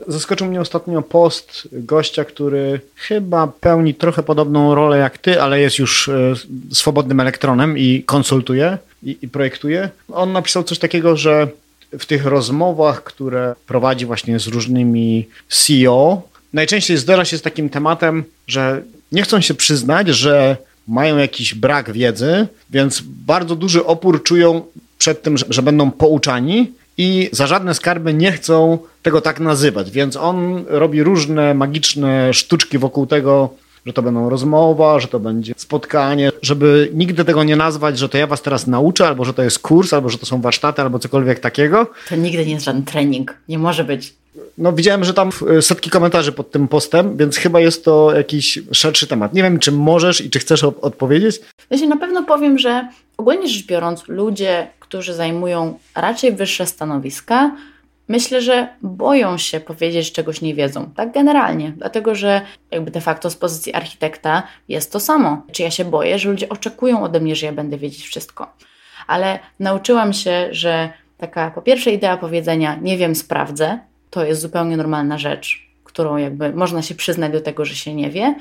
Zaskoczył 0.07 0.47
mnie 0.47 0.61
ostatnio 0.61 1.03
post 1.03 1.69
gościa, 1.73 2.25
który 2.25 2.81
chyba 2.95 3.47
pełni 3.47 3.95
trochę 3.95 4.23
podobną 4.23 4.75
rolę 4.75 4.99
jak 4.99 5.19
ty, 5.19 5.43
ale 5.43 5.61
jest 5.61 5.79
już 5.79 6.09
e, 6.09 6.35
swobodnym 6.73 7.21
elektronem 7.21 7.79
i 7.79 8.03
konsultuje 8.07 8.79
i, 9.03 9.19
i 9.23 9.29
projektuje. 9.29 9.89
On 10.13 10.33
napisał 10.33 10.65
coś 10.65 10.79
takiego, 10.79 11.17
że 11.17 11.49
w 11.99 12.07
tych 12.07 12.27
rozmowach, 12.27 13.05
które 13.05 13.55
prowadzi 13.67 14.07
właśnie 14.07 14.39
z 14.39 14.47
różnymi 14.47 15.29
CEO, 15.49 16.23
najczęściej 16.53 16.97
zderza 16.97 17.25
się 17.25 17.39
z 17.39 17.43
takim 17.43 17.69
tematem, 17.69 18.25
że 18.47 18.83
nie 19.13 19.23
chcą 19.23 19.41
się 19.41 19.55
przyznać, 19.55 20.09
że 20.09 20.57
mają 20.89 21.17
jakiś 21.17 21.55
brak 21.55 21.93
wiedzy, 21.93 22.47
więc 22.71 23.03
bardzo 23.05 23.57
duży 23.57 23.85
opór 23.85 24.23
czują 24.23 24.63
przed 24.99 25.23
tym, 25.23 25.39
że, 25.39 25.45
że 25.49 25.63
będą 25.63 25.91
pouczani 25.91 26.73
i 26.99 27.29
za 27.33 27.47
żadne 27.47 27.75
skarby 27.75 28.15
nie 28.15 28.33
chcą 28.33 28.79
tego 29.03 29.21
tak 29.21 29.41
nazywać, 29.41 29.91
więc 29.91 30.17
on 30.17 30.65
robi 30.69 31.03
różne 31.03 31.55
magiczne 31.55 32.35
sztuczki 32.35 32.79
wokół 32.79 33.07
tego, 33.07 33.51
że 33.87 33.93
to 33.93 34.03
będą 34.03 34.31
rozmowa, 34.31 35.01
że 35.01 35.09
to 35.09 35.21
będzie 35.21 35.55
spotkanie, 35.57 36.33
żeby 36.43 36.91
nigdy 36.95 37.25
tego 37.25 37.45
nie 37.45 37.57
nazwać, 37.57 37.99
że 37.99 38.09
to 38.09 38.19
ja 38.19 38.27
was 38.27 38.43
teraz 38.43 38.67
nauczę, 38.67 39.07
albo 39.09 39.25
że 39.25 39.35
to 39.35 39.43
jest 39.43 39.59
kurs, 39.59 39.93
albo 39.93 40.09
że 40.09 40.19
to 40.19 40.27
są 40.27 40.41
warsztaty, 40.41 40.83
albo 40.83 40.99
cokolwiek 40.99 41.41
takiego. 41.41 41.87
To 42.09 42.17
nigdy 42.17 42.47
nie 42.47 42.53
jest 42.53 42.65
żaden 42.65 42.85
trening. 42.85 43.35
Nie 43.49 43.59
może 43.59 43.85
być. 43.85 44.15
No 44.59 44.73
widziałem, 44.73 45.05
że 45.05 45.15
tam 45.15 45.31
setki 45.61 45.91
komentarzy 45.91 46.33
pod 46.33 46.51
tym 46.51 46.69
postem, 46.69 47.17
więc 47.17 47.37
chyba 47.37 47.61
jest 47.61 47.85
to 47.85 48.17
jakiś 48.17 48.59
szerszy 48.73 49.07
temat. 49.07 49.35
Nie 49.35 49.43
wiem, 49.43 49.59
czy 49.59 49.73
możesz 49.73 50.21
i 50.21 50.31
czy 50.31 50.39
chcesz 50.39 50.65
odpowiedzieć? 50.65 51.41
Ja 51.71 51.79
się 51.79 51.87
na 51.87 51.97
pewno 51.97 52.23
powiem, 52.25 52.59
że 52.59 52.89
ogólnie 53.17 53.49
rzecz 53.49 53.67
biorąc, 53.67 54.09
ludzie, 54.09 54.67
którzy 54.89 55.14
zajmują 55.14 55.78
raczej 55.95 56.32
wyższe 56.32 56.66
stanowiska, 56.66 57.57
myślę, 58.09 58.43
że 58.43 58.68
boją 58.82 59.39
się 59.39 59.61
powiedzieć, 59.61 60.07
że 60.07 60.12
czegoś 60.12 60.41
nie 60.41 60.55
wiedzą. 60.55 60.91
Tak 60.97 61.12
generalnie, 61.12 61.72
dlatego 61.76 62.14
że 62.14 62.41
jakby 62.70 62.91
de 62.91 63.01
facto 63.01 63.30
z 63.30 63.36
pozycji 63.36 63.74
architekta 63.74 64.43
jest 64.68 64.93
to 64.93 65.01
samo. 65.01 65.43
Czy 65.53 65.62
ja 65.62 65.70
się 65.70 65.84
boję, 65.84 66.18
że 66.18 66.30
ludzie 66.30 66.49
oczekują 66.49 67.03
ode 67.03 67.20
mnie, 67.20 67.36
że 67.36 67.47
ja 67.47 67.53
będę 67.53 67.78
wiedzieć 67.78 68.07
wszystko. 68.07 68.53
Ale 69.07 69.39
nauczyłam 69.61 70.12
się, 70.12 70.49
że 70.51 70.93
taka 71.18 71.51
po 71.51 71.62
pierwsze 71.62 71.91
idea 71.91 72.16
powiedzenia 72.16 72.78
nie 72.82 72.97
wiem, 72.97 73.14
sprawdzę, 73.14 73.78
to 74.11 74.24
jest 74.24 74.41
zupełnie 74.41 74.76
normalna 74.76 75.18
rzecz, 75.18 75.68
którą 75.84 76.16
jakby 76.16 76.53
można 76.53 76.82
się 76.82 76.95
przyznać 76.95 77.32
do 77.32 77.41
tego, 77.41 77.64
że 77.64 77.74
się 77.74 77.95
nie 77.95 78.11
wie, 78.11 78.34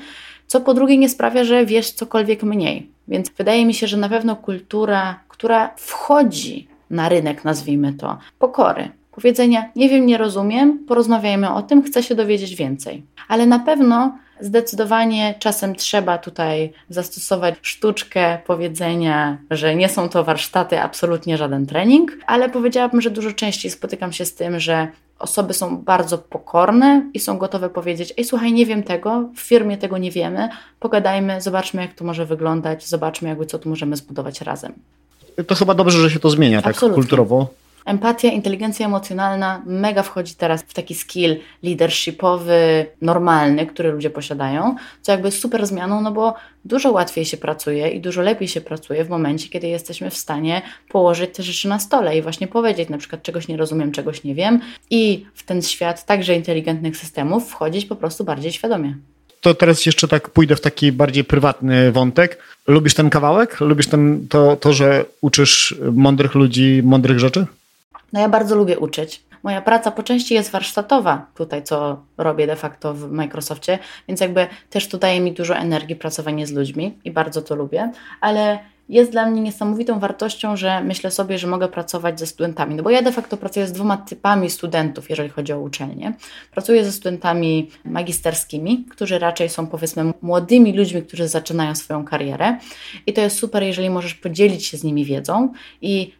co 0.46 0.60
po 0.60 0.74
drugie 0.74 0.98
nie 0.98 1.08
sprawia, 1.08 1.44
że 1.44 1.66
wiesz 1.66 1.90
cokolwiek 1.90 2.42
mniej. 2.42 2.97
Więc 3.08 3.30
wydaje 3.30 3.66
mi 3.66 3.74
się, 3.74 3.86
że 3.86 3.96
na 3.96 4.08
pewno 4.08 4.36
kultura, 4.36 5.20
która 5.28 5.74
wchodzi 5.76 6.68
na 6.90 7.08
rynek, 7.08 7.44
nazwijmy 7.44 7.92
to, 7.92 8.18
pokory, 8.38 8.88
powiedzenia 9.12 9.70
nie 9.76 9.88
wiem, 9.88 10.06
nie 10.06 10.18
rozumiem, 10.18 10.78
porozmawiajmy 10.78 11.54
o 11.54 11.62
tym, 11.62 11.82
chcę 11.82 12.02
się 12.02 12.14
dowiedzieć 12.14 12.54
więcej. 12.54 13.02
Ale 13.28 13.46
na 13.46 13.58
pewno 13.58 14.18
zdecydowanie 14.40 15.34
czasem 15.38 15.74
trzeba 15.74 16.18
tutaj 16.18 16.72
zastosować 16.88 17.54
sztuczkę 17.62 18.38
powiedzenia, 18.46 19.38
że 19.50 19.76
nie 19.76 19.88
są 19.88 20.08
to 20.08 20.24
warsztaty, 20.24 20.80
absolutnie 20.80 21.36
żaden 21.36 21.66
trening, 21.66 22.12
ale 22.26 22.48
powiedziałabym, 22.48 23.00
że 23.00 23.10
dużo 23.10 23.32
częściej 23.32 23.70
spotykam 23.70 24.12
się 24.12 24.24
z 24.24 24.34
tym, 24.34 24.60
że 24.60 24.88
osoby 25.18 25.54
są 25.54 25.76
bardzo 25.76 26.18
pokorne 26.18 27.10
i 27.14 27.20
są 27.20 27.38
gotowe 27.38 27.70
powiedzieć: 27.70 28.14
Ej, 28.16 28.24
słuchaj, 28.24 28.52
nie 28.52 28.66
wiem 28.66 28.82
tego, 28.82 29.28
w 29.36 29.40
firmie 29.40 29.76
tego 29.76 29.98
nie 29.98 30.10
wiemy, 30.10 30.48
pogadajmy, 30.80 31.40
zobaczmy, 31.40 31.82
jak 31.82 31.94
to 31.94 32.04
może 32.04 32.26
wyglądać, 32.26 32.86
zobaczmy, 32.86 33.28
jakby 33.28 33.46
co 33.46 33.58
tu 33.58 33.68
możemy 33.68 33.96
zbudować 33.96 34.40
razem. 34.40 34.72
To 35.46 35.54
chyba 35.54 35.74
dobrze, 35.74 35.98
że 35.98 36.10
się 36.10 36.20
to 36.20 36.30
zmienia 36.30 36.62
tak 36.62 36.74
Absolutnie. 36.74 37.02
tak 37.02 37.02
kulturowo. 37.02 37.46
Empatia, 37.88 38.28
inteligencja 38.28 38.86
emocjonalna 38.86 39.62
mega 39.66 40.02
wchodzi 40.02 40.34
teraz 40.34 40.62
w 40.62 40.74
taki 40.74 40.94
skill 40.94 41.36
leadershipowy, 41.62 42.86
normalny, 43.02 43.66
który 43.66 43.92
ludzie 43.92 44.10
posiadają, 44.10 44.76
co 45.02 45.12
jakby 45.12 45.30
super 45.30 45.66
zmianą, 45.66 46.00
no 46.00 46.12
bo 46.12 46.34
dużo 46.64 46.92
łatwiej 46.92 47.24
się 47.24 47.36
pracuje 47.36 47.88
i 47.88 48.00
dużo 48.00 48.22
lepiej 48.22 48.48
się 48.48 48.60
pracuje 48.60 49.04
w 49.04 49.08
momencie, 49.08 49.48
kiedy 49.48 49.68
jesteśmy 49.68 50.10
w 50.10 50.16
stanie 50.16 50.62
położyć 50.88 51.36
te 51.36 51.42
rzeczy 51.42 51.68
na 51.68 51.78
stole 51.78 52.18
i 52.18 52.22
właśnie 52.22 52.48
powiedzieć, 52.48 52.88
na 52.88 52.98
przykład 52.98 53.22
czegoś 53.22 53.48
nie 53.48 53.56
rozumiem, 53.56 53.92
czegoś 53.92 54.24
nie 54.24 54.34
wiem 54.34 54.60
i 54.90 55.26
w 55.34 55.42
ten 55.42 55.62
świat 55.62 56.06
także 56.06 56.34
inteligentnych 56.34 56.96
systemów 56.96 57.50
wchodzić 57.50 57.86
po 57.86 57.96
prostu 57.96 58.24
bardziej 58.24 58.52
świadomie. 58.52 58.94
To 59.40 59.54
teraz 59.54 59.86
jeszcze 59.86 60.08
tak 60.08 60.30
pójdę 60.30 60.56
w 60.56 60.60
taki 60.60 60.92
bardziej 60.92 61.24
prywatny 61.24 61.92
wątek. 61.92 62.38
Lubisz 62.66 62.94
ten 62.94 63.10
kawałek? 63.10 63.60
Lubisz 63.60 63.86
ten, 63.86 64.26
to, 64.28 64.56
to, 64.56 64.72
że 64.72 65.04
uczysz 65.20 65.74
mądrych 65.92 66.34
ludzi 66.34 66.80
mądrych 66.84 67.18
rzeczy? 67.18 67.46
No 68.12 68.20
ja 68.20 68.28
bardzo 68.28 68.56
lubię 68.56 68.78
uczyć. 68.78 69.22
Moja 69.42 69.62
praca 69.62 69.90
po 69.90 70.02
części 70.02 70.34
jest 70.34 70.50
warsztatowa, 70.50 71.26
tutaj 71.34 71.62
co 71.62 72.02
robię 72.18 72.46
de 72.46 72.56
facto 72.56 72.94
w 72.94 73.10
Microsoftie, 73.10 73.78
więc 74.08 74.20
jakby 74.20 74.46
też 74.70 74.88
to 74.88 74.98
daje 74.98 75.20
mi 75.20 75.32
dużo 75.32 75.56
energii 75.56 75.96
pracowanie 75.96 76.46
z 76.46 76.52
ludźmi 76.52 76.98
i 77.04 77.10
bardzo 77.10 77.42
to 77.42 77.54
lubię, 77.54 77.92
ale 78.20 78.58
jest 78.88 79.10
dla 79.10 79.26
mnie 79.26 79.40
niesamowitą 79.40 79.98
wartością, 79.98 80.56
że 80.56 80.84
myślę 80.84 81.10
sobie, 81.10 81.38
że 81.38 81.46
mogę 81.46 81.68
pracować 81.68 82.20
ze 82.20 82.26
studentami. 82.26 82.74
No 82.74 82.82
bo 82.82 82.90
ja 82.90 83.02
de 83.02 83.12
facto 83.12 83.36
pracuję 83.36 83.66
z 83.66 83.72
dwoma 83.72 83.96
typami 83.96 84.50
studentów, 84.50 85.10
jeżeli 85.10 85.28
chodzi 85.28 85.52
o 85.52 85.60
uczelnię. 85.60 86.12
Pracuję 86.50 86.84
ze 86.84 86.92
studentami 86.92 87.70
magisterskimi, 87.84 88.84
którzy 88.90 89.18
raczej 89.18 89.48
są 89.48 89.66
powiedzmy 89.66 90.12
młodymi 90.22 90.72
ludźmi, 90.72 91.02
którzy 91.02 91.28
zaczynają 91.28 91.74
swoją 91.74 92.04
karierę. 92.04 92.58
I 93.06 93.12
to 93.12 93.20
jest 93.20 93.38
super, 93.38 93.62
jeżeli 93.62 93.90
możesz 93.90 94.14
podzielić 94.14 94.66
się 94.66 94.76
z 94.76 94.84
nimi 94.84 95.04
wiedzą 95.04 95.52
i 95.82 96.12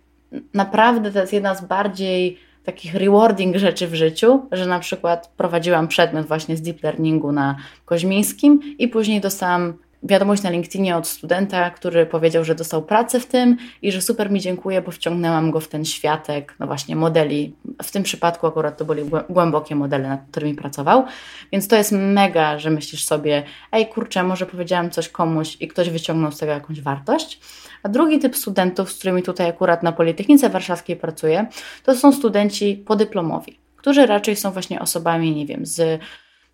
naprawdę 0.55 1.13
to 1.13 1.21
jest 1.21 1.33
jedna 1.33 1.55
z 1.55 1.65
bardziej 1.65 2.39
takich 2.65 2.95
rewarding 2.95 3.57
rzeczy 3.57 3.89
w 3.89 3.95
życiu, 3.95 4.47
że 4.53 4.67
na 4.67 4.79
przykład 4.79 5.33
prowadziłam 5.37 5.89
przedmiot 5.89 6.27
właśnie 6.27 6.57
z 6.57 6.63
deep 6.63 6.83
learningu 6.83 7.33
na 7.33 7.57
Koźmińskim 7.85 8.61
i 8.79 8.89
później 8.89 9.21
dostałam 9.21 9.75
wiadomość 10.03 10.43
na 10.43 10.51
LinkedInie 10.51 10.97
od 10.97 11.09
studenta, 11.09 11.71
który 11.71 12.07
powiedział, 12.07 12.45
że 12.45 12.55
dostał 12.55 12.83
pracę 12.83 13.21
w 13.21 13.27
tym 13.27 13.57
i 13.83 13.93
że 13.93 14.03
super 14.03 14.31
mi 14.31 14.41
dziękuję, 14.41 14.83
bo 14.83 14.91
wciągnęłam 14.91 15.51
go 15.51 15.61
w 15.61 15.69
ten 15.69 15.85
światek, 15.85 16.55
no 16.59 16.67
właśnie 16.67 16.97
modeli. 16.97 17.55
W 17.83 17.91
tym 17.91 18.03
przypadku 18.03 18.47
akurat 18.47 18.79
to 18.79 18.85
były 18.85 19.11
głębokie 19.29 19.75
modele, 19.75 20.09
nad 20.09 20.21
którymi 20.31 20.55
pracował. 20.55 21.05
Więc 21.53 21.69
to 21.69 21.77
jest 21.77 21.93
mega, 21.93 22.59
że 22.59 22.71
myślisz 22.71 23.05
sobie, 23.05 23.43
ej 23.73 23.87
kurczę, 23.87 24.23
może 24.23 24.47
powiedziałam 24.47 24.91
coś 24.91 25.09
komuś 25.09 25.57
i 25.61 25.69
ktoś 25.69 25.91
wyciągnął 25.91 26.33
z 26.33 26.39
tego 26.39 26.53
jakąś 26.53 26.81
wartość. 26.81 27.41
A 27.83 27.89
drugi 27.89 28.19
typ 28.19 28.37
studentów, 28.37 28.93
z 28.93 28.99
którymi 28.99 29.23
tutaj 29.23 29.49
akurat 29.49 29.83
na 29.83 29.93
Politechnice 29.93 30.49
Warszawskiej 30.49 30.97
pracuję, 30.97 31.47
to 31.85 31.97
są 31.97 32.13
studenci 32.13 32.85
podyplomowi, 32.87 33.59
którzy 33.77 34.07
raczej 34.07 34.37
są 34.37 34.51
właśnie 34.51 34.81
osobami, 34.81 35.37
nie 35.37 35.47
wiem, 35.47 35.67
z 35.67 36.01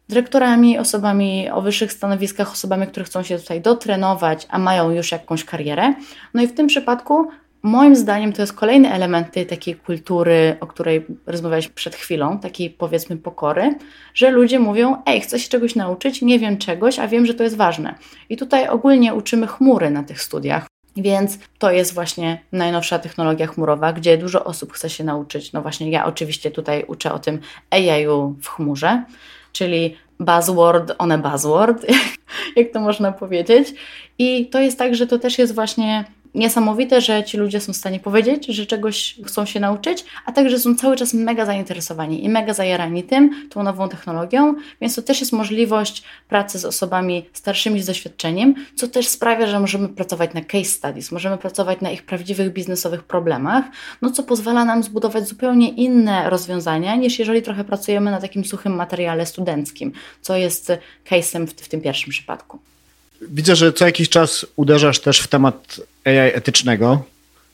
dyrektorami, 0.08 0.78
osobami 0.78 1.50
o 1.50 1.62
wyższych 1.62 1.92
stanowiskach, 1.92 2.52
osobami, 2.52 2.86
które 2.86 3.04
chcą 3.04 3.22
się 3.22 3.38
tutaj 3.38 3.60
dotrenować, 3.60 4.46
a 4.50 4.58
mają 4.58 4.90
już 4.90 5.12
jakąś 5.12 5.44
karierę. 5.44 5.94
No 6.34 6.42
i 6.42 6.46
w 6.46 6.54
tym 6.54 6.66
przypadku 6.66 7.28
moim 7.62 7.96
zdaniem 7.96 8.32
to 8.32 8.42
jest 8.42 8.52
kolejny 8.52 8.92
element 8.92 9.32
tej 9.32 9.46
takiej 9.46 9.74
kultury, 9.74 10.56
o 10.60 10.66
której 10.66 11.06
rozmawialiśmy 11.26 11.74
przed 11.74 11.94
chwilą, 11.94 12.38
takiej 12.38 12.70
powiedzmy 12.70 13.16
pokory, 13.16 13.74
że 14.14 14.30
ludzie 14.30 14.58
mówią, 14.58 15.02
ej, 15.06 15.20
chcę 15.20 15.38
się 15.38 15.48
czegoś 15.48 15.74
nauczyć, 15.74 16.22
nie 16.22 16.38
wiem 16.38 16.58
czegoś, 16.58 16.98
a 16.98 17.08
wiem, 17.08 17.26
że 17.26 17.34
to 17.34 17.42
jest 17.42 17.56
ważne. 17.56 17.94
I 18.28 18.36
tutaj 18.36 18.68
ogólnie 18.68 19.14
uczymy 19.14 19.46
chmury 19.46 19.90
na 19.90 20.02
tych 20.02 20.22
studiach. 20.22 20.73
Więc 20.96 21.38
to 21.58 21.70
jest 21.70 21.94
właśnie 21.94 22.40
najnowsza 22.52 22.98
technologia 22.98 23.46
chmurowa, 23.46 23.92
gdzie 23.92 24.18
dużo 24.18 24.44
osób 24.44 24.72
chce 24.72 24.90
się 24.90 25.04
nauczyć. 25.04 25.52
No 25.52 25.62
właśnie, 25.62 25.90
ja 25.90 26.06
oczywiście 26.06 26.50
tutaj 26.50 26.84
uczę 26.88 27.12
o 27.12 27.18
tym 27.18 27.40
AI-u 27.70 28.34
w 28.42 28.48
chmurze, 28.48 29.04
czyli 29.52 29.96
buzzword 30.20 30.92
on 30.98 31.12
a 31.12 31.18
buzzword, 31.18 31.86
jak 32.56 32.70
to 32.72 32.80
można 32.80 33.12
powiedzieć. 33.12 33.74
I 34.18 34.46
to 34.46 34.60
jest 34.60 34.78
tak, 34.78 34.94
że 34.94 35.06
to 35.06 35.18
też 35.18 35.38
jest 35.38 35.54
właśnie 35.54 36.04
niesamowite, 36.34 37.00
że 37.00 37.24
ci 37.24 37.36
ludzie 37.36 37.60
są 37.60 37.72
w 37.72 37.76
stanie 37.76 38.00
powiedzieć, 38.00 38.46
że 38.46 38.66
czegoś 38.66 39.16
chcą 39.26 39.46
się 39.46 39.60
nauczyć, 39.60 40.04
a 40.26 40.32
także 40.32 40.58
są 40.58 40.74
cały 40.74 40.96
czas 40.96 41.14
mega 41.14 41.46
zainteresowani 41.46 42.24
i 42.24 42.28
mega 42.28 42.54
zajarani 42.54 43.02
tym, 43.02 43.48
tą 43.50 43.62
nową 43.62 43.88
technologią, 43.88 44.54
więc 44.80 44.94
to 44.94 45.02
też 45.02 45.20
jest 45.20 45.32
możliwość 45.32 46.02
pracy 46.28 46.58
z 46.58 46.64
osobami 46.64 47.26
starszymi 47.32 47.82
z 47.82 47.86
doświadczeniem, 47.86 48.54
co 48.74 48.88
też 48.88 49.08
sprawia, 49.08 49.46
że 49.46 49.60
możemy 49.60 49.88
pracować 49.88 50.34
na 50.34 50.40
case 50.40 50.64
studies, 50.64 51.12
możemy 51.12 51.38
pracować 51.38 51.80
na 51.80 51.90
ich 51.90 52.02
prawdziwych 52.02 52.52
biznesowych 52.52 53.02
problemach, 53.02 53.64
no 54.02 54.10
co 54.10 54.22
pozwala 54.22 54.64
nam 54.64 54.82
zbudować 54.82 55.28
zupełnie 55.28 55.68
inne 55.68 56.30
rozwiązania, 56.30 56.96
niż 56.96 57.18
jeżeli 57.18 57.42
trochę 57.42 57.64
pracujemy 57.64 58.10
na 58.10 58.20
takim 58.20 58.44
suchym 58.44 58.74
materiale 58.74 59.26
studenckim, 59.26 59.92
co 60.20 60.36
jest 60.36 60.72
case'em 61.10 61.46
w, 61.46 61.52
w 61.52 61.68
tym 61.68 61.80
pierwszym 61.80 62.10
przypadku. 62.10 62.73
Widzę, 63.22 63.56
że 63.56 63.72
co 63.72 63.86
jakiś 63.86 64.08
czas 64.08 64.46
uderzasz 64.56 65.00
też 65.00 65.20
w 65.20 65.28
temat 65.28 65.80
AI 66.04 66.16
etycznego. 66.16 67.04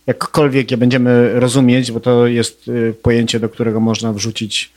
jakkolwiek 0.06 0.70
je 0.70 0.76
będziemy 0.76 1.40
rozumieć, 1.40 1.92
bo 1.92 2.00
to 2.00 2.26
jest 2.26 2.68
y, 2.68 2.94
pojęcie, 3.02 3.40
do 3.40 3.48
którego 3.48 3.80
można 3.80 4.12
wrzucić 4.12 4.70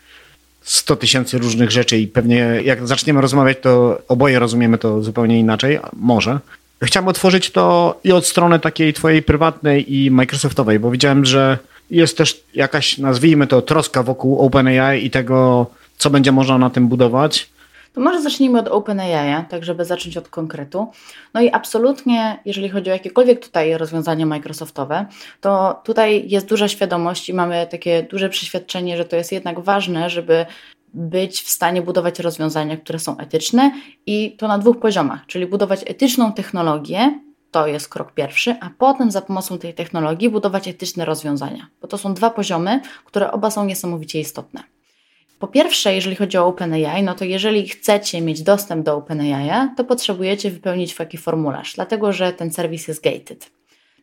100 0.62 0.96
tysięcy 0.96 1.38
różnych 1.38 1.72
rzeczy 1.72 1.98
i 1.98 2.08
pewnie 2.08 2.62
jak 2.64 2.88
zaczniemy 2.88 3.22
rozmawiać, 3.22 3.58
to 3.62 4.02
oboje 4.08 4.40
rozumiemy 4.40 4.78
to 4.78 5.04
zupełnie 5.04 5.40
inaczej. 5.40 5.80
Może. 5.94 6.40
Chciałem 6.84 7.08
otworzyć 7.08 7.52
to 7.52 8.00
i 8.04 8.12
od 8.12 8.26
strony 8.26 8.60
takiej 8.60 8.94
twojej 8.94 9.24
prywatnej 9.24 9.96
i 9.96 10.12
Microsoftowej, 10.12 10.80
bo 10.80 10.92
widziałem, 10.92 11.26
że 11.26 11.58
jest 11.92 12.18
też 12.18 12.44
jakaś, 12.56 12.98
nazwijmy 12.98 13.48
to, 13.48 13.62
troska 13.62 14.04
wokół 14.04 14.40
OpenAI 14.40 15.06
i 15.06 15.10
tego, 15.10 15.68
co 15.98 16.10
będzie 16.10 16.32
można 16.32 16.58
na 16.58 16.70
tym 16.70 16.88
budować. 16.88 17.50
To 17.94 18.02
może 18.02 18.22
zacznijmy 18.22 18.60
od 18.60 18.68
OpenAI, 18.68 19.46
tak 19.50 19.64
żeby 19.64 19.86
zacząć 19.86 20.18
od 20.18 20.30
konkretu. 20.30 20.88
No 21.34 21.42
i 21.42 21.52
absolutnie, 21.52 22.40
jeżeli 22.46 22.70
chodzi 22.70 22.90
o 22.90 22.94
jakiekolwiek 22.94 23.40
tutaj 23.40 23.78
rozwiązania 23.78 24.26
Microsoftowe, 24.26 25.06
to 25.42 25.82
tutaj 25.84 26.30
jest 26.30 26.48
duża 26.48 26.68
świadomość 26.68 27.30
i 27.30 27.34
mamy 27.34 27.68
takie 27.72 28.04
duże 28.04 28.30
przeświadczenie, 28.30 28.98
że 28.98 29.06
to 29.06 29.16
jest 29.16 29.32
jednak 29.32 29.60
ważne, 29.60 30.10
żeby 30.10 30.46
być 30.94 31.42
w 31.42 31.50
stanie 31.50 31.82
budować 31.82 32.20
rozwiązania, 32.20 32.78
które 32.78 33.00
są 33.00 33.18
etyczne 33.18 33.72
i 34.06 34.36
to 34.38 34.48
na 34.48 34.58
dwóch 34.58 34.80
poziomach, 34.80 35.26
czyli 35.28 35.46
budować 35.46 35.82
etyczną 35.86 36.34
technologię, 36.34 37.20
to 37.52 37.68
jest 37.68 37.90
krok 37.90 38.12
pierwszy, 38.12 38.56
a 38.62 38.70
potem 38.78 39.12
za 39.12 39.22
pomocą 39.22 39.58
tej 39.58 39.74
technologii 39.74 40.30
budować 40.30 40.68
etyczne 40.68 41.06
rozwiązania, 41.06 41.68
bo 41.82 41.88
to 41.88 41.98
są 41.98 42.14
dwa 42.14 42.30
poziomy, 42.30 42.82
które 43.06 43.32
oba 43.32 43.52
są 43.52 43.66
niesamowicie 43.66 44.20
istotne. 44.20 44.73
Po 45.44 45.48
pierwsze, 45.48 45.96
jeżeli 45.96 46.16
chodzi 46.16 46.38
o 46.38 46.48
OpenAI, 46.48 47.04
no 47.04 47.16
to 47.16 47.26
jeżeli 47.26 47.70
chcecie 47.70 48.22
mieć 48.22 48.44
dostęp 48.44 48.86
do 48.86 48.96
OpenAI, 48.96 49.70
to 49.78 49.84
potrzebujecie 49.84 50.52
wypełnić 50.52 50.96
taki 50.96 51.18
formularz, 51.18 51.74
dlatego 51.76 52.14
że 52.14 52.34
ten 52.34 52.52
serwis 52.52 52.88
jest 52.88 53.04
gated. 53.04 53.52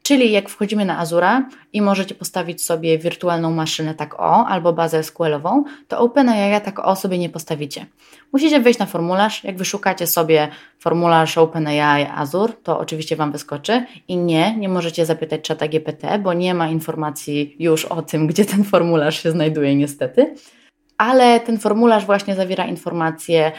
Czyli 0.02 0.32
jak 0.32 0.48
wchodzimy 0.48 0.84
na 0.84 0.98
Azura 0.98 1.48
i 1.72 1.82
możecie 1.82 2.14
postawić 2.14 2.64
sobie 2.64 2.98
wirtualną 2.98 3.50
maszynę 3.50 3.94
tak 3.94 4.20
o, 4.20 4.46
albo 4.46 4.72
bazę 4.72 5.02
SQL-ową, 5.02 5.62
to 5.88 5.98
OpenAI 5.98 6.60
tak 6.60 6.78
o 6.78 6.96
sobie 6.96 7.18
nie 7.18 7.28
postawicie. 7.28 7.86
Musicie 8.32 8.60
wejść 8.60 8.78
na 8.78 8.86
formularz. 8.86 9.44
Jak 9.44 9.56
wyszukacie 9.56 10.06
sobie 10.06 10.48
formularz 10.78 11.38
OpenAI 11.38 12.06
Azure, 12.14 12.52
to 12.62 12.78
oczywiście 12.78 13.16
Wam 13.16 13.32
wyskoczy. 13.32 13.84
I 14.08 14.16
nie, 14.16 14.56
nie 14.56 14.68
możecie 14.68 15.06
zapytać 15.06 15.40
czata 15.40 15.68
GPT, 15.68 16.18
bo 16.18 16.32
nie 16.32 16.54
ma 16.54 16.68
informacji 16.68 17.56
już 17.58 17.84
o 17.84 18.02
tym, 18.02 18.26
gdzie 18.26 18.44
ten 18.44 18.64
formularz 18.64 19.22
się 19.22 19.30
znajduje 19.30 19.76
niestety 19.76 20.34
ale 21.00 21.40
ten 21.40 21.58
formularz 21.58 22.06
właśnie 22.06 22.34
zawiera 22.34 22.66
informacje 22.66 23.52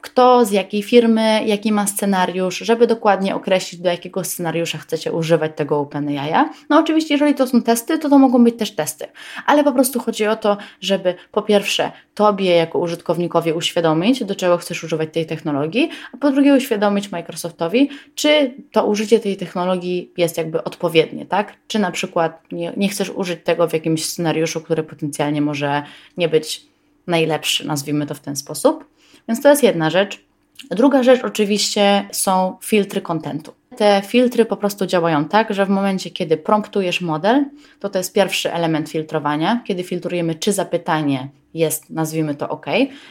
kto, 0.00 0.44
z 0.44 0.50
jakiej 0.50 0.82
firmy, 0.82 1.40
jaki 1.46 1.72
ma 1.72 1.86
scenariusz, 1.86 2.58
żeby 2.58 2.86
dokładnie 2.86 3.34
określić, 3.34 3.80
do 3.80 3.90
jakiego 3.90 4.24
scenariusza 4.24 4.78
chcecie 4.78 5.12
używać 5.12 5.52
tego 5.56 5.78
OpenAI. 5.78 6.32
No 6.70 6.78
oczywiście, 6.78 7.14
jeżeli 7.14 7.34
to 7.34 7.46
są 7.46 7.62
testy, 7.62 7.98
to 7.98 8.08
to 8.08 8.18
mogą 8.18 8.44
być 8.44 8.56
też 8.56 8.70
testy, 8.70 9.06
ale 9.46 9.64
po 9.64 9.72
prostu 9.72 10.00
chodzi 10.00 10.26
o 10.26 10.36
to, 10.36 10.56
żeby 10.80 11.14
po 11.32 11.42
pierwsze 11.42 11.92
Tobie 12.14 12.56
jako 12.56 12.78
użytkownikowi 12.78 13.52
uświadomić, 13.52 14.24
do 14.24 14.34
czego 14.34 14.56
chcesz 14.56 14.84
używać 14.84 15.08
tej 15.12 15.26
technologii, 15.26 15.90
a 16.12 16.16
po 16.16 16.30
drugie 16.30 16.54
uświadomić 16.54 17.12
Microsoftowi, 17.12 17.90
czy 18.14 18.54
to 18.72 18.86
użycie 18.86 19.20
tej 19.20 19.36
technologii 19.36 20.12
jest 20.16 20.38
jakby 20.38 20.64
odpowiednie, 20.64 21.26
tak? 21.26 21.54
Czy 21.66 21.78
na 21.78 21.90
przykład 21.90 22.42
nie, 22.52 22.72
nie 22.76 22.88
chcesz 22.88 23.10
użyć 23.10 23.40
tego 23.44 23.68
w 23.68 23.72
jakimś 23.72 24.04
scenariuszu, 24.04 24.60
który 24.60 24.82
potencjalnie 24.82 25.40
może 25.40 25.82
nie 26.16 26.28
być 26.28 26.69
najlepszy, 27.06 27.66
nazwijmy 27.66 28.06
to 28.06 28.14
w 28.14 28.20
ten 28.20 28.36
sposób. 28.36 28.84
Więc 29.28 29.42
to 29.42 29.48
jest 29.48 29.62
jedna 29.62 29.90
rzecz. 29.90 30.24
Druga 30.70 31.02
rzecz 31.02 31.24
oczywiście 31.24 32.08
są 32.12 32.56
filtry 32.62 33.00
kontentu. 33.00 33.52
Te 33.76 34.02
filtry 34.06 34.44
po 34.44 34.56
prostu 34.56 34.86
działają 34.86 35.24
tak, 35.24 35.54
że 35.54 35.66
w 35.66 35.68
momencie, 35.68 36.10
kiedy 36.10 36.36
promptujesz 36.36 37.00
model, 37.00 37.44
to 37.80 37.88
to 37.88 37.98
jest 37.98 38.12
pierwszy 38.12 38.52
element 38.52 38.88
filtrowania, 38.88 39.62
kiedy 39.66 39.82
filtrujemy, 39.82 40.34
czy 40.34 40.52
zapytanie 40.52 41.28
jest, 41.54 41.90
nazwijmy 41.90 42.34
to 42.34 42.48
OK. 42.48 42.66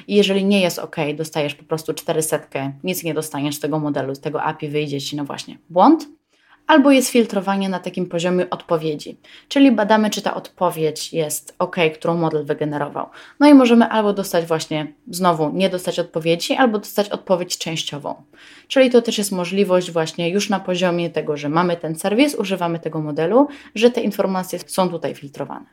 I 0.07 0.15
jeżeli 0.15 0.45
nie 0.45 0.61
jest 0.61 0.79
OK, 0.79 0.95
dostajesz 1.15 1.55
po 1.55 1.63
prostu 1.63 1.93
400, 1.93 2.39
nic 2.83 3.03
nie 3.03 3.13
dostaniesz 3.13 3.55
z 3.55 3.59
tego 3.59 3.79
modelu, 3.79 4.15
z 4.15 4.19
tego 4.19 4.43
API 4.43 4.67
wyjdzie 4.67 5.01
ci, 5.01 5.15
no 5.15 5.25
właśnie, 5.25 5.57
błąd 5.69 6.18
albo 6.69 6.91
jest 6.91 7.09
filtrowanie 7.09 7.69
na 7.69 7.79
takim 7.79 8.05
poziomie 8.05 8.49
odpowiedzi, 8.49 9.17
czyli 9.47 9.71
badamy, 9.71 10.09
czy 10.09 10.21
ta 10.21 10.33
odpowiedź 10.33 11.13
jest 11.13 11.55
ok, 11.59 11.75
którą 11.93 12.17
model 12.17 12.45
wygenerował. 12.45 13.09
No 13.39 13.47
i 13.47 13.53
możemy 13.53 13.85
albo 13.85 14.13
dostać 14.13 14.45
właśnie 14.45 14.93
znowu 15.11 15.51
nie 15.53 15.69
dostać 15.69 15.99
odpowiedzi, 15.99 16.53
albo 16.53 16.79
dostać 16.79 17.09
odpowiedź 17.09 17.57
częściową. 17.57 18.15
Czyli 18.67 18.89
to 18.89 19.01
też 19.01 19.17
jest 19.17 19.31
możliwość 19.31 19.91
właśnie 19.91 20.29
już 20.29 20.49
na 20.49 20.59
poziomie 20.59 21.09
tego, 21.09 21.37
że 21.37 21.49
mamy 21.49 21.77
ten 21.77 21.95
serwis, 21.95 22.35
używamy 22.35 22.79
tego 22.79 22.99
modelu, 22.99 23.47
że 23.75 23.91
te 23.91 24.01
informacje 24.01 24.59
są 24.67 24.89
tutaj 24.89 25.15
filtrowane. 25.15 25.65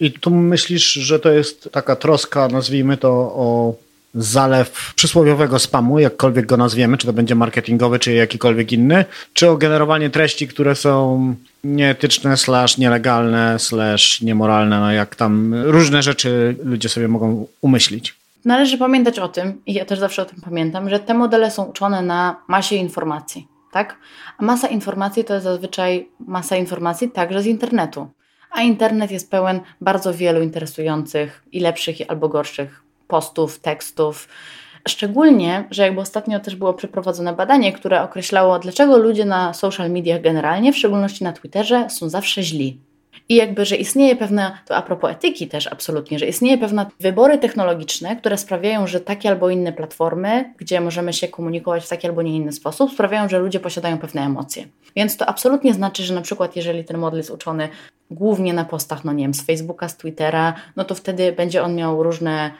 I 0.00 0.12
tu 0.12 0.30
myślisz, 0.30 0.92
że 0.92 1.20
to 1.20 1.30
jest 1.32 1.68
taka 1.72 1.96
troska, 1.96 2.48
nazwijmy 2.48 2.96
to 2.96 3.10
o 3.12 3.74
zalew 4.14 4.92
przysłowiowego 4.96 5.58
spamu, 5.58 5.98
jakkolwiek 5.98 6.46
go 6.46 6.56
nazwiemy, 6.56 6.96
czy 6.96 7.06
to 7.06 7.12
będzie 7.12 7.34
marketingowy, 7.34 7.98
czy 7.98 8.12
jakikolwiek 8.12 8.72
inny, 8.72 9.04
czy 9.32 9.50
o 9.50 9.56
generowanie 9.56 10.10
treści, 10.10 10.48
które 10.48 10.74
są 10.74 11.34
nieetyczne, 11.64 12.36
slash 12.36 12.78
nielegalne, 12.78 13.58
slash 13.58 14.20
niemoralne, 14.20 14.80
no 14.80 14.92
jak 14.92 15.16
tam 15.16 15.54
różne 15.54 16.02
rzeczy 16.02 16.56
ludzie 16.64 16.88
sobie 16.88 17.08
mogą 17.08 17.46
umyślić. 17.60 18.14
Należy 18.44 18.78
pamiętać 18.78 19.18
o 19.18 19.28
tym, 19.28 19.62
i 19.66 19.74
ja 19.74 19.84
też 19.84 19.98
zawsze 19.98 20.22
o 20.22 20.24
tym 20.24 20.40
pamiętam, 20.40 20.90
że 20.90 20.98
te 20.98 21.14
modele 21.14 21.50
są 21.50 21.64
uczone 21.64 22.02
na 22.02 22.36
masie 22.48 22.76
informacji, 22.76 23.48
tak? 23.72 23.96
A 24.38 24.44
masa 24.44 24.68
informacji 24.68 25.24
to 25.24 25.34
jest 25.34 25.44
zazwyczaj 25.44 26.08
masa 26.26 26.56
informacji 26.56 27.10
także 27.10 27.42
z 27.42 27.46
internetu. 27.46 28.08
A 28.50 28.62
internet 28.62 29.10
jest 29.10 29.30
pełen 29.30 29.60
bardzo 29.80 30.14
wielu 30.14 30.42
interesujących 30.42 31.42
i 31.52 31.60
lepszych 31.60 31.96
albo 32.08 32.28
gorszych 32.28 32.83
postów, 33.08 33.58
tekstów. 33.58 34.28
Szczególnie, 34.88 35.64
że 35.70 35.82
jakby 35.82 36.00
ostatnio 36.00 36.40
też 36.40 36.56
było 36.56 36.74
przeprowadzone 36.74 37.32
badanie, 37.32 37.72
które 37.72 38.02
określało, 38.02 38.58
dlaczego 38.58 38.98
ludzie 38.98 39.24
na 39.24 39.54
social 39.54 39.90
mediach 39.90 40.20
generalnie, 40.20 40.72
w 40.72 40.76
szczególności 40.76 41.24
na 41.24 41.32
Twitterze, 41.32 41.90
są 41.90 42.08
zawsze 42.08 42.42
źli. 42.42 42.78
I 43.28 43.34
jakby, 43.34 43.64
że 43.64 43.76
istnieje 43.76 44.16
pewne, 44.16 44.58
to 44.66 44.76
a 44.76 44.82
propos 44.82 45.10
etyki 45.10 45.48
też 45.48 45.66
absolutnie, 45.66 46.18
że 46.18 46.26
istnieje 46.26 46.58
pewne 46.58 46.86
wybory 47.00 47.38
technologiczne, 47.38 48.16
które 48.16 48.38
sprawiają, 48.38 48.86
że 48.86 49.00
takie 49.00 49.28
albo 49.28 49.50
inne 49.50 49.72
platformy, 49.72 50.54
gdzie 50.58 50.80
możemy 50.80 51.12
się 51.12 51.28
komunikować 51.28 51.84
w 51.84 51.88
taki 51.88 52.06
albo 52.06 52.22
nie 52.22 52.36
inny 52.36 52.52
sposób, 52.52 52.92
sprawiają, 52.92 53.28
że 53.28 53.38
ludzie 53.38 53.60
posiadają 53.60 53.98
pewne 53.98 54.22
emocje. 54.22 54.66
Więc 54.96 55.16
to 55.16 55.26
absolutnie 55.26 55.74
znaczy, 55.74 56.02
że 56.02 56.14
na 56.14 56.20
przykład 56.20 56.56
jeżeli 56.56 56.84
ten 56.84 56.98
model 56.98 57.18
jest 57.18 57.30
uczony 57.30 57.68
głównie 58.10 58.54
na 58.54 58.64
postach, 58.64 59.04
no 59.04 59.12
nie 59.12 59.24
wiem, 59.24 59.34
z 59.34 59.42
Facebooka, 59.42 59.88
z 59.88 59.96
Twittera, 59.96 60.54
no 60.76 60.84
to 60.84 60.94
wtedy 60.94 61.32
będzie 61.32 61.62
on 61.62 61.74
miał 61.74 62.02
różne 62.02 62.50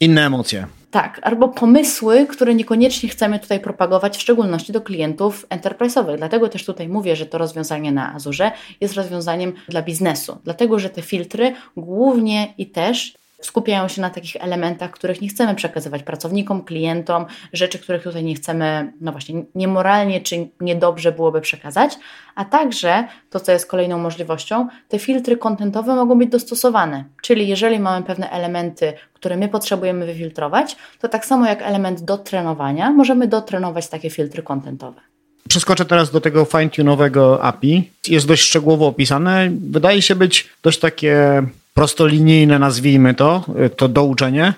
inne 0.00 0.26
emocje. 0.26 0.66
Tak, 0.90 1.20
albo 1.22 1.48
pomysły, 1.48 2.26
które 2.26 2.54
niekoniecznie 2.54 3.08
chcemy 3.08 3.38
tutaj 3.38 3.60
propagować, 3.60 4.16
w 4.16 4.20
szczególności 4.20 4.72
do 4.72 4.80
klientów 4.80 5.46
enterprise'owych. 5.48 6.16
Dlatego 6.16 6.48
też 6.48 6.64
tutaj 6.64 6.88
mówię, 6.88 7.16
że 7.16 7.26
to 7.26 7.38
rozwiązanie 7.38 7.92
na 7.92 8.14
Azure 8.14 8.52
jest 8.80 8.94
rozwiązaniem 8.94 9.52
dla 9.68 9.82
biznesu, 9.82 10.38
dlatego 10.44 10.78
że 10.78 10.90
te 10.90 11.02
filtry 11.02 11.54
głównie 11.76 12.54
i 12.58 12.70
też 12.70 13.14
skupiają 13.40 13.88
się 13.88 14.00
na 14.00 14.10
takich 14.10 14.36
elementach, 14.36 14.90
których 14.90 15.20
nie 15.20 15.28
chcemy 15.28 15.54
przekazywać 15.54 16.02
pracownikom, 16.02 16.64
klientom, 16.64 17.26
rzeczy, 17.52 17.78
których 17.78 18.02
tutaj 18.02 18.24
nie 18.24 18.34
chcemy, 18.34 18.92
no 19.00 19.12
właśnie, 19.12 19.44
niemoralnie 19.54 20.20
czy 20.20 20.48
niedobrze 20.60 21.12
byłoby 21.12 21.40
przekazać, 21.40 21.98
a 22.34 22.44
także 22.44 23.04
to, 23.30 23.40
co 23.40 23.52
jest 23.52 23.66
kolejną 23.66 23.98
możliwością, 23.98 24.68
te 24.88 24.98
filtry 24.98 25.36
kontentowe 25.36 25.94
mogą 25.94 26.18
być 26.18 26.30
dostosowane. 26.30 27.04
Czyli 27.22 27.48
jeżeli 27.48 27.78
mamy 27.78 28.06
pewne 28.06 28.30
elementy, 28.30 28.92
które 29.14 29.36
my 29.36 29.48
potrzebujemy 29.48 30.06
wyfiltrować, 30.06 30.76
to 31.00 31.08
tak 31.08 31.26
samo 31.26 31.46
jak 31.46 31.62
element 31.62 32.00
do 32.02 32.18
trenowania, 32.18 32.90
możemy 32.90 33.26
dotrenować 33.26 33.88
takie 33.88 34.10
filtry 34.10 34.42
kontentowe. 34.42 35.00
Przeskoczę 35.48 35.84
teraz 35.84 36.10
do 36.10 36.20
tego 36.20 36.44
fine-tunowego 36.44 37.38
API. 37.42 37.90
Jest 38.08 38.26
dość 38.26 38.42
szczegółowo 38.42 38.86
opisane. 38.86 39.50
Wydaje 39.70 40.02
się 40.02 40.14
być 40.14 40.48
dość 40.62 40.78
takie 40.78 41.42
prostolinijne, 41.74 42.58
nazwijmy 42.58 43.14
to, 43.14 43.44
to 43.76 43.88
douczenie. 43.88 44.54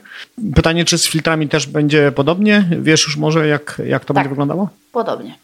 Pytanie, 0.54 0.84
czy 0.84 0.98
z 0.98 1.06
filtrami 1.06 1.48
też 1.48 1.66
będzie 1.66 2.12
podobnie? 2.12 2.68
Wiesz 2.80 3.04
już 3.06 3.16
może, 3.16 3.46
jak, 3.46 3.82
jak 3.86 4.04
to 4.04 4.14
tak, 4.14 4.14
będzie 4.14 4.28
wyglądało? 4.28 4.68
Podobnie. 4.92 5.34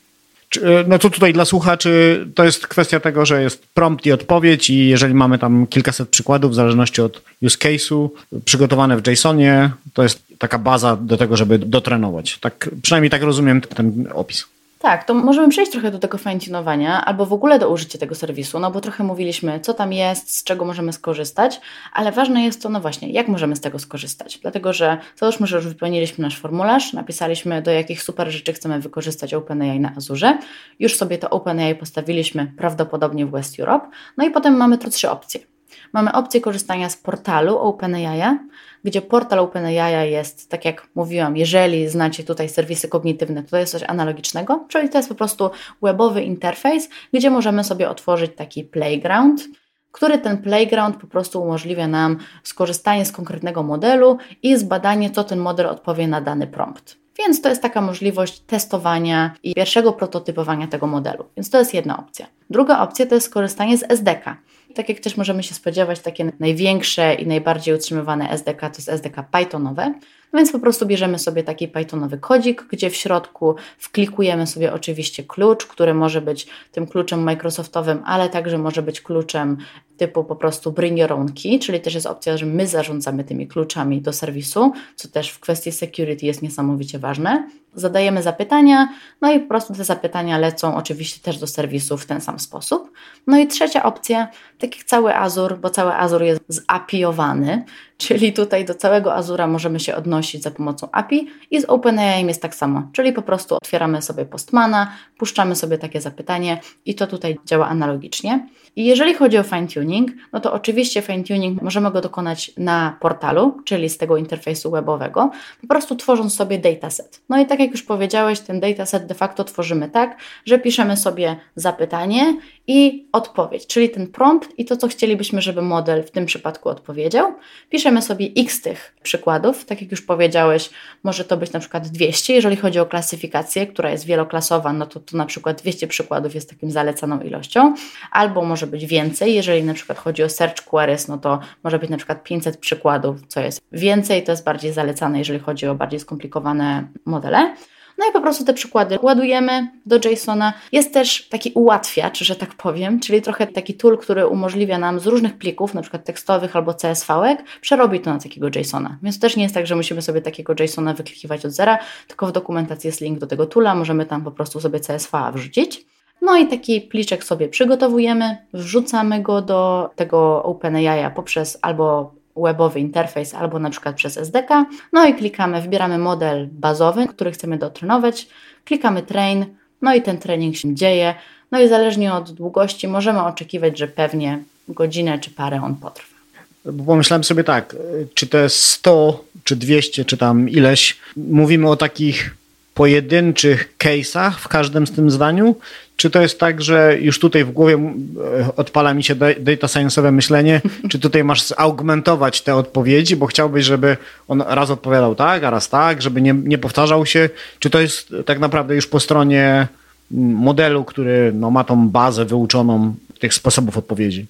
No 0.86 0.98
to 0.98 1.10
tutaj 1.10 1.32
dla 1.32 1.44
słuchaczy 1.44 2.26
to 2.34 2.44
jest 2.44 2.66
kwestia 2.66 3.00
tego, 3.00 3.26
że 3.26 3.42
jest 3.42 3.66
prompt 3.74 4.06
i 4.06 4.12
odpowiedź 4.12 4.70
i 4.70 4.88
jeżeli 4.88 5.14
mamy 5.14 5.38
tam 5.38 5.66
kilkaset 5.66 6.08
przykładów 6.08 6.52
w 6.52 6.54
zależności 6.54 7.02
od 7.02 7.22
use 7.42 7.58
case'u 7.58 8.08
przygotowane 8.44 8.96
w 8.96 9.06
JSONie, 9.06 9.70
to 9.92 10.02
jest 10.02 10.22
taka 10.38 10.58
baza 10.58 10.96
do 10.96 11.16
tego, 11.16 11.36
żeby 11.36 11.58
dotrenować. 11.58 12.38
Tak, 12.38 12.70
przynajmniej 12.82 13.10
tak 13.10 13.22
rozumiem 13.22 13.60
ten 13.60 14.08
opis. 14.14 14.44
Tak, 14.78 15.04
to 15.04 15.14
możemy 15.14 15.48
przejść 15.48 15.72
trochę 15.72 15.90
do 15.90 15.98
tego 15.98 16.18
fine-tunowania 16.18 17.04
albo 17.04 17.26
w 17.26 17.32
ogóle 17.32 17.58
do 17.58 17.70
użycia 17.70 17.98
tego 17.98 18.14
serwisu, 18.14 18.58
no 18.58 18.70
bo 18.70 18.80
trochę 18.80 19.04
mówiliśmy, 19.04 19.60
co 19.60 19.74
tam 19.74 19.92
jest, 19.92 20.36
z 20.36 20.44
czego 20.44 20.64
możemy 20.64 20.92
skorzystać, 20.92 21.60
ale 21.92 22.12
ważne 22.12 22.44
jest 22.44 22.62
to, 22.62 22.68
no 22.68 22.80
właśnie, 22.80 23.10
jak 23.10 23.28
możemy 23.28 23.56
z 23.56 23.60
tego 23.60 23.78
skorzystać. 23.78 24.38
Dlatego, 24.38 24.72
że 24.72 24.98
załóżmy, 25.16 25.46
że 25.46 25.56
już 25.56 25.66
wypełniliśmy 25.66 26.22
nasz 26.22 26.38
formularz, 26.38 26.92
napisaliśmy, 26.92 27.62
do 27.62 27.70
jakich 27.70 28.02
super 28.02 28.30
rzeczy 28.30 28.52
chcemy 28.52 28.80
wykorzystać 28.80 29.34
OpenAI 29.34 29.80
na 29.80 29.92
Azure, 29.96 30.38
już 30.78 30.96
sobie 30.96 31.18
to 31.18 31.30
OpenAI 31.30 31.74
postawiliśmy 31.74 32.52
prawdopodobnie 32.56 33.26
w 33.26 33.30
West 33.30 33.60
Europe, 33.60 33.88
no 34.16 34.26
i 34.26 34.30
potem 34.30 34.56
mamy 34.56 34.78
tu 34.78 34.90
trzy 34.90 35.10
opcje. 35.10 35.47
Mamy 35.92 36.12
opcję 36.12 36.40
korzystania 36.40 36.88
z 36.88 36.96
portalu 36.96 37.58
OpenAI, 37.58 38.38
gdzie 38.84 39.02
portal 39.02 39.38
OpenAI 39.38 40.10
jest, 40.10 40.50
tak 40.50 40.64
jak 40.64 40.88
mówiłam, 40.94 41.36
jeżeli 41.36 41.88
znacie 41.88 42.24
tutaj 42.24 42.48
serwisy 42.48 42.88
kognitywne, 42.88 43.42
to 43.42 43.56
jest 43.56 43.72
coś 43.72 43.82
analogicznego, 43.82 44.64
czyli 44.68 44.88
to 44.88 44.98
jest 44.98 45.08
po 45.08 45.14
prostu 45.14 45.50
webowy 45.82 46.22
interfejs, 46.22 46.88
gdzie 47.12 47.30
możemy 47.30 47.64
sobie 47.64 47.88
otworzyć 47.88 48.32
taki 48.36 48.64
playground, 48.64 49.44
który 49.92 50.18
ten 50.18 50.38
playground 50.38 50.96
po 50.96 51.06
prostu 51.06 51.42
umożliwia 51.42 51.88
nam 51.88 52.18
skorzystanie 52.42 53.04
z 53.04 53.12
konkretnego 53.12 53.62
modelu 53.62 54.18
i 54.42 54.56
zbadanie, 54.56 55.10
co 55.10 55.24
ten 55.24 55.38
model 55.38 55.66
odpowie 55.66 56.08
na 56.08 56.20
dany 56.20 56.46
prompt. 56.46 56.96
Więc 57.18 57.42
to 57.42 57.48
jest 57.48 57.62
taka 57.62 57.80
możliwość 57.80 58.40
testowania 58.40 59.34
i 59.42 59.54
pierwszego 59.54 59.92
prototypowania 59.92 60.66
tego 60.66 60.86
modelu. 60.86 61.24
Więc 61.36 61.50
to 61.50 61.58
jest 61.58 61.74
jedna 61.74 61.98
opcja. 61.98 62.26
Druga 62.50 62.80
opcja 62.80 63.06
to 63.06 63.14
jest 63.14 63.26
skorzystanie 63.26 63.78
z 63.78 63.84
SDK. 63.88 64.36
Tak 64.74 64.88
jak 64.88 65.00
też 65.00 65.16
możemy 65.16 65.42
się 65.42 65.54
spodziewać, 65.54 66.00
takie 66.00 66.32
największe 66.40 67.14
i 67.14 67.26
najbardziej 67.26 67.74
utrzymywane 67.74 68.30
SDK 68.30 68.60
to 68.60 68.76
jest 68.76 68.88
SDK 68.88 69.22
Pythonowe. 69.22 69.94
No 70.32 70.38
więc 70.38 70.52
po 70.52 70.58
prostu 70.58 70.86
bierzemy 70.86 71.18
sobie 71.18 71.42
taki 71.42 71.68
Pythonowy 71.68 72.18
kodzik, 72.18 72.66
gdzie 72.70 72.90
w 72.90 72.96
środku 72.96 73.54
wklikujemy 73.78 74.46
sobie 74.46 74.72
oczywiście 74.72 75.24
klucz, 75.24 75.66
który 75.66 75.94
może 75.94 76.20
być 76.20 76.46
tym 76.72 76.86
kluczem 76.86 77.22
Microsoftowym, 77.22 78.02
ale 78.04 78.28
także 78.28 78.58
może 78.58 78.82
być 78.82 79.00
kluczem 79.00 79.56
typu 79.98 80.24
po 80.24 80.36
prostu 80.36 80.72
bring 80.72 80.98
your 80.98 81.12
own 81.12 81.32
key, 81.32 81.58
czyli 81.58 81.80
też 81.80 81.94
jest 81.94 82.06
opcja, 82.06 82.36
że 82.36 82.46
my 82.46 82.66
zarządzamy 82.66 83.24
tymi 83.24 83.46
kluczami 83.46 84.02
do 84.02 84.12
serwisu, 84.12 84.72
co 84.96 85.08
też 85.08 85.30
w 85.30 85.40
kwestii 85.40 85.72
security 85.72 86.26
jest 86.26 86.42
niesamowicie 86.42 86.98
ważne. 86.98 87.48
Zadajemy 87.74 88.22
zapytania, 88.22 88.88
no 89.20 89.32
i 89.32 89.40
po 89.40 89.48
prostu 89.48 89.74
te 89.74 89.84
zapytania 89.84 90.38
lecą 90.38 90.76
oczywiście 90.76 91.20
też 91.20 91.38
do 91.38 91.46
serwisu 91.46 91.96
w 91.96 92.06
ten 92.06 92.20
sam 92.20 92.38
sposób. 92.38 92.92
No 93.26 93.38
i 93.38 93.46
trzecia 93.46 93.82
opcja, 93.82 94.28
tak 94.58 94.76
jak 94.76 94.86
cały 94.86 95.14
Azure, 95.14 95.56
bo 95.56 95.70
cały 95.70 95.92
Azure 95.92 96.26
jest 96.26 96.40
zapiowany, 96.48 97.64
czyli 97.98 98.32
tutaj 98.32 98.64
do 98.64 98.74
całego 98.74 99.14
Azura 99.14 99.46
możemy 99.46 99.80
się 99.80 99.96
odnosić 99.96 100.42
za 100.42 100.50
pomocą 100.50 100.88
API 100.92 101.28
i 101.50 101.60
z 101.60 101.64
OpenAI 101.64 102.26
jest 102.26 102.42
tak 102.42 102.54
samo, 102.54 102.82
czyli 102.92 103.12
po 103.12 103.22
prostu 103.22 103.54
otwieramy 103.54 104.02
sobie 104.02 104.24
Postmana, 104.24 104.92
puszczamy 105.18 105.56
sobie 105.56 105.78
takie 105.78 106.00
zapytanie 106.00 106.60
i 106.84 106.94
to 106.94 107.06
tutaj 107.06 107.38
działa 107.44 107.68
analogicznie. 107.68 108.48
I 108.78 108.84
jeżeli 108.84 109.14
chodzi 109.14 109.38
o 109.38 109.42
fine-tuning, 109.42 110.06
no 110.32 110.40
to 110.40 110.52
oczywiście 110.52 111.02
fine-tuning 111.02 111.62
możemy 111.62 111.90
go 111.90 112.00
dokonać 112.00 112.50
na 112.56 112.96
portalu, 113.00 113.60
czyli 113.64 113.88
z 113.88 113.98
tego 113.98 114.16
interfejsu 114.16 114.70
webowego, 114.70 115.30
po 115.60 115.66
prostu 115.66 115.96
tworząc 115.96 116.34
sobie 116.34 116.58
dataset. 116.58 117.22
No 117.28 117.40
i 117.40 117.46
tak 117.46 117.60
jak 117.60 117.70
już 117.70 117.82
powiedziałeś, 117.82 118.40
ten 118.40 118.60
dataset 118.60 119.06
de 119.06 119.14
facto 119.14 119.44
tworzymy 119.44 119.88
tak, 119.88 120.16
że 120.44 120.58
piszemy 120.58 120.96
sobie 120.96 121.36
zapytanie 121.56 122.36
i 122.68 123.08
odpowiedź, 123.12 123.66
czyli 123.66 123.90
ten 123.90 124.06
prompt 124.06 124.58
i 124.58 124.64
to, 124.64 124.76
co 124.76 124.88
chcielibyśmy, 124.88 125.42
żeby 125.42 125.62
model 125.62 126.02
w 126.02 126.10
tym 126.10 126.26
przypadku 126.26 126.68
odpowiedział. 126.68 127.34
Piszemy 127.70 128.02
sobie 128.02 128.28
x 128.36 128.62
tych 128.62 128.94
przykładów, 129.02 129.64
tak 129.64 129.82
jak 129.82 129.90
już 129.90 130.02
powiedziałeś, 130.02 130.70
może 131.02 131.24
to 131.24 131.36
być 131.36 131.52
na 131.52 131.60
przykład 131.60 131.88
200, 131.88 132.34
jeżeli 132.34 132.56
chodzi 132.56 132.78
o 132.78 132.86
klasyfikację, 132.86 133.66
która 133.66 133.90
jest 133.90 134.06
wieloklasowa, 134.06 134.72
no 134.72 134.86
to, 134.86 135.00
to 135.00 135.16
na 135.16 135.26
przykład 135.26 135.62
200 135.62 135.86
przykładów 135.86 136.34
jest 136.34 136.50
takim 136.50 136.70
zalecaną 136.70 137.20
ilością, 137.20 137.74
albo 138.10 138.44
może 138.44 138.66
być 138.66 138.86
więcej, 138.86 139.34
jeżeli 139.34 139.62
na 139.62 139.74
przykład 139.74 139.98
chodzi 139.98 140.22
o 140.22 140.28
search 140.28 140.64
queries, 140.64 141.08
no 141.08 141.18
to 141.18 141.40
może 141.64 141.78
być 141.78 141.90
na 141.90 141.96
przykład 141.96 142.22
500 142.22 142.56
przykładów, 142.56 143.26
co 143.28 143.40
jest 143.40 143.60
więcej, 143.72 144.24
to 144.24 144.32
jest 144.32 144.44
bardziej 144.44 144.72
zalecane, 144.72 145.18
jeżeli 145.18 145.38
chodzi 145.38 145.66
o 145.66 145.74
bardziej 145.74 146.00
skomplikowane 146.00 146.88
modele. 147.04 147.54
No 147.98 148.04
i 148.10 148.12
po 148.12 148.20
prostu 148.20 148.44
te 148.44 148.54
przykłady 148.54 148.98
ładujemy 149.02 149.68
do 149.86 149.96
JSONa. 149.96 150.52
Jest 150.72 150.94
też 150.94 151.28
taki 151.28 151.52
ułatwiacz, 151.54 152.18
że 152.18 152.36
tak 152.36 152.54
powiem, 152.54 153.00
czyli 153.00 153.22
trochę 153.22 153.46
taki 153.46 153.74
tool, 153.74 153.98
który 153.98 154.26
umożliwia 154.26 154.78
nam 154.78 155.00
z 155.00 155.06
różnych 155.06 155.38
plików, 155.38 155.74
na 155.74 155.82
przykład 155.82 156.04
tekstowych 156.04 156.56
albo 156.56 156.72
CSV-ek, 156.72 157.36
przerobić 157.60 158.04
to 158.04 158.12
na 158.12 158.18
takiego 158.18 158.48
JSONa. 158.54 158.98
Więc 159.02 159.20
też 159.20 159.36
nie 159.36 159.42
jest 159.42 159.54
tak, 159.54 159.66
że 159.66 159.76
musimy 159.76 160.02
sobie 160.02 160.22
takiego 160.22 160.54
JSONa 160.60 160.94
wyklikiwać 160.94 161.46
od 161.46 161.52
zera, 161.52 161.78
tylko 162.08 162.26
w 162.26 162.32
dokumentacji 162.32 162.88
jest 162.88 163.00
link 163.00 163.18
do 163.18 163.26
tego 163.26 163.46
toola, 163.46 163.74
możemy 163.74 164.06
tam 164.06 164.24
po 164.24 164.30
prostu 164.30 164.60
sobie 164.60 164.80
CSV 164.80 165.32
wrzucić. 165.34 165.86
No 166.22 166.36
i 166.36 166.46
taki 166.46 166.80
pliczek 166.80 167.24
sobie 167.24 167.48
przygotowujemy, 167.48 168.36
wrzucamy 168.52 169.22
go 169.22 169.42
do 169.42 169.90
tego 169.96 170.42
OpenAI 170.42 171.14
poprzez 171.14 171.58
albo 171.62 172.17
webowy 172.42 172.80
interfejs 172.80 173.34
albo 173.34 173.58
na 173.58 173.70
przykład 173.70 173.96
przez 173.96 174.16
SDK. 174.16 174.66
No 174.92 175.06
i 175.06 175.14
klikamy, 175.14 175.62
wybieramy 175.62 175.98
model 175.98 176.48
bazowy, 176.52 177.06
który 177.06 177.32
chcemy 177.32 177.58
dotrenować, 177.58 178.28
klikamy 178.64 179.02
train, 179.02 179.46
no 179.82 179.94
i 179.94 180.02
ten 180.02 180.18
trening 180.18 180.56
się 180.56 180.74
dzieje. 180.74 181.14
No 181.50 181.60
i 181.60 181.68
zależnie 181.68 182.12
od 182.12 182.32
długości 182.32 182.88
możemy 182.88 183.22
oczekiwać, 183.22 183.78
że 183.78 183.88
pewnie 183.88 184.42
godzinę 184.68 185.18
czy 185.18 185.30
parę 185.30 185.62
on 185.62 185.74
potrwa. 185.76 186.18
Bo 186.64 186.84
pomyślałem 186.84 187.24
sobie 187.24 187.44
tak, 187.44 187.76
czy 188.14 188.28
jest 188.32 188.56
100, 188.56 189.24
czy 189.44 189.56
200, 189.56 190.04
czy 190.04 190.16
tam 190.16 190.48
ileś. 190.48 190.96
Mówimy 191.16 191.70
o 191.70 191.76
takich 191.76 192.36
pojedynczych 192.74 193.74
case'ach 193.78 194.30
w 194.30 194.48
każdym 194.48 194.86
z 194.86 194.92
tym 194.92 195.10
zdaniu, 195.10 195.56
czy 195.98 196.10
to 196.10 196.20
jest 196.20 196.40
tak, 196.40 196.62
że 196.62 196.96
już 197.00 197.18
tutaj 197.18 197.44
w 197.44 197.52
głowie 197.52 197.74
e, 197.74 198.56
odpala 198.56 198.94
mi 198.94 199.04
się 199.04 199.14
data 199.14 199.66
science'owe 199.66 200.12
myślenie, 200.12 200.60
czy 200.90 200.98
tutaj 200.98 201.24
masz 201.24 201.54
augmentować 201.56 202.42
te 202.42 202.54
odpowiedzi, 202.54 203.16
bo 203.16 203.26
chciałbyś, 203.26 203.64
żeby 203.64 203.96
on 204.28 204.42
raz 204.46 204.70
odpowiadał 204.70 205.14
tak, 205.14 205.44
a 205.44 205.50
raz 205.50 205.68
tak, 205.68 206.02
żeby 206.02 206.22
nie, 206.22 206.34
nie 206.34 206.58
powtarzał 206.58 207.06
się, 207.06 207.30
czy 207.58 207.70
to 207.70 207.80
jest 207.80 208.14
tak 208.26 208.38
naprawdę 208.38 208.74
już 208.74 208.86
po 208.86 209.00
stronie 209.00 209.68
modelu, 210.10 210.84
który 210.84 211.32
no, 211.34 211.50
ma 211.50 211.64
tą 211.64 211.88
bazę 211.88 212.24
wyuczoną 212.24 212.94
tych 213.18 213.34
sposobów 213.34 213.78
odpowiedzi? 213.78 214.26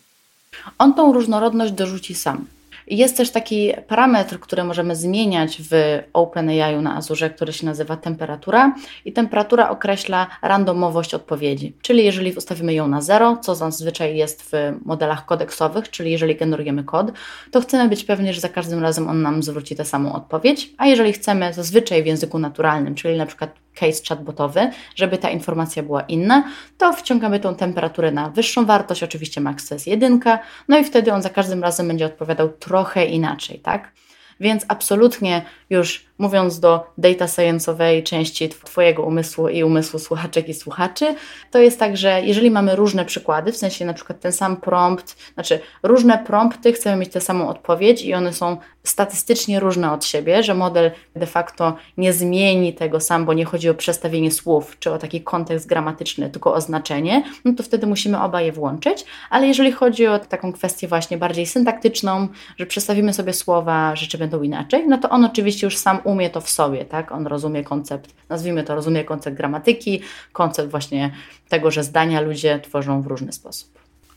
On 0.79 0.95
tą 0.95 1.13
różnorodność 1.13 1.73
dorzuci 1.73 2.15
sam. 2.15 2.45
Jest 2.91 3.17
też 3.17 3.31
taki 3.31 3.73
parametr, 3.89 4.41
który 4.41 4.65
możemy 4.65 4.97
zmieniać 4.97 5.63
w 5.71 5.99
OpenAI 6.13 6.77
na 6.77 6.97
Azure, 6.97 7.31
który 7.31 7.53
się 7.53 7.67
nazywa 7.67 7.97
temperatura 7.97 8.75
i 9.05 9.13
temperatura 9.13 9.71
określa 9.71 10.27
randomowość 10.43 11.15
odpowiedzi. 11.15 11.77
Czyli 11.83 12.05
jeżeli 12.05 12.33
ustawimy 12.33 12.75
ją 12.75 12.89
na 12.89 13.01
zero, 13.01 13.37
co 13.37 13.55
zazwyczaj 13.55 14.17
jest 14.17 14.43
w 14.43 14.73
modelach 14.85 15.27
kodeksowych, 15.27 15.91
czyli 15.91 16.11
jeżeli 16.11 16.37
generujemy 16.37 16.85
kod, 16.85 17.13
to 17.51 17.61
chcemy 17.61 17.89
być 17.89 18.05
pewni, 18.05 18.33
że 18.33 18.41
za 18.41 18.49
każdym 18.49 18.83
razem 18.83 19.09
on 19.09 19.23
nam 19.23 19.43
zwróci 19.43 19.77
tę 19.77 19.85
samą 19.85 20.13
odpowiedź, 20.13 20.75
a 20.79 20.87
jeżeli 20.87 21.13
chcemy 21.13 21.53
zazwyczaj 21.53 22.03
w 22.03 22.07
języku 22.07 22.39
naturalnym, 22.39 22.95
czyli 22.95 23.19
na 23.19 23.27
przykład 23.27 23.68
case 23.81 24.03
chatbotowy, 24.09 24.71
żeby 24.95 25.19
ta 25.19 25.31
informacja 25.31 25.83
była 25.83 26.01
inna, 26.01 26.45
to 26.79 26.93
wciągamy 26.93 27.41
tą 27.41 27.55
temperaturę 27.55 28.13
na 28.13 28.31
wyższą 28.31 28.67
wartość, 28.67 29.03
oczywiście 29.03 29.41
max 29.41 29.69
to 29.69 29.75
jest 29.75 29.87
jedynka, 29.87 30.39
no 30.69 30.79
i 30.79 30.85
wtedy 30.85 31.13
on 31.13 31.23
za 31.23 31.31
każdym 31.31 31.63
razem 31.63 31.89
będzie 31.89 32.07
odpowiadał 32.07 32.49
trochę 32.49 33.07
inaczej, 33.07 33.59
tak? 33.59 33.93
Więc 34.41 34.65
absolutnie 34.69 35.43
już 35.71 36.09
mówiąc 36.19 36.61
do 36.61 36.87
data 36.99 37.27
science'owej 37.27 38.03
części 38.03 38.49
Twojego 38.49 39.03
umysłu 39.03 39.49
i 39.49 39.65
umysłu 39.65 39.99
słuchaczek 39.99 40.49
i 40.49 40.55
słuchaczy, 40.55 41.15
to 41.51 41.59
jest 41.59 41.79
tak, 41.79 41.97
że 41.97 42.23
jeżeli 42.23 42.51
mamy 42.51 42.77
różne 42.77 43.05
przykłady, 43.05 43.53
w 43.53 43.57
sensie 43.57 43.85
na 43.85 43.95
przykład 43.95 44.21
ten 44.21 44.33
sam 44.33 44.57
prompt, 44.57 45.17
znaczy 45.35 45.61
różne 45.83 46.19
prompty, 46.27 46.73
chcemy 46.73 46.97
mieć 46.97 47.13
tę 47.13 47.21
samą 47.21 47.49
odpowiedź 47.49 48.03
i 48.03 48.15
one 48.15 48.33
są 48.33 48.57
statystycznie 48.85 49.61
różne 49.61 49.93
od 49.93 50.05
siebie, 50.05 50.43
że 50.43 50.55
model 50.55 50.91
de 51.17 51.27
facto 51.27 51.77
nie 51.97 52.13
zmieni 52.13 52.75
tego 52.75 53.01
sam, 53.01 53.25
bo 53.25 53.35
nie 53.35 53.45
chodzi 53.45 53.69
o 53.69 53.75
przestawienie 53.75 54.31
słów 54.31 54.77
czy 54.79 54.93
o 54.93 54.99
taki 54.99 55.21
kontekst 55.21 55.69
gramatyczny, 55.69 56.31
tylko 56.31 56.55
o 56.55 56.61
znaczenie, 56.61 57.23
no 57.45 57.53
to 57.53 57.63
wtedy 57.63 57.87
musimy 57.87 58.23
oba 58.23 58.41
je 58.41 58.53
włączyć, 58.53 59.05
ale 59.31 59.47
jeżeli 59.47 59.73
chodzi 59.73 60.07
o 60.07 60.19
taką 60.19 60.53
kwestię 60.53 60.89
właśnie 60.89 61.19
bardziej 61.19 61.47
syntaktyczną, 61.47 62.29
że 62.57 62.67
przestawimy 62.67 63.15
sobie 63.15 63.33
słowa, 63.33 63.97
rzeczy 63.97 64.19
będą 64.19 64.43
inaczej, 64.43 64.85
no 64.89 64.99
to 64.99 65.11
on 65.11 65.25
oczywiście 65.25 65.58
już 65.63 65.77
sam 65.77 65.99
umie 66.05 66.31
to 66.31 66.41
w 66.41 66.51
sobie, 66.51 66.85
tak? 66.85 67.13
On 67.13 67.27
rozumie 67.27 67.65
koncept, 67.65 68.11
nazwijmy 68.29 68.65
to, 68.65 68.75
rozumie 68.75 69.05
koncept 69.05 69.37
gramatyki, 69.37 70.01
koncept 70.33 70.71
właśnie 70.71 71.11
tego, 71.49 71.71
że 71.71 71.85
zdania 71.85 72.21
ludzie 72.21 72.61
tworzą 72.61 73.03
w 73.03 73.07
różny 73.07 73.33
sposób. 73.33 73.69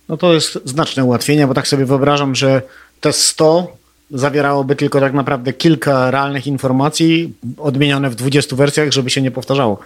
No 0.10 0.18
to 0.18 0.34
jest 0.34 0.60
znaczne 0.66 1.06
ułatwienie, 1.06 1.48
bo 1.48 1.54
tak 1.54 1.68
sobie 1.68 1.86
wyobrażam, 1.86 2.36
że 2.36 2.62
te 3.02 3.14
100 3.14 3.68
zawierałoby 4.12 4.76
tylko 4.76 5.00
tak 5.00 5.14
naprawdę 5.14 5.54
kilka 5.54 6.12
realnych 6.12 6.48
informacji 6.48 7.34
odmienione 7.58 8.10
w 8.10 8.16
20 8.16 8.56
wersjach, 8.56 8.92
żeby 8.92 9.10
się 9.10 9.22
nie 9.22 9.32
powtarzało. 9.32 9.80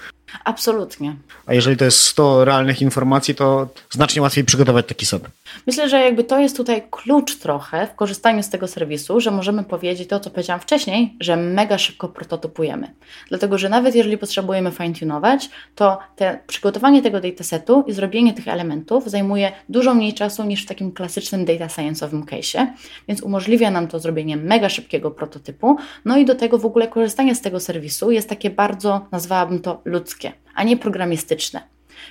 Absolutnie. 0.44 1.16
A 1.46 1.54
jeżeli 1.54 1.78
to 1.78 1.86
jest 1.86 1.98
100 1.98 2.46
realnych 2.46 2.82
informacji, 2.82 3.36
to 3.36 3.68
znacznie 3.90 4.22
łatwiej 4.22 4.44
przygotować 4.44 4.86
taki 4.86 5.06
set. 5.06 5.24
Myślę, 5.68 5.90
że 5.90 6.00
jakby 6.00 6.24
to 6.24 6.40
jest 6.40 6.58
tutaj 6.58 6.84
klucz 6.92 7.36
trochę 7.36 7.88
w 7.88 7.96
korzystaniu 7.96 8.44
z 8.44 8.50
tego 8.50 8.68
serwisu, 8.68 9.20
że 9.20 9.32
możemy 9.32 9.64
powiedzieć 9.64 10.10
to, 10.10 10.20
co 10.20 10.30
powiedziałam 10.30 10.60
wcześniej, 10.60 11.16
że 11.20 11.38
mega 11.38 11.78
szybko 11.78 12.08
prototypujemy. 12.08 12.94
Dlatego, 13.30 13.58
że 13.58 13.70
nawet 13.70 13.96
jeżeli 13.96 14.18
potrzebujemy 14.18 14.72
fine-tunować, 14.72 15.50
to 15.76 16.00
te, 16.16 16.40
przygotowanie 16.48 17.02
tego 17.02 17.22
datasetu 17.22 17.84
i 17.88 17.94
zrobienie 17.94 18.34
tych 18.34 18.48
elementów 18.48 19.10
zajmuje 19.10 19.52
dużo 19.70 19.94
mniej 19.94 20.14
czasu 20.14 20.44
niż 20.44 20.64
w 20.64 20.68
takim 20.68 20.92
klasycznym 20.92 21.46
data 21.46 21.68
science'owym 21.68 22.24
case'ie, 22.24 22.68
więc 23.08 23.22
umożliwia 23.22 23.72
nam 23.72 23.88
to 23.88 24.00
zrobienie 24.00 24.38
mega 24.38 24.70
szybkiego 24.70 25.12
prototypu. 25.12 25.78
No 26.06 26.18
i 26.18 26.26
do 26.26 26.36
tego 26.36 26.58
w 26.58 26.66
ogóle 26.66 26.88
korzystanie 26.88 27.36
z 27.36 27.42
tego 27.42 27.60
serwisu 27.60 28.12
jest 28.12 28.30
takie 28.30 28.50
bardzo, 28.50 29.06
nazwałabym 29.12 29.60
to 29.60 29.82
ludzkie, 29.86 30.25
a 30.56 30.64
nie 30.64 30.78
programistyczne. 30.78 31.62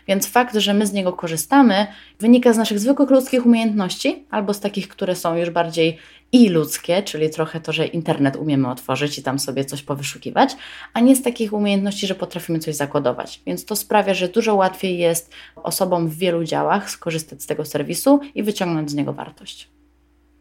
Więc 0.08 0.26
fakt, 0.26 0.56
że 0.56 0.74
my 0.74 0.86
z 0.86 0.92
niego 0.92 1.12
korzystamy, 1.12 1.86
wynika 2.20 2.52
z 2.52 2.56
naszych 2.56 2.78
zwykłych 2.78 3.10
ludzkich 3.10 3.46
umiejętności 3.46 4.24
albo 4.30 4.54
z 4.54 4.60
takich, 4.60 4.88
które 4.88 5.16
są 5.16 5.36
już 5.36 5.50
bardziej 5.50 5.98
i 6.32 6.48
ludzkie, 6.48 7.02
czyli 7.02 7.30
trochę 7.30 7.60
to, 7.60 7.72
że 7.72 7.86
internet 7.86 8.36
umiemy 8.36 8.70
otworzyć 8.70 9.18
i 9.18 9.22
tam 9.22 9.38
sobie 9.38 9.64
coś 9.64 9.82
powyszukiwać, 9.82 10.56
a 10.92 11.00
nie 11.00 11.16
z 11.16 11.22
takich 11.22 11.52
umiejętności, 11.52 12.06
że 12.06 12.14
potrafimy 12.14 12.58
coś 12.58 12.74
zakodować. 12.74 13.40
Więc 13.46 13.64
to 13.64 13.76
sprawia, 13.76 14.14
że 14.14 14.28
dużo 14.28 14.54
łatwiej 14.54 14.98
jest 14.98 15.32
osobom 15.56 16.08
w 16.08 16.18
wielu 16.18 16.44
działach 16.44 16.90
skorzystać 16.90 17.42
z 17.42 17.46
tego 17.46 17.64
serwisu 17.64 18.20
i 18.34 18.42
wyciągnąć 18.42 18.90
z 18.90 18.94
niego 18.94 19.12
wartość. 19.12 19.73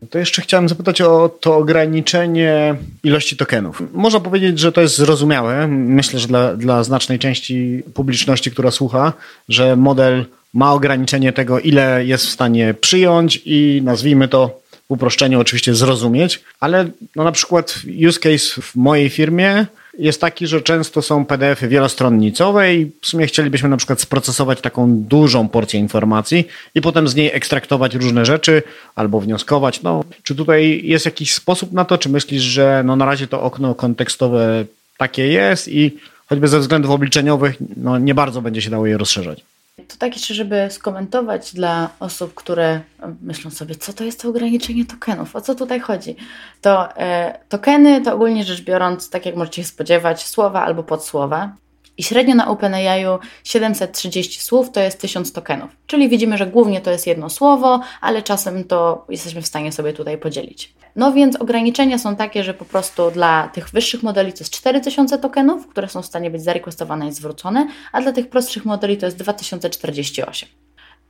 To 0.10 0.20
jeszcze 0.20 0.41
chciałem 0.41 0.70
zapytać 0.70 1.01
o 1.01 1.30
to 1.39 1.56
ograniczenie 1.56 2.76
ilości 3.04 3.38
tokenów. 3.38 3.82
Można 3.93 4.20
powiedzieć, 4.20 4.60
że 4.60 4.72
to 4.72 4.82
jest 4.82 4.97
zrozumiałe. 4.97 5.68
Myślę, 5.68 6.20
że 6.20 6.28
dla, 6.28 6.56
dla 6.56 6.84
znacznej 6.84 7.20
części 7.20 7.84
publiczności, 7.93 8.51
która 8.51 8.72
słucha, 8.72 9.14
że 9.49 9.76
model 9.76 10.26
ma 10.54 10.74
ograniczenie 10.74 11.34
tego, 11.34 11.60
ile 11.60 12.06
jest 12.06 12.26
w 12.26 12.30
stanie 12.30 12.74
przyjąć 12.74 13.41
i 13.45 13.82
nazwijmy 13.84 14.28
to 14.28 14.62
w 14.88 14.91
uproszczeniu 14.91 15.39
oczywiście 15.39 15.76
zrozumieć, 15.76 16.41
ale 16.60 16.89
no 17.16 17.24
na 17.24 17.32
przykład 17.32 17.80
use 18.08 18.20
case 18.20 18.62
w 18.62 18.76
mojej 18.76 19.10
firmie 19.10 19.66
jest 19.98 20.22
taki, 20.22 20.48
że 20.48 20.62
często 20.62 21.02
są 21.02 21.26
PDFy 21.26 21.68
wielostronnicowe 21.68 22.76
i 22.76 22.91
w 23.02 23.08
sumie 23.08 23.28
chcielibyśmy 23.28 23.70
na 23.70 23.78
przykład 23.78 24.02
sprocesować 24.02 24.62
taką 24.62 24.98
dużą 24.98 25.50
porcję 25.50 25.80
informacji 25.80 26.48
i 26.76 26.82
potem 26.82 27.08
z 27.08 27.16
niej 27.16 27.32
ekstraktować 27.34 27.96
różne 27.96 28.26
rzeczy 28.26 28.64
albo 28.96 29.20
wnioskować. 29.20 29.82
No, 29.82 30.04
czy 30.24 30.36
tutaj 30.36 30.82
jest 30.84 31.06
jakiś 31.06 31.34
sposób 31.34 31.72
na 31.72 31.86
to, 31.86 31.98
czy 31.98 32.10
myślisz, 32.10 32.41
że 32.41 32.82
no 32.86 32.96
na 32.96 33.06
razie 33.06 33.28
to 33.28 33.41
okno 33.41 33.76
kontekstowe 33.76 34.66
takie 34.98 35.28
jest 35.28 35.68
i 35.68 35.98
choćby 36.26 36.48
ze 36.48 36.60
względów 36.60 36.91
obliczeniowych 36.91 37.56
no 37.78 38.00
nie 38.00 38.16
bardzo 38.16 38.41
będzie 38.41 38.62
się 38.62 38.70
dało 38.70 38.88
je 38.88 38.98
rozszerzać? 38.98 39.44
To 39.76 39.97
tak 39.97 40.13
jeszcze, 40.13 40.34
żeby 40.34 40.67
skomentować 40.69 41.53
dla 41.53 41.89
osób, 41.99 42.34
które 42.34 42.82
myślą 43.21 43.51
sobie, 43.51 43.76
co 43.76 43.93
to 43.93 44.03
jest 44.03 44.21
to 44.21 44.30
ograniczenie 44.30 44.86
tokenów, 44.86 45.36
o 45.36 45.41
co 45.41 45.55
tutaj 45.55 45.80
chodzi. 45.80 46.15
To 46.61 46.97
e, 46.97 47.39
tokeny 47.49 48.01
to 48.01 48.13
ogólnie 48.13 48.43
rzecz 48.43 48.61
biorąc, 48.61 49.09
tak 49.09 49.26
jak 49.26 49.36
możecie 49.36 49.61
się 49.61 49.67
spodziewać, 49.67 50.28
słowa 50.28 50.63
albo 50.63 50.84
podsłowa. 50.84 51.55
I 51.98 52.04
średnio 52.04 52.36
na 52.36 52.48
OpenAI 52.48 53.06
730 53.44 54.41
słów 54.41 54.72
to 54.72 54.80
jest 54.80 55.02
1000 55.02 55.34
tokenów. 55.34 55.72
Czyli 55.88 56.10
widzimy, 56.10 56.38
że 56.38 56.48
głównie 56.48 56.82
to 56.82 56.91
jest 56.91 57.08
jedno 57.08 57.30
słowo, 57.30 57.82
ale 58.02 58.22
czasem 58.22 58.64
to 58.64 59.06
jesteśmy 59.10 59.41
w 59.41 59.48
stanie 59.48 59.72
sobie 59.72 59.94
tutaj 59.94 60.18
podzielić. 60.18 60.74
No 60.96 61.14
więc 61.14 61.36
ograniczenia 61.36 61.98
są 61.98 62.16
takie, 62.16 62.44
że 62.44 62.54
po 62.54 62.66
prostu 62.66 63.12
dla 63.12 63.48
tych 63.48 63.70
wyższych 63.70 64.04
modeli 64.04 64.34
to 64.34 64.39
jest 64.39 64.52
4000 64.52 65.18
tokenów, 65.18 65.68
które 65.68 65.89
są 65.89 66.02
w 66.02 66.06
stanie 66.06 66.32
być 66.32 66.44
zarequestowane 66.44 67.08
i 67.08 67.12
zwrócone, 67.12 67.68
a 67.91 68.02
dla 68.02 68.12
tych 68.12 68.30
prostszych 68.30 68.66
modeli 68.66 68.98
to 68.98 69.06
jest 69.06 69.18
2048. 69.18 70.50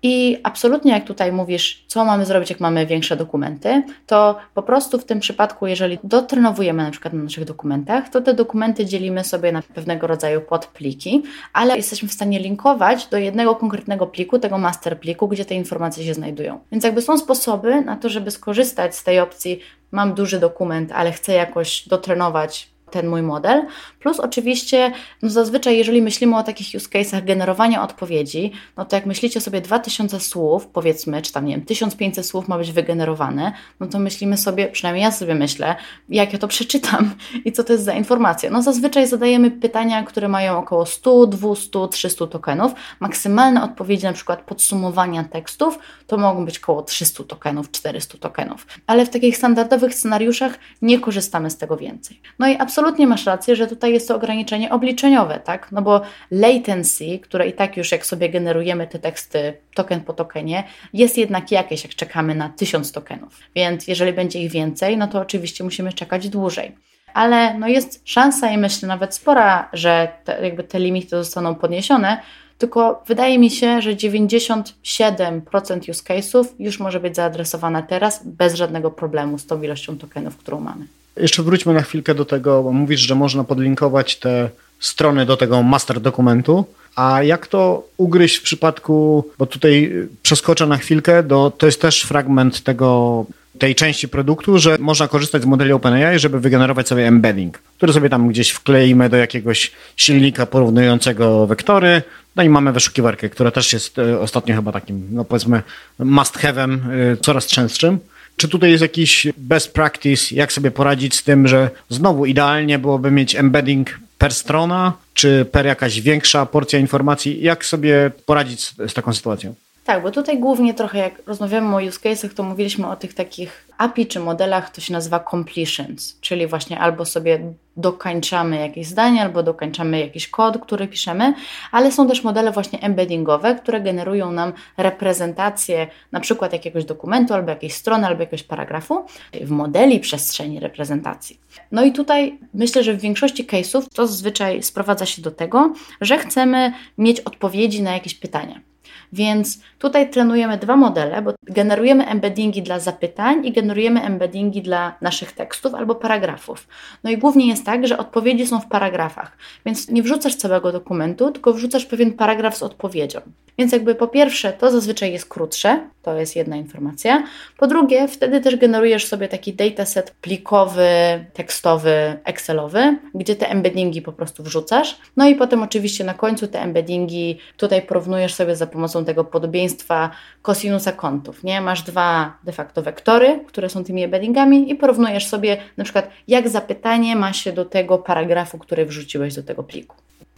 I 0.04 0.38
absolutnie, 0.43 0.91
jak 0.91 1.06
tutaj 1.06 1.32
mówisz, 1.32 1.86
co 1.88 2.06
mamy 2.06 2.26
zrobić, 2.26 2.49
jak 2.49 2.60
mamy 2.60 2.86
większe 2.86 3.16
dokumenty, 3.16 3.84
to 4.08 4.38
po 4.54 4.64
prostu 4.64 4.99
w 4.99 5.06
tym 5.06 5.20
przypadku, 5.20 5.68
jeżeli 5.68 5.99
dotrenowujemy 6.04 6.84
na 6.84 6.91
przykład 6.91 7.14
na 7.14 7.24
naszych 7.24 7.45
dokumentach, 7.45 8.10
to 8.10 8.22
te 8.22 8.34
dokumenty 8.34 8.86
dzielimy 8.86 9.24
sobie 9.24 9.51
na 9.51 9.62
pewnego 9.62 10.08
rodzaju 10.08 10.41
podpliki, 10.41 11.24
ale 11.54 11.78
jesteśmy 11.78 12.10
w 12.10 12.14
stanie 12.14 12.39
linkować 12.39 13.08
do 13.08 13.18
jednego 13.18 13.56
konkretnego 13.56 14.08
pliku, 14.08 14.39
tego 14.39 14.58
master 14.58 14.99
pliku, 14.99 15.28
gdzie 15.28 15.45
te 15.45 15.56
informacje 15.56 16.06
się 16.06 16.14
znajdują. 16.14 16.60
Więc 16.72 16.84
jakby 16.84 17.01
są 17.01 17.18
sposoby 17.18 17.82
na 17.82 17.97
to, 17.97 18.10
żeby 18.10 18.32
skorzystać 18.32 18.95
z 18.95 19.04
tej 19.04 19.20
opcji 19.20 19.60
mam 19.91 20.14
duży 20.14 20.39
dokument, 20.39 20.91
ale 20.91 21.12
chcę 21.12 21.34
jakoś 21.34 21.88
dotrenować 21.88 22.72
ten 22.94 23.08
mój 23.08 23.22
model. 23.22 23.66
Plus 24.00 24.20
oczywiście, 24.20 24.91
no 25.22 25.30
zazwyczaj 25.30 25.78
jeżeli 25.78 26.02
myślimy 26.02 26.38
o 26.38 26.44
takich 26.44 26.68
use 26.76 26.89
case'ach 26.89 27.26
generowania 27.26 27.84
odpowiedzi, 27.84 28.52
no 28.78 28.86
to 28.86 28.96
jak 28.96 29.06
myślicie 29.06 29.41
sobie 29.41 29.62
2000 29.62 30.20
słów, 30.20 30.68
powiedzmy, 30.68 31.22
czy 31.22 31.34
tam 31.34 31.46
nie 31.46 31.56
wiem, 31.56 31.66
1500 31.66 32.26
słów 32.26 32.48
ma 32.48 32.58
być 32.58 32.72
wygenerowane, 32.72 33.52
no 33.80 33.88
to 33.88 34.00
myślimy 34.00 34.38
sobie, 34.38 34.68
przynajmniej 34.68 35.04
ja 35.04 35.12
sobie 35.12 35.36
myślę, 35.36 35.76
jak 36.10 36.34
ja 36.34 36.39
to 36.39 36.48
przeczytam 36.48 37.12
i 37.46 37.52
co 37.52 37.64
to 37.64 37.74
jest 37.74 37.86
za 37.86 37.94
informacja. 37.94 38.50
No 38.50 38.62
zazwyczaj 38.62 39.08
zadajemy 39.08 39.52
pytania, 39.52 40.04
które 40.04 40.28
mają 40.28 40.58
około 40.58 40.86
100, 40.86 41.28
200, 41.28 41.88
300 41.91 42.28
tokenów. 42.28 42.72
Maksymalne 43.00 43.64
odpowiedzi, 43.64 44.06
na 44.06 44.14
przykład 44.14 44.41
podsumowania 44.41 45.24
tekstów, 45.24 45.80
to 46.08 46.18
mogą 46.18 46.46
być 46.46 46.60
około 46.60 46.82
300 46.82 47.24
tokenów, 47.24 47.72
400 47.72 48.18
tokenów. 48.18 48.68
Ale 48.88 49.06
w 49.06 49.10
takich 49.10 49.38
standardowych 49.38 49.94
scenariuszach 49.94 50.60
nie 50.82 51.00
korzystamy 51.00 51.50
z 51.50 51.58
tego 51.58 51.78
więcej. 51.78 52.22
No 52.39 52.48
i 52.48 52.58
absolutnie 52.58 52.83
absolutnie 52.84 53.08
masz 53.08 53.26
rację, 53.26 53.56
że 53.56 53.68
tutaj 53.68 53.94
jest 53.94 54.08
to 54.08 54.16
ograniczenie 54.16 54.72
obliczeniowe, 54.72 55.40
tak? 55.40 55.72
No 55.72 55.82
bo 55.82 56.02
latency, 56.32 57.20
które 57.20 57.48
i 57.48 57.54
tak 57.54 57.78
już 57.78 57.92
jak 57.92 58.06
sobie 58.06 58.30
generujemy 58.30 58.88
te 58.88 59.00
teksty 59.00 59.54
token 59.76 60.02
po 60.02 60.14
tokenie, 60.14 60.64
jest 60.94 61.18
jednak 61.18 61.52
jakieś, 61.52 61.84
jak 61.84 61.96
czekamy 61.96 62.36
na 62.36 62.50
tysiąc 62.50 62.92
tokenów. 62.92 63.40
Więc 63.56 63.88
jeżeli 63.88 64.14
będzie 64.14 64.40
ich 64.40 64.52
więcej, 64.52 64.98
no 64.98 65.08
to 65.08 65.20
oczywiście 65.20 65.64
musimy 65.64 65.94
czekać 65.94 66.30
dłużej. 66.30 66.76
Ale 67.14 67.54
no 67.60 67.68
jest 67.68 68.02
szansa 68.06 68.52
i 68.52 68.58
myślę 68.58 68.88
nawet 68.88 69.16
spora, 69.16 69.70
że 69.74 70.08
te, 70.24 70.44
jakby 70.44 70.64
te 70.64 70.80
limity 70.80 71.10
zostaną 71.10 71.56
podniesione, 71.56 72.18
tylko 72.58 73.04
wydaje 73.08 73.40
mi 73.40 73.50
się, 73.50 73.82
że 73.82 73.96
97% 73.96 75.90
use 75.90 76.04
case'ów 76.04 76.46
już 76.60 76.80
może 76.80 77.00
być 77.00 77.16
zaadresowane 77.16 77.84
teraz 77.84 78.22
bez 78.26 78.54
żadnego 78.54 78.92
problemu 78.92 79.38
z 79.38 79.46
tą 79.46 79.62
ilością 79.62 79.98
tokenów, 79.98 80.38
którą 80.38 80.60
mamy. 80.60 80.86
Jeszcze 81.18 81.43
wróćmy 81.43 81.74
na 81.74 81.82
chwilkę 81.82 82.16
do 82.16 82.26
tego, 82.26 82.64
bo 82.64 82.72
mówisz, 82.72 82.99
że 82.99 83.16
można 83.16 83.43
podlinkować 83.43 84.16
te 84.16 84.49
strony 84.80 85.26
do 85.26 85.38
tego 85.38 85.64
master 85.64 86.01
dokumentu. 86.01 86.66
A 86.95 87.24
jak 87.24 87.47
to 87.47 87.88
ugryźć 87.97 88.36
w 88.38 88.41
przypadku, 88.41 89.26
bo 89.38 89.45
tutaj 89.45 89.93
przeskoczę 90.24 90.68
na 90.68 90.78
chwilkę, 90.78 91.24
do, 91.24 91.51
to 91.57 91.66
jest 91.66 91.82
też 91.82 92.01
fragment 92.01 92.64
tego, 92.64 93.26
tej 93.59 93.76
części 93.76 94.07
produktu, 94.07 94.57
że 94.57 94.78
można 94.80 95.07
korzystać 95.07 95.41
z 95.41 95.45
modeli 95.45 95.72
OpenAI, 95.72 96.20
żeby 96.20 96.39
wygenerować 96.39 96.88
sobie 96.88 97.07
embedding, 97.07 97.57
który 97.78 97.93
sobie 97.93 98.09
tam 98.09 98.28
gdzieś 98.28 98.49
wkleimy 98.49 99.09
do 99.09 99.18
jakiegoś 99.18 99.72
silnika 99.97 100.45
porównującego 100.45 101.47
wektory. 101.47 102.01
No 102.36 102.43
i 102.43 102.49
mamy 102.49 102.72
wyszukiwarkę, 102.72 103.30
która 103.30 103.51
też 103.51 103.74
jest 103.74 103.99
e, 103.99 104.20
ostatnio 104.20 104.55
chyba 104.55 104.72
takim, 104.72 105.07
no 105.11 105.26
powiedzmy, 105.26 105.61
must 105.99 106.38
have'em 106.38 106.78
e, 106.91 107.18
coraz 107.18 107.47
częstszym. 107.47 107.99
Czy 108.38 108.48
tutaj 108.48 108.72
jest 108.72 108.82
jakiś 108.82 109.28
best 109.38 109.74
practice, 109.74 110.36
jak 110.36 110.54
sobie 110.54 110.72
poradzić 110.72 111.16
z 111.16 111.24
tym, 111.24 111.48
że 111.48 111.70
znowu 111.90 112.26
idealnie 112.26 112.80
byłoby 112.80 113.12
mieć 113.12 113.36
embedding 113.36 114.00
per 114.18 114.34
strona, 114.34 114.94
czy 115.14 115.46
per 115.52 115.66
jakaś 115.66 116.02
większa 116.02 116.46
porcja 116.46 116.80
informacji? 116.80 117.44
Jak 117.44 117.66
sobie 117.66 118.12
poradzić 118.26 118.74
z, 118.88 118.94
taką 118.94 119.14
sytuacją? 119.14 119.56
Tak, 119.84 120.04
bo 120.04 120.12
tutaj 120.12 120.40
głównie 120.40 120.74
trochę 120.74 120.98
jak 120.98 121.28
rozmawiamy 121.28 121.76
o 121.76 121.80
use 121.80 122.00
case'ach, 122.00 122.34
to 122.34 122.44
mówiliśmy 122.44 122.88
o 122.88 122.96
tych 122.96 123.14
takich 123.14 123.68
API 123.78 124.08
czy 124.08 124.20
modelach, 124.20 124.70
to 124.70 124.82
się 124.82 124.94
nazywa 124.94 125.20
completions, 125.32 126.20
czyli 126.22 126.48
właśnie 126.48 126.80
albo 126.80 127.06
sobie 127.06 127.54
dokańczamy 127.78 128.60
jakieś 128.60 128.88
zdanie, 128.88 129.22
albo 129.22 129.44
dokańczamy 129.44 130.00
jakiś 130.00 130.28
kod, 130.28 130.58
który 130.58 130.88
piszemy, 130.88 131.34
ale 131.72 131.92
są 131.92 132.08
też 132.08 132.24
modele 132.24 132.52
właśnie 132.52 132.80
embeddingowe, 132.80 133.56
które 133.56 133.82
generują 133.82 134.32
nam 134.32 134.54
reprezentację 134.78 135.88
na 136.12 136.20
przykład 136.20 136.54
jakiegoś 136.54 136.86
dokumentu, 136.86 137.34
albo 137.34 137.50
jakiejś 137.50 137.74
strony, 137.74 138.08
albo 138.08 138.22
jakiegoś 138.22 138.44
paragrafu 138.44 139.06
w 139.42 139.50
modeli 139.50 140.00
przestrzeni 140.00 140.60
reprezentacji. 140.60 141.40
No 141.72 141.84
i 141.84 141.92
tutaj 141.92 142.40
myślę, 142.54 142.84
że 142.84 142.94
w 142.94 143.02
większości 143.02 143.46
case'ów 143.46 143.84
to 143.94 144.08
zazwyczaj 144.08 144.64
sprowadza 144.64 145.06
się 145.06 145.22
do 145.22 145.32
tego, 145.32 145.74
że 146.02 146.18
chcemy 146.18 146.74
mieć 146.98 147.20
odpowiedzi 147.20 147.84
na 147.84 147.94
jakieś 147.94 148.16
pytania. 148.16 148.72
Więc 149.14 149.59
tutaj 149.80 150.09
trenujemy 150.09 150.57
dwa 150.57 150.76
modele, 150.76 151.22
bo 151.22 151.34
generujemy 151.47 152.07
embeddingi 152.07 152.61
dla 152.61 152.80
zapytań 152.80 153.45
i 153.45 153.51
generujemy 153.51 154.01
embeddingi 154.01 154.61
dla 154.61 154.97
naszych 155.01 155.32
tekstów 155.32 155.74
albo 155.74 155.95
paragrafów. 155.95 156.68
No 157.03 157.09
i 157.09 157.18
głównie 157.18 157.47
jest 157.47 157.66
tak, 157.66 157.88
że 157.88 157.97
odpowiedzi 157.97 158.47
są 158.47 158.59
w 158.59 158.68
paragrafach, 158.68 159.38
więc 159.66 159.89
nie 159.89 160.03
wrzucasz 160.03 160.36
całego 160.36 160.72
dokumentu, 160.72 161.32
tylko 161.32 161.53
wrzucasz 161.53 161.86
pewien 161.86 162.14
paragraf 162.14 162.57
z 162.57 162.64
odpowiedzią. 162.64 163.22
Więc 163.58 163.72
jakby 163.72 163.95
po 163.95 164.08
pierwsze, 164.08 164.54
to 164.54 164.72
zazwyczaj 164.72 165.12
jest 165.12 165.26
krótsze, 165.26 165.89
to 166.01 166.16
jest 166.16 166.36
jedna 166.36 166.56
informacja. 166.56 167.24
Po 167.58 167.68
drugie, 167.68 168.08
wtedy 168.08 168.41
też 168.41 168.56
generujesz 168.56 169.08
sobie 169.08 169.28
taki 169.28 169.54
dataset 169.54 170.12
plikowy, 170.22 170.89
tekstowy, 171.34 172.20
excelowy, 172.24 172.97
gdzie 173.16 173.36
te 173.36 173.49
embeddingi 173.49 174.01
po 174.01 174.12
prostu 174.12 174.43
wrzucasz. 174.43 174.97
No 175.18 175.28
i 175.28 175.36
potem 175.36 175.64
oczywiście 175.64 176.04
na 176.04 176.14
końcu 176.14 176.47
te 176.47 176.62
embeddingi 176.62 177.38
tutaj 177.58 177.82
porównujesz 177.82 178.34
sobie 178.34 178.56
za 178.56 178.68
pomocą 178.68 179.06
tego 179.06 179.24
podobieństwa 179.24 180.10
kosinusa 180.41 180.91
kątów, 180.91 181.43
nie? 181.43 181.62
Masz 181.62 181.82
dwa 181.82 182.38
de 182.43 182.51
facto 182.51 182.82
wektory, 182.82 183.39
które 183.47 183.70
są 183.70 183.84
tymi 183.84 184.04
embeddingami 184.04 184.72
i 184.72 184.76
porównujesz 184.76 185.28
sobie 185.28 185.58
na 185.78 185.84
przykład 185.84 186.10
jak 186.28 186.49
zapytanie 186.49 187.16
ma 187.16 187.34
się 187.34 187.54
do 187.54 187.66
tego 187.66 187.97
paragrafu, 187.97 188.58
który 188.58 188.86
wrzuciłeś 188.86 189.36
do 189.36 189.43
tego 189.43 189.64
pliku. 189.64 189.95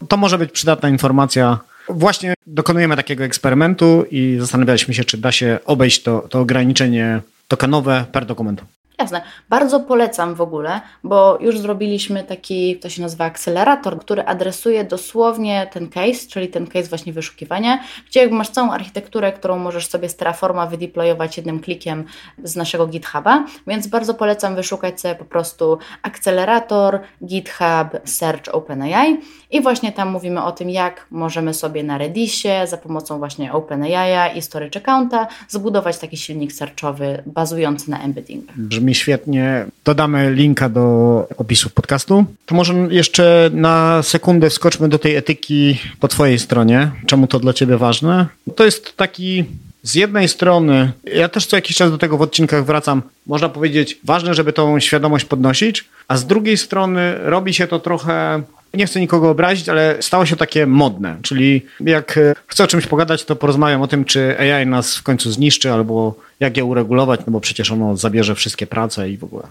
To 0.07 0.17
może 0.17 0.37
być 0.37 0.51
przydatna 0.51 0.89
informacja 0.89 1.59
Właśnie 1.89 2.33
dokonujemy 2.47 2.95
takiego 2.95 3.23
eksperymentu 3.23 4.05
i 4.11 4.37
zastanawialiśmy 4.39 4.93
się, 4.93 5.03
czy 5.03 5.17
da 5.17 5.31
się 5.31 5.59
obejść 5.65 6.03
to, 6.03 6.27
to 6.29 6.39
ograniczenie 6.39 7.21
tokenowe 7.47 8.05
per 8.11 8.25
dokumentu. 8.25 8.65
Jasne. 8.99 9.21
Bardzo 9.49 9.79
polecam 9.79 10.35
w 10.35 10.41
ogóle, 10.41 10.81
bo 11.03 11.37
już 11.41 11.59
zrobiliśmy 11.59 12.23
taki, 12.23 12.79
to 12.79 12.89
się 12.89 13.01
nazywa 13.01 13.25
akcelerator, 13.25 13.99
który 13.99 14.25
adresuje 14.25 14.83
dosłownie 14.83 15.67
ten 15.71 15.89
case, 15.89 16.27
czyli 16.29 16.47
ten 16.47 16.67
case 16.67 16.89
właśnie 16.89 17.13
wyszukiwania, 17.13 17.79
gdzie 18.07 18.29
masz 18.29 18.49
całą 18.49 18.71
architekturę, 18.71 19.31
którą 19.31 19.59
możesz 19.59 19.87
sobie 19.87 20.09
z 20.09 20.15
Terraforma 20.15 20.67
wydeployować 20.67 21.37
jednym 21.37 21.59
klikiem 21.59 22.03
z 22.43 22.55
naszego 22.55 22.87
GitHuba, 22.87 23.45
więc 23.67 23.87
bardzo 23.87 24.13
polecam 24.13 24.55
wyszukać 24.55 25.01
sobie 25.01 25.15
po 25.15 25.25
prostu 25.25 25.77
akcelerator, 26.01 26.99
GitHub, 27.25 27.99
Search 28.05 28.55
OpenAI 28.55 29.17
i 29.51 29.61
właśnie 29.61 29.91
tam 29.91 30.09
mówimy 30.09 30.43
o 30.43 30.51
tym, 30.51 30.69
jak 30.69 31.07
możemy 31.11 31.53
sobie 31.53 31.83
na 31.83 31.97
Reddisie 31.97 32.67
za 32.67 32.77
pomocą 32.77 33.17
właśnie 33.17 33.53
OpenAI 33.53 34.37
i 34.37 34.41
storage 34.41 34.79
accounta 34.79 35.27
zbudować 35.47 35.97
taki 35.97 36.17
silnik 36.17 36.53
searchowy 36.53 37.23
bazujący 37.25 37.91
na 37.91 38.01
embeddingach 38.01 38.55
świetnie. 38.93 39.65
Dodamy 39.85 40.31
linka 40.31 40.69
do 40.69 41.27
opisu 41.37 41.69
podcastu. 41.69 42.25
To 42.45 42.55
może 42.55 42.73
jeszcze 42.89 43.49
na 43.53 44.03
sekundę 44.03 44.49
wskoczmy 44.49 44.89
do 44.89 44.99
tej 44.99 45.15
etyki 45.15 45.77
po 45.99 46.07
Twojej 46.07 46.39
stronie. 46.39 46.91
Czemu 47.05 47.27
to 47.27 47.39
dla 47.39 47.53
Ciebie 47.53 47.77
ważne? 47.77 48.25
To 48.55 48.65
jest 48.65 48.97
taki 48.97 49.45
z 49.85 49.95
jednej 49.95 50.27
strony, 50.27 50.91
ja 51.03 51.29
też 51.29 51.45
co 51.45 51.55
jakiś 51.55 51.77
czas 51.77 51.91
do 51.91 51.97
tego 51.97 52.17
w 52.17 52.21
odcinkach 52.21 52.65
wracam, 52.65 53.01
można 53.27 53.49
powiedzieć, 53.49 53.99
ważne, 54.03 54.33
żeby 54.33 54.53
tą 54.53 54.79
świadomość 54.79 55.25
podnosić, 55.25 55.85
a 56.07 56.17
z 56.17 56.25
drugiej 56.25 56.57
strony 56.57 57.15
robi 57.23 57.53
się 57.53 57.67
to 57.67 57.79
trochę 57.79 58.43
nie 58.73 58.85
chcę 58.85 58.99
nikogo 58.99 59.29
obrazić, 59.29 59.69
ale 59.69 59.97
stało 60.01 60.25
się 60.25 60.35
takie 60.35 60.67
modne. 60.67 61.17
Czyli 61.21 61.65
jak 61.79 62.19
chcę 62.47 62.63
o 62.63 62.67
czymś 62.67 62.87
pogadać, 62.87 63.25
to 63.25 63.35
porozmawiam 63.35 63.81
o 63.81 63.87
tym, 63.87 64.05
czy 64.05 64.39
AI 64.39 64.67
nas 64.67 64.95
w 64.95 65.03
końcu 65.03 65.31
zniszczy, 65.31 65.71
albo 65.71 66.15
jak 66.39 66.57
je 66.57 66.65
uregulować, 66.65 67.19
no 67.27 67.31
bo 67.31 67.39
przecież 67.39 67.71
ono 67.71 67.97
zabierze 67.97 68.35
wszystkie 68.35 68.67
prace 68.67 69.09
i 69.09 69.17
w 69.17 69.23
ogóle. 69.23 69.43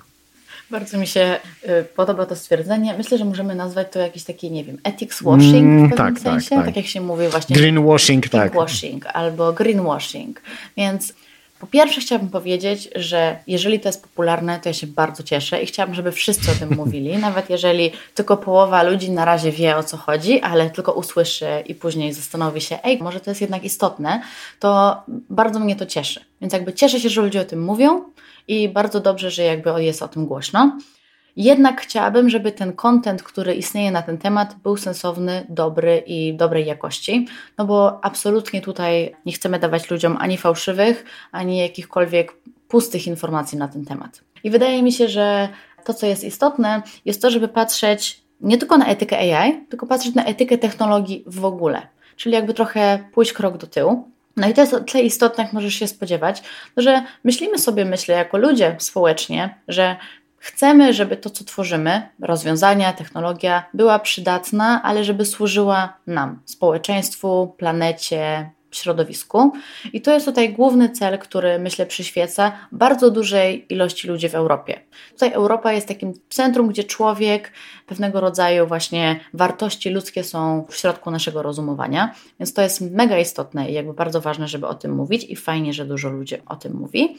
Bardzo 0.75 0.99
mi 0.99 1.07
się 1.07 1.41
y, 1.65 1.85
podoba 1.97 2.27
to 2.27 2.37
stwierdzenie. 2.37 2.95
Myślę, 2.99 3.19
że 3.19 3.25
możemy 3.25 3.55
nazwać 3.55 3.87
to 3.93 3.99
jakiś 3.99 4.25
taki, 4.25 4.51
nie 4.51 4.65
wiem, 4.65 4.79
ethics 4.85 5.23
washing 5.23 5.55
mm, 5.55 5.87
w 5.87 5.91
pewnym 5.91 6.15
tak, 6.15 6.15
tak 6.15 6.23
sensie. 6.23 6.49
Tak, 6.49 6.59
tak. 6.59 6.67
tak 6.67 6.77
jak 6.77 6.87
się 6.87 7.01
mówi 7.01 7.29
właśnie. 7.29 7.57
Greenwashing, 7.57 8.29
tak. 8.29 8.53
Greenwashing 8.53 9.07
albo 9.07 9.53
greenwashing. 9.53 10.43
Więc 10.77 11.15
po 11.59 11.67
pierwsze 11.67 12.01
chciałabym 12.01 12.31
powiedzieć, 12.31 12.91
że 12.97 13.39
jeżeli 13.47 13.81
to 13.81 13.89
jest 13.89 14.03
popularne, 14.03 14.61
to 14.61 14.69
ja 14.69 14.73
się 14.73 14.87
bardzo 14.87 15.23
cieszę 15.23 15.63
i 15.63 15.67
chciałabym, 15.67 15.95
żeby 15.95 16.13
wszyscy 16.13 16.51
o 16.51 16.55
tym 16.55 16.77
mówili, 16.83 17.19
nawet 17.19 17.51
jeżeli 17.51 17.91
tylko 18.15 18.37
połowa 18.37 18.83
ludzi 18.83 19.11
na 19.11 19.25
razie 19.25 19.53
wie 19.53 19.77
o 19.77 19.83
co 19.83 19.97
chodzi, 19.97 20.41
ale 20.41 20.71
tylko 20.71 20.93
usłyszy 20.93 21.47
i 21.67 21.75
później 21.75 22.13
zastanowi 22.13 22.61
się, 22.61 22.79
ej, 22.83 22.99
może 23.03 23.21
to 23.21 23.31
jest 23.31 23.41
jednak 23.41 23.65
istotne, 23.65 24.23
to 24.61 25.03
bardzo 25.31 25.61
mnie 25.61 25.77
to 25.77 25.87
cieszy. 25.87 26.21
Więc 26.41 26.53
jakby 26.53 26.73
cieszę 26.73 27.01
się, 27.01 27.09
że 27.09 27.23
ludzie 27.23 27.41
o 27.41 27.45
tym 27.45 27.65
mówią 27.65 28.05
i 28.49 28.69
bardzo 28.69 29.01
dobrze, 29.01 29.31
że 29.31 29.43
jakby 29.43 29.85
jest 29.85 30.03
o 30.03 30.09
tym 30.09 30.27
głośno. 30.27 30.79
Jednak 31.37 31.81
chciałabym, 31.81 32.31
żeby 32.31 32.53
ten 32.53 32.73
content, 32.73 33.23
który 33.23 33.55
istnieje 33.55 33.91
na 33.91 34.03
ten 34.03 34.19
temat, 34.19 34.57
był 34.63 34.77
sensowny, 34.77 35.47
dobry 35.49 36.03
i 36.07 36.35
dobrej 36.35 36.67
jakości, 36.67 37.27
no 37.59 37.65
bo 37.65 38.05
absolutnie 38.05 38.61
tutaj 38.61 39.17
nie 39.27 39.33
chcemy 39.33 39.59
dawać 39.59 39.91
ludziom 39.91 40.17
ani 40.21 40.37
fałszywych, 40.37 41.05
ani 41.33 41.59
jakichkolwiek 41.59 42.37
pustych 42.69 43.07
informacji 43.07 43.59
na 43.59 43.69
ten 43.69 43.85
temat. 43.85 44.21
I 44.45 44.51
wydaje 44.51 44.83
mi 44.83 44.93
się, 44.93 45.09
że 45.09 45.49
to, 45.85 45.95
co 45.95 46.07
jest 46.07 46.25
istotne, 46.25 46.83
jest 47.05 47.23
to, 47.23 47.31
żeby 47.31 47.49
patrzeć 47.49 48.25
nie 48.41 48.59
tylko 48.59 48.79
na 48.79 48.87
etykę 48.87 49.19
AI, 49.19 49.67
tylko 49.69 49.87
patrzeć 49.87 50.15
na 50.15 50.25
etykę 50.25 50.59
technologii 50.59 51.25
w 51.27 51.45
ogóle. 51.45 51.83
Czyli 52.17 52.35
jakby 52.35 52.55
trochę 52.55 53.09
pójść 53.13 53.33
krok 53.33 53.57
do 53.57 53.67
tyłu. 53.67 54.09
No 54.37 54.49
i 54.49 54.55
to 54.55 54.61
jest 54.61 54.75
o 54.75 54.81
tyle 54.81 55.05
istotne, 55.05 55.45
jak 55.45 55.53
możesz 55.53 55.75
się 55.75 55.89
spodziewać, 55.89 56.43
że 56.77 57.03
myślimy 57.25 57.59
sobie, 57.59 57.85
myślę, 57.85 58.15
jako 58.15 58.39
ludzie 58.39 58.77
społecznie, 58.79 59.55
że 59.69 59.97
Chcemy, 60.45 60.93
żeby 60.93 61.17
to, 61.17 61.31
co 61.31 61.45
tworzymy, 61.45 62.09
rozwiązania, 62.21 62.93
technologia, 62.93 63.65
była 63.75 63.99
przydatna, 63.99 64.83
ale 64.83 65.05
żeby 65.05 65.25
służyła 65.25 65.97
nam, 66.07 66.41
społeczeństwu, 66.45 67.55
planecie, 67.59 68.51
środowisku. 68.77 69.53
I 69.93 70.01
to 70.01 70.15
jest 70.15 70.27
tutaj 70.27 70.53
główny 70.53 70.89
cel, 70.89 71.19
który 71.19 71.59
myślę 71.59 71.87
przyświeca 71.87 72.53
bardzo 72.73 73.11
dużej 73.11 73.67
ilości 73.73 74.09
ludzi 74.09 74.29
w 74.29 74.35
Europie. 74.35 74.81
Tutaj 75.13 75.33
Europa 75.33 75.73
jest 75.73 75.89
takim 75.89 76.13
centrum, 76.29 76.69
gdzie 76.69 76.85
człowiek, 76.85 77.53
pewnego 77.87 78.21
rodzaju 78.21 78.67
właśnie 78.67 79.21
wartości 79.35 79.91
ludzkie 79.91 80.25
są 80.25 80.67
w 80.69 80.77
środku 80.77 81.11
naszego 81.11 81.43
rozumowania, 81.43 82.15
więc 82.41 82.55
to 82.55 82.63
jest 82.63 82.81
mega 82.81 83.19
istotne 83.19 83.71
i 83.71 83.75
jakby 83.75 83.95
bardzo 83.95 84.21
ważne, 84.21 84.49
żeby 84.49 84.67
o 84.67 84.75
tym 84.75 84.95
mówić 84.95 85.25
i 85.25 85.37
fajnie, 85.37 85.73
że 85.73 85.85
dużo 85.85 86.09
ludzi 86.09 86.37
o 86.47 86.57
tym 86.57 86.73
mówi. 86.77 87.19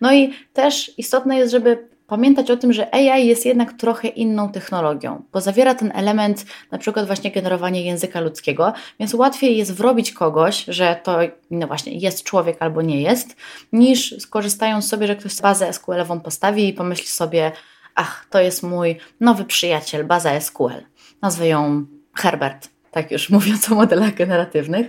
No 0.00 0.14
i 0.14 0.32
też 0.52 0.98
istotne 0.98 1.36
jest, 1.36 1.52
żeby 1.52 1.95
pamiętać 2.06 2.50
o 2.50 2.56
tym, 2.56 2.72
że 2.72 2.94
AI 2.94 3.26
jest 3.26 3.46
jednak 3.46 3.72
trochę 3.72 4.08
inną 4.08 4.52
technologią, 4.52 5.22
bo 5.32 5.40
zawiera 5.40 5.74
ten 5.74 5.92
element 5.94 6.46
na 6.70 6.78
przykład 6.78 7.06
właśnie 7.06 7.30
generowania 7.30 7.80
języka 7.80 8.20
ludzkiego, 8.20 8.72
więc 9.00 9.14
łatwiej 9.14 9.56
jest 9.56 9.74
wrobić 9.74 10.12
kogoś, 10.12 10.64
że 10.68 11.00
to 11.02 11.18
no 11.50 11.66
właśnie 11.66 11.92
jest 11.98 12.22
człowiek 12.22 12.56
albo 12.60 12.82
nie 12.82 13.02
jest, 13.02 13.36
niż 13.72 14.14
skorzystając 14.18 14.88
sobie, 14.88 15.06
że 15.06 15.16
ktoś 15.16 15.40
bazę 15.40 15.72
SQL-ową 15.72 16.20
postawi 16.20 16.68
i 16.68 16.72
pomyśli 16.72 17.06
sobie, 17.06 17.52
ach, 17.94 18.26
to 18.30 18.40
jest 18.40 18.62
mój 18.62 18.96
nowy 19.20 19.44
przyjaciel, 19.44 20.04
baza 20.04 20.40
SQL. 20.40 20.82
Nazwę 21.22 21.48
ją 21.48 21.86
Herbert 22.14 22.76
tak 22.96 23.10
już 23.10 23.30
mówiąc 23.36 23.72
o 23.72 23.74
modelach 23.74 24.14
generatywnych. 24.14 24.86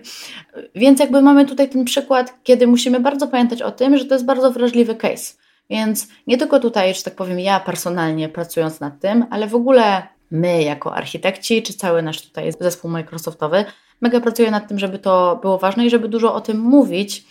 Więc 0.76 1.00
jakby 1.00 1.22
mamy 1.22 1.46
tutaj 1.46 1.70
ten 1.70 1.86
przykład, 1.86 2.34
kiedy 2.44 2.68
musimy 2.68 3.00
bardzo 3.00 3.28
pamiętać 3.28 3.62
o 3.62 3.72
tym, 3.72 3.98
że 3.98 4.06
to 4.06 4.16
jest 4.16 4.26
bardzo 4.26 4.52
wrażliwy 4.52 4.96
case. 4.96 5.34
Więc 5.70 6.08
nie 6.28 6.38
tylko 6.38 6.60
tutaj, 6.60 6.96
że 6.96 7.04
tak 7.04 7.16
powiem, 7.16 7.40
ja 7.40 7.60
personalnie 7.60 8.30
pracując 8.30 8.80
nad 8.80 9.00
tym, 9.00 9.26
ale 9.30 9.48
w 9.48 9.56
ogóle 9.56 10.08
my 10.32 10.64
jako 10.64 10.96
architekci, 10.96 11.64
czy 11.64 11.74
cały 11.74 12.02
nasz 12.02 12.22
tutaj 12.22 12.52
zespół 12.60 12.92
Microsoftowy, 12.92 13.66
mega 14.02 14.20
pracuje 14.20 14.52
nad 14.52 14.68
tym, 14.68 14.80
żeby 14.80 15.00
to 15.00 15.40
było 15.42 15.58
ważne 15.58 15.86
i 15.86 15.90
żeby 15.90 16.10
dużo 16.10 16.34
o 16.34 16.42
tym 16.42 16.60
mówić. 16.60 17.26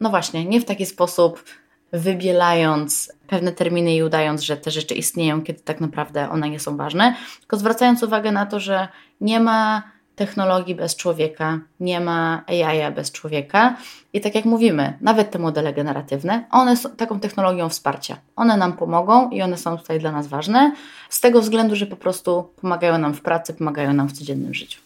No 0.00 0.10
właśnie, 0.10 0.44
nie 0.44 0.60
w 0.60 0.64
taki 0.64 0.86
sposób 0.86 1.44
wybielając 1.92 3.12
pewne 3.26 3.52
terminy 3.52 3.94
i 3.94 4.02
udając, 4.02 4.42
że 4.42 4.56
te 4.56 4.70
rzeczy 4.70 4.94
istnieją, 4.94 5.42
kiedy 5.42 5.60
tak 5.60 5.80
naprawdę 5.80 6.30
one 6.30 6.50
nie 6.50 6.60
są 6.60 6.76
ważne, 6.76 7.14
tylko 7.40 7.56
zwracając 7.56 8.02
uwagę 8.02 8.32
na 8.32 8.46
to, 8.46 8.60
że 8.60 8.88
nie 9.20 9.40
ma 9.40 9.82
technologii 10.20 10.74
bez 10.74 10.96
człowieka, 10.96 11.58
nie 11.80 12.00
ma 12.00 12.44
AI 12.46 12.92
bez 12.94 13.12
człowieka. 13.12 13.76
I 14.12 14.20
tak 14.20 14.34
jak 14.34 14.44
mówimy, 14.44 14.92
nawet 15.00 15.30
te 15.30 15.38
modele 15.38 15.72
generatywne, 15.72 16.44
one 16.50 16.76
są 16.76 16.90
taką 16.90 17.20
technologią 17.20 17.68
wsparcia. 17.68 18.16
One 18.36 18.56
nam 18.56 18.72
pomogą 18.72 19.30
i 19.30 19.42
one 19.42 19.56
są 19.58 19.78
tutaj 19.78 20.00
dla 20.00 20.12
nas 20.12 20.26
ważne, 20.26 20.72
z 21.10 21.20
tego 21.20 21.40
względu, 21.40 21.76
że 21.76 21.86
po 21.86 21.96
prostu 21.96 22.44
pomagają 22.60 22.98
nam 22.98 23.14
w 23.14 23.20
pracy, 23.20 23.54
pomagają 23.54 23.92
nam 23.92 24.08
w 24.08 24.12
codziennym 24.12 24.54
życiu. 24.54 24.80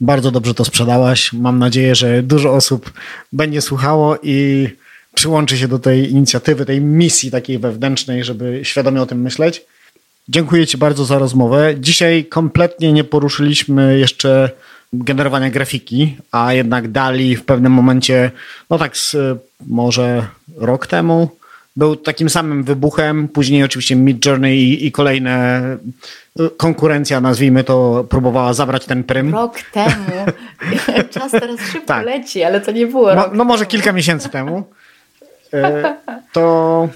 Bardzo 0.00 0.30
dobrze 0.30 0.54
to 0.54 0.64
sprzedałaś. 0.64 1.32
Mam 1.32 1.58
nadzieję, 1.58 1.94
że 1.94 2.22
dużo 2.22 2.54
osób 2.54 2.92
będzie 3.32 3.60
słuchało 3.60 4.16
i 4.22 4.68
przyłączy 5.14 5.58
się 5.58 5.68
do 5.68 5.78
tej 5.78 6.10
inicjatywy, 6.10 6.64
tej 6.66 6.80
misji 6.80 7.30
takiej 7.30 7.58
wewnętrznej, 7.58 8.24
żeby 8.24 8.60
świadomie 8.62 9.02
o 9.02 9.06
tym 9.06 9.20
myśleć. 9.20 9.64
Dziękuję 10.28 10.66
Ci 10.66 10.78
bardzo 10.78 11.04
za 11.04 11.18
rozmowę. 11.18 11.74
Dzisiaj 11.78 12.24
kompletnie 12.24 12.92
nie 12.92 13.04
poruszyliśmy 13.04 13.98
jeszcze 13.98 14.50
generowania 14.92 15.50
grafiki, 15.50 16.16
a 16.32 16.52
jednak 16.52 16.88
dali 16.88 17.36
w 17.36 17.44
pewnym 17.44 17.72
momencie, 17.72 18.30
no 18.70 18.78
tak 18.78 18.96
z, 18.96 19.16
może 19.66 20.26
rok 20.56 20.86
temu, 20.86 21.38
był 21.76 21.96
takim 21.96 22.30
samym 22.30 22.64
wybuchem. 22.64 23.28
Później 23.28 23.64
oczywiście 23.64 23.96
Mid 23.96 24.26
Journey 24.26 24.56
i, 24.56 24.86
i 24.86 24.92
kolejne 24.92 25.62
y, 26.40 26.50
konkurencja, 26.56 27.20
nazwijmy 27.20 27.64
to, 27.64 28.06
próbowała 28.08 28.54
zabrać 28.54 28.86
ten 28.86 29.04
prym. 29.04 29.34
Rok 29.34 29.62
temu. 29.72 30.10
Czas 31.10 31.32
teraz 31.32 31.60
szybko 31.72 31.86
tak. 31.86 32.06
leci, 32.06 32.42
ale 32.42 32.60
to 32.60 32.72
nie 32.72 32.86
było. 32.86 33.14
No, 33.14 33.30
no 33.32 33.44
może 33.44 33.66
kilka 33.66 33.92
miesięcy 33.92 34.28
temu. 34.28 34.64
E, 35.52 35.96
to 36.32 36.88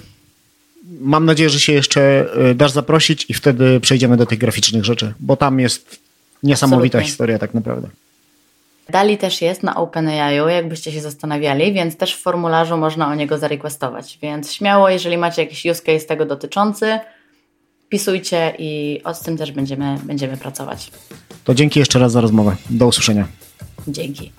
mam 1.01 1.25
nadzieję, 1.25 1.49
że 1.49 1.59
się 1.59 1.73
jeszcze 1.73 2.25
dasz 2.55 2.71
zaprosić 2.71 3.25
i 3.29 3.33
wtedy 3.33 3.79
przejdziemy 3.79 4.17
do 4.17 4.25
tych 4.25 4.39
graficznych 4.39 4.85
rzeczy, 4.85 5.13
bo 5.19 5.37
tam 5.37 5.59
jest 5.59 6.02
niesamowita 6.43 6.97
Absolutnie. 6.97 7.07
historia 7.07 7.39
tak 7.39 7.53
naprawdę. 7.53 7.87
Dali 8.89 9.17
też 9.17 9.41
jest 9.41 9.63
na 9.63 9.75
OpenAI, 9.75 10.35
jakbyście 10.35 10.91
się 10.91 11.01
zastanawiali, 11.01 11.73
więc 11.73 11.97
też 11.97 12.15
w 12.15 12.21
formularzu 12.21 12.77
można 12.77 13.07
o 13.07 13.15
niego 13.15 13.37
zarequestować. 13.37 14.19
Więc 14.21 14.53
śmiało, 14.53 14.89
jeżeli 14.89 15.17
macie 15.17 15.43
jakiś 15.43 15.65
use 15.65 15.81
case 15.81 16.05
tego 16.05 16.25
dotyczący, 16.25 16.99
pisujcie 17.89 18.53
i 18.59 19.01
z 19.13 19.19
tym 19.19 19.37
też 19.37 19.51
będziemy, 19.51 19.97
będziemy 20.03 20.37
pracować. 20.37 20.91
To 21.43 21.53
dzięki 21.53 21.79
jeszcze 21.79 21.99
raz 21.99 22.11
za 22.11 22.21
rozmowę. 22.21 22.55
Do 22.69 22.87
usłyszenia. 22.87 23.27
Dzięki. 23.87 24.31